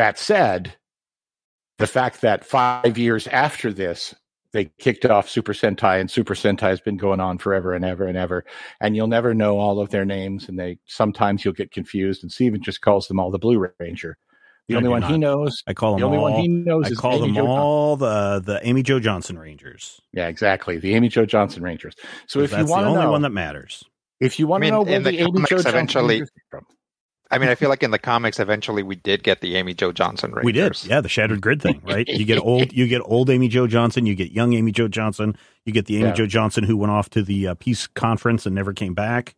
that 0.00 0.18
said, 0.18 0.74
the 1.76 1.86
fact 1.86 2.22
that 2.22 2.42
five 2.42 2.96
years 2.96 3.26
after 3.26 3.70
this, 3.70 4.14
they 4.52 4.70
kicked 4.78 5.04
off 5.04 5.28
Super 5.28 5.52
Sentai, 5.52 6.00
and 6.00 6.10
Super 6.10 6.34
Sentai 6.34 6.70
has 6.70 6.80
been 6.80 6.96
going 6.96 7.20
on 7.20 7.36
forever 7.36 7.74
and 7.74 7.84
ever 7.84 8.06
and 8.06 8.16
ever. 8.16 8.46
And 8.80 8.96
you'll 8.96 9.08
never 9.08 9.34
know 9.34 9.58
all 9.58 9.78
of 9.78 9.90
their 9.90 10.06
names, 10.06 10.48
and 10.48 10.58
they 10.58 10.78
sometimes 10.86 11.44
you'll 11.44 11.52
get 11.52 11.70
confused. 11.70 12.22
And 12.22 12.32
Steven 12.32 12.62
just 12.62 12.80
calls 12.80 13.08
them 13.08 13.20
all 13.20 13.30
the 13.30 13.38
Blue 13.38 13.70
Ranger. 13.78 14.16
The 14.68 14.76
only 14.76 14.88
one 14.88 15.02
not. 15.02 15.10
he 15.10 15.18
knows. 15.18 15.62
I 15.66 15.74
call 15.74 15.92
them 15.92 16.00
the 16.00 16.06
only 16.06 16.18
all, 16.18 16.24
one 16.24 16.40
he 16.40 16.48
knows. 16.48 16.86
I 16.86 16.94
call 16.94 17.18
them 17.18 17.36
all 17.36 17.96
the 17.96 18.40
the 18.42 18.66
Amy 18.66 18.82
Jo 18.82 19.00
Johnson 19.00 19.38
Rangers. 19.38 20.00
Yeah, 20.14 20.28
exactly. 20.28 20.78
The 20.78 20.94
Amy 20.94 21.10
Jo 21.10 21.26
Johnson 21.26 21.62
Rangers. 21.62 21.94
So 22.26 22.40
if 22.40 22.52
you 22.52 22.64
want 22.64 22.84
the 22.84 22.90
only 22.90 23.02
know, 23.02 23.10
one 23.10 23.22
that 23.22 23.30
matters. 23.30 23.84
If 24.18 24.38
you 24.38 24.46
want 24.46 24.64
I 24.64 24.70
mean, 24.70 24.72
to 24.72 24.78
know 24.78 24.82
where 24.90 25.00
the, 25.00 25.10
the 25.10 25.18
Amy 25.20 25.44
Jo 25.46 25.56
eventually, 25.56 26.22
from. 26.50 26.64
I 27.30 27.38
mean, 27.38 27.48
I 27.48 27.54
feel 27.54 27.68
like 27.68 27.82
in 27.82 27.92
the 27.92 27.98
comics, 27.98 28.40
eventually 28.40 28.82
we 28.82 28.96
did 28.96 29.22
get 29.22 29.40
the 29.40 29.56
Amy 29.56 29.72
Jo 29.72 29.92
Johnson 29.92 30.32
Rangers. 30.32 30.44
We 30.44 30.52
did, 30.52 30.84
yeah, 30.84 31.00
the 31.00 31.08
Shattered 31.08 31.40
Grid 31.40 31.62
thing, 31.62 31.80
right? 31.84 32.06
You 32.08 32.24
get 32.24 32.38
old, 32.38 32.72
you 32.72 32.88
get 32.88 33.02
old 33.04 33.30
Amy 33.30 33.48
Jo 33.48 33.66
Johnson, 33.68 34.04
you 34.04 34.16
get 34.16 34.32
young 34.32 34.52
Amy 34.54 34.72
Jo 34.72 34.88
Johnson, 34.88 35.36
you 35.64 35.72
get 35.72 35.86
the 35.86 35.96
Amy 35.96 36.08
yeah. 36.08 36.14
Jo 36.14 36.26
Johnson 36.26 36.64
who 36.64 36.76
went 36.76 36.90
off 36.90 37.08
to 37.10 37.22
the 37.22 37.48
uh, 37.48 37.54
peace 37.54 37.86
conference 37.86 38.46
and 38.46 38.54
never 38.54 38.72
came 38.72 38.94
back. 38.94 39.36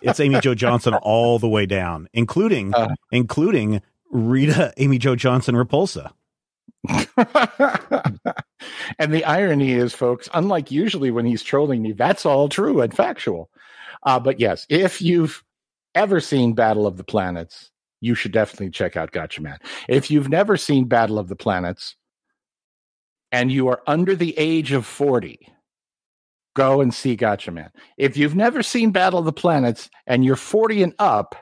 it's 0.00 0.20
Amy 0.20 0.38
Jo 0.40 0.54
Johnson 0.54 0.94
all 0.94 1.40
the 1.40 1.48
way 1.48 1.66
down, 1.66 2.08
including 2.12 2.72
uh, 2.72 2.94
including 3.10 3.82
Rita 4.10 4.72
Amy 4.76 4.98
Jo 4.98 5.16
Johnson 5.16 5.56
Repulsa. 5.56 6.12
and 8.98 9.12
the 9.12 9.24
irony 9.24 9.72
is, 9.72 9.92
folks, 9.92 10.28
unlike 10.32 10.70
usually 10.70 11.10
when 11.10 11.26
he's 11.26 11.42
trolling 11.42 11.82
me, 11.82 11.92
that's 11.92 12.24
all 12.24 12.48
true 12.48 12.80
and 12.80 12.94
factual. 12.94 13.50
Uh, 14.04 14.18
but 14.18 14.40
yes, 14.40 14.66
if 14.70 15.02
you've 15.02 15.44
ever 15.94 16.20
seen 16.20 16.54
Battle 16.54 16.86
of 16.86 16.96
the 16.96 17.04
Planets, 17.04 17.70
you 18.00 18.14
should 18.14 18.32
definitely 18.32 18.70
check 18.70 18.96
out 18.96 19.12
Gatchaman. 19.12 19.58
If 19.88 20.10
you've 20.10 20.28
never 20.28 20.56
seen 20.56 20.86
Battle 20.86 21.18
of 21.18 21.28
the 21.28 21.36
Planets 21.36 21.96
and 23.32 23.52
you 23.52 23.68
are 23.68 23.82
under 23.86 24.14
the 24.14 24.36
age 24.38 24.72
of 24.72 24.86
40, 24.86 25.38
go 26.56 26.80
and 26.80 26.92
see 26.92 27.16
Gatchaman. 27.16 27.70
If 27.98 28.16
you've 28.16 28.34
never 28.34 28.62
seen 28.62 28.90
Battle 28.90 29.18
of 29.18 29.24
the 29.24 29.32
Planets 29.32 29.90
and 30.06 30.24
you're 30.24 30.36
40 30.36 30.82
and 30.82 30.94
up, 30.98 31.34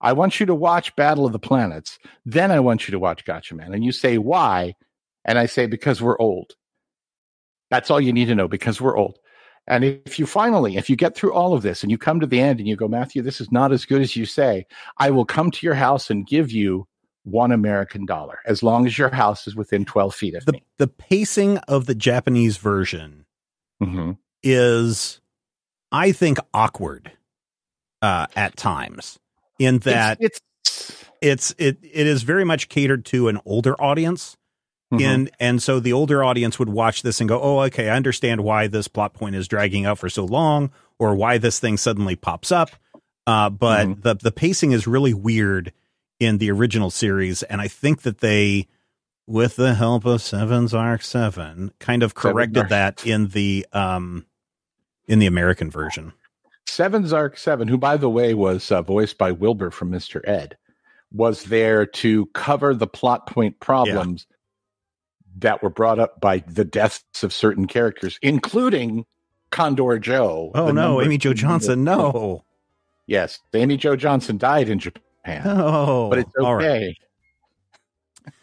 I 0.00 0.12
want 0.12 0.40
you 0.40 0.46
to 0.46 0.54
watch 0.54 0.94
Battle 0.96 1.24
of 1.24 1.32
the 1.32 1.38
Planets. 1.38 1.98
Then 2.26 2.50
I 2.50 2.58
want 2.60 2.88
you 2.88 2.92
to 2.92 2.98
watch 2.98 3.24
Gatchaman. 3.24 3.72
And 3.72 3.84
you 3.84 3.92
say, 3.92 4.18
why? 4.18 4.74
And 5.24 5.38
I 5.38 5.46
say, 5.46 5.66
because 5.66 6.02
we're 6.02 6.18
old. 6.18 6.54
That's 7.70 7.90
all 7.90 8.00
you 8.00 8.12
need 8.12 8.26
to 8.26 8.34
know 8.34 8.48
because 8.48 8.80
we're 8.80 8.98
old. 8.98 9.18
And 9.68 9.84
if 9.84 10.18
you 10.18 10.26
finally, 10.26 10.76
if 10.76 10.90
you 10.90 10.96
get 10.96 11.14
through 11.14 11.32
all 11.32 11.54
of 11.54 11.62
this 11.62 11.82
and 11.82 11.90
you 11.90 11.98
come 11.98 12.20
to 12.20 12.26
the 12.26 12.40
end 12.40 12.58
and 12.58 12.68
you 12.68 12.76
go, 12.76 12.88
Matthew, 12.88 13.22
this 13.22 13.40
is 13.40 13.52
not 13.52 13.72
as 13.72 13.84
good 13.84 14.00
as 14.00 14.16
you 14.16 14.26
say, 14.26 14.66
I 14.98 15.10
will 15.10 15.24
come 15.24 15.50
to 15.52 15.66
your 15.66 15.74
house 15.74 16.10
and 16.10 16.26
give 16.26 16.50
you 16.50 16.86
one 17.24 17.52
American 17.52 18.04
dollar 18.04 18.40
as 18.46 18.62
long 18.62 18.86
as 18.86 18.98
your 18.98 19.10
house 19.10 19.46
is 19.46 19.54
within 19.54 19.84
12 19.84 20.14
feet 20.14 20.34
of 20.34 20.44
the, 20.44 20.52
me. 20.52 20.64
The 20.78 20.88
pacing 20.88 21.58
of 21.58 21.86
the 21.86 21.94
Japanese 21.94 22.56
version 22.56 23.24
mm-hmm. 23.80 24.12
is, 24.42 25.20
I 25.92 26.10
think, 26.10 26.38
awkward 26.52 27.12
uh, 28.02 28.26
at 28.34 28.56
times 28.56 29.20
in 29.58 29.78
that 29.80 30.18
it's, 30.20 30.40
it's, 30.64 31.04
it's 31.20 31.54
it 31.58 31.78
it 31.82 32.06
is 32.06 32.24
very 32.24 32.44
much 32.44 32.68
catered 32.68 33.04
to 33.06 33.28
an 33.28 33.38
older 33.46 33.80
audience. 33.80 34.36
Mm-hmm. 34.92 35.04
And 35.04 35.30
and 35.40 35.62
so 35.62 35.80
the 35.80 35.94
older 35.94 36.22
audience 36.22 36.58
would 36.58 36.68
watch 36.68 37.02
this 37.02 37.20
and 37.20 37.28
go, 37.28 37.40
"Oh, 37.40 37.60
okay, 37.62 37.88
I 37.88 37.96
understand 37.96 38.42
why 38.42 38.66
this 38.66 38.88
plot 38.88 39.14
point 39.14 39.34
is 39.34 39.48
dragging 39.48 39.86
out 39.86 39.98
for 39.98 40.10
so 40.10 40.26
long, 40.26 40.70
or 40.98 41.14
why 41.14 41.38
this 41.38 41.58
thing 41.58 41.78
suddenly 41.78 42.14
pops 42.14 42.52
up." 42.52 42.70
Uh, 43.26 43.48
but 43.48 43.86
mm-hmm. 43.86 44.00
the 44.02 44.14
the 44.16 44.32
pacing 44.32 44.72
is 44.72 44.86
really 44.86 45.14
weird 45.14 45.72
in 46.20 46.36
the 46.38 46.50
original 46.50 46.90
series, 46.90 47.42
and 47.44 47.62
I 47.62 47.68
think 47.68 48.02
that 48.02 48.18
they, 48.18 48.68
with 49.26 49.56
the 49.56 49.74
help 49.74 50.04
of 50.04 50.20
Seven 50.20 50.68
Zark 50.68 51.00
Seven, 51.00 51.72
kind 51.78 52.02
of 52.02 52.14
corrected 52.14 52.68
that 52.68 53.06
in 53.06 53.28
the 53.28 53.66
um 53.72 54.26
in 55.06 55.20
the 55.20 55.26
American 55.26 55.70
version. 55.70 56.12
Seven 56.66 57.06
Zark 57.06 57.38
Seven, 57.38 57.66
who 57.66 57.78
by 57.78 57.96
the 57.96 58.10
way 58.10 58.34
was 58.34 58.70
uh, 58.70 58.82
voiced 58.82 59.16
by 59.16 59.32
Wilbur 59.32 59.70
from 59.70 59.88
Mister 59.88 60.22
Ed, 60.28 60.58
was 61.10 61.44
there 61.44 61.86
to 61.86 62.26
cover 62.34 62.74
the 62.74 62.86
plot 62.86 63.26
point 63.26 63.58
problems. 63.58 64.26
That 65.38 65.62
were 65.62 65.70
brought 65.70 65.98
up 65.98 66.20
by 66.20 66.38
the 66.46 66.64
deaths 66.64 67.22
of 67.22 67.32
certain 67.32 67.66
characters, 67.66 68.18
including 68.22 69.06
Condor 69.50 69.98
Joe. 69.98 70.50
Oh 70.54 70.70
no, 70.70 71.00
Amy 71.00 71.18
Jo 71.18 71.32
Johnson, 71.32 71.84
no. 71.84 72.44
Yes, 73.06 73.40
Amy 73.54 73.76
Jo 73.76 73.96
Johnson 73.96 74.38
died 74.38 74.68
in 74.68 74.78
Japan. 74.78 75.42
Oh, 75.44 76.10
but 76.10 76.18
it's 76.18 76.32
okay. 76.36 76.96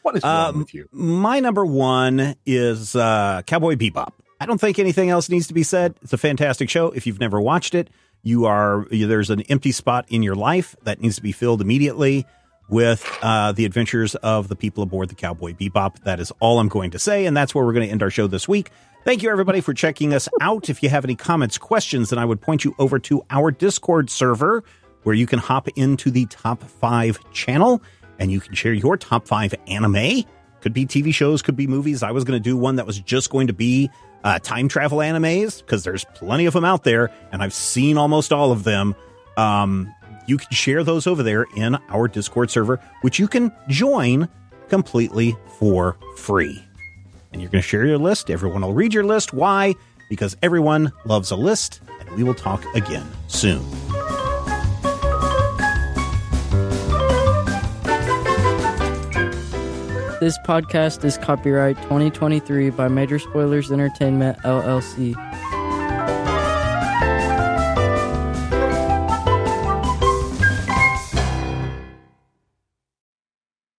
What 0.01 0.15
is 0.15 0.23
wrong 0.23 0.49
um, 0.49 0.59
with 0.59 0.73
you? 0.73 0.87
My 0.91 1.39
number 1.39 1.65
one 1.65 2.35
is 2.45 2.95
uh, 2.95 3.41
Cowboy 3.45 3.75
Bebop. 3.75 4.13
I 4.39 4.45
don't 4.45 4.59
think 4.59 4.79
anything 4.79 5.09
else 5.09 5.29
needs 5.29 5.47
to 5.47 5.53
be 5.53 5.63
said. 5.63 5.95
It's 6.01 6.13
a 6.13 6.17
fantastic 6.17 6.69
show. 6.69 6.87
If 6.87 7.05
you've 7.05 7.19
never 7.19 7.41
watched 7.41 7.75
it, 7.75 7.89
you 8.23 8.45
are 8.45 8.85
there's 8.89 9.29
an 9.29 9.41
empty 9.43 9.71
spot 9.71 10.05
in 10.09 10.23
your 10.23 10.35
life 10.35 10.75
that 10.83 11.01
needs 11.01 11.15
to 11.17 11.21
be 11.21 11.31
filled 11.31 11.61
immediately 11.61 12.25
with 12.69 13.05
uh, 13.21 13.51
the 13.51 13.65
adventures 13.65 14.15
of 14.15 14.47
the 14.47 14.55
people 14.55 14.83
aboard 14.83 15.09
the 15.09 15.15
Cowboy 15.15 15.53
Bebop. 15.53 15.99
That 16.03 16.19
is 16.19 16.31
all 16.39 16.59
I'm 16.59 16.69
going 16.69 16.91
to 16.91 16.99
say, 16.99 17.25
and 17.25 17.35
that's 17.35 17.53
where 17.53 17.65
we're 17.65 17.73
going 17.73 17.87
to 17.87 17.91
end 17.91 18.03
our 18.03 18.11
show 18.11 18.27
this 18.27 18.47
week. 18.47 18.71
Thank 19.05 19.23
you, 19.23 19.31
everybody, 19.31 19.61
for 19.61 19.73
checking 19.73 20.13
us 20.13 20.27
out. 20.41 20.69
If 20.69 20.83
you 20.83 20.89
have 20.89 21.03
any 21.03 21.15
comments, 21.15 21.57
questions, 21.57 22.09
then 22.09 22.19
I 22.19 22.25
would 22.25 22.41
point 22.41 22.65
you 22.65 22.75
over 22.79 22.99
to 22.99 23.23
our 23.29 23.49
Discord 23.49 24.09
server 24.09 24.63
where 25.03 25.15
you 25.15 25.25
can 25.25 25.39
hop 25.39 25.69
into 25.69 26.11
the 26.11 26.25
top 26.25 26.61
five 26.63 27.19
channel 27.31 27.81
and 28.19 28.31
you 28.31 28.41
can 28.41 28.53
share 28.53 28.73
your 28.73 28.97
top 28.97 29.27
five 29.27 29.55
anime 29.67 30.23
Could 30.61 30.73
be 30.73 30.85
TV 30.85 31.13
shows, 31.13 31.41
could 31.41 31.55
be 31.55 31.67
movies. 31.67 32.03
I 32.03 32.11
was 32.11 32.25
going 32.25 32.37
to 32.37 32.43
do 32.43 32.57
one 32.57 32.75
that 32.75 32.85
was 32.85 32.99
just 32.99 33.29
going 33.29 33.47
to 33.47 33.53
be 33.53 33.89
uh, 34.25 34.39
time 34.39 34.67
travel 34.67 34.97
animes 34.97 35.59
because 35.59 35.85
there's 35.85 36.03
plenty 36.13 36.45
of 36.45 36.53
them 36.53 36.65
out 36.65 36.83
there, 36.83 37.11
and 37.31 37.41
I've 37.41 37.53
seen 37.53 37.97
almost 37.97 38.33
all 38.33 38.51
of 38.51 38.65
them. 38.65 38.93
Um, 39.37 39.93
you 40.29 40.37
can 40.37 40.51
share 40.51 40.83
those 40.83 41.07
over 41.07 41.23
there 41.23 41.47
in 41.55 41.75
our 41.89 42.07
Discord 42.07 42.51
server, 42.51 42.79
which 43.01 43.17
you 43.17 43.27
can 43.27 43.51
join 43.67 44.29
completely 44.69 45.35
for 45.57 45.97
free. 46.15 46.63
And 47.33 47.41
you're 47.41 47.49
going 47.49 47.61
to 47.61 47.67
share 47.67 47.85
your 47.85 47.97
list. 47.97 48.29
Everyone 48.29 48.61
will 48.61 48.73
read 48.73 48.93
your 48.93 49.03
list. 49.03 49.33
Why? 49.33 49.73
Because 50.07 50.37
everyone 50.43 50.91
loves 51.05 51.31
a 51.31 51.35
list, 51.35 51.81
and 51.99 52.09
we 52.11 52.23
will 52.23 52.35
talk 52.35 52.63
again 52.75 53.07
soon. 53.27 53.63
This 60.19 60.37
podcast 60.39 61.05
is 61.05 61.17
copyright 61.17 61.77
2023 61.83 62.71
by 62.71 62.87
Major 62.87 63.19
Spoilers 63.19 63.71
Entertainment, 63.71 64.37
LLC. 64.39 65.28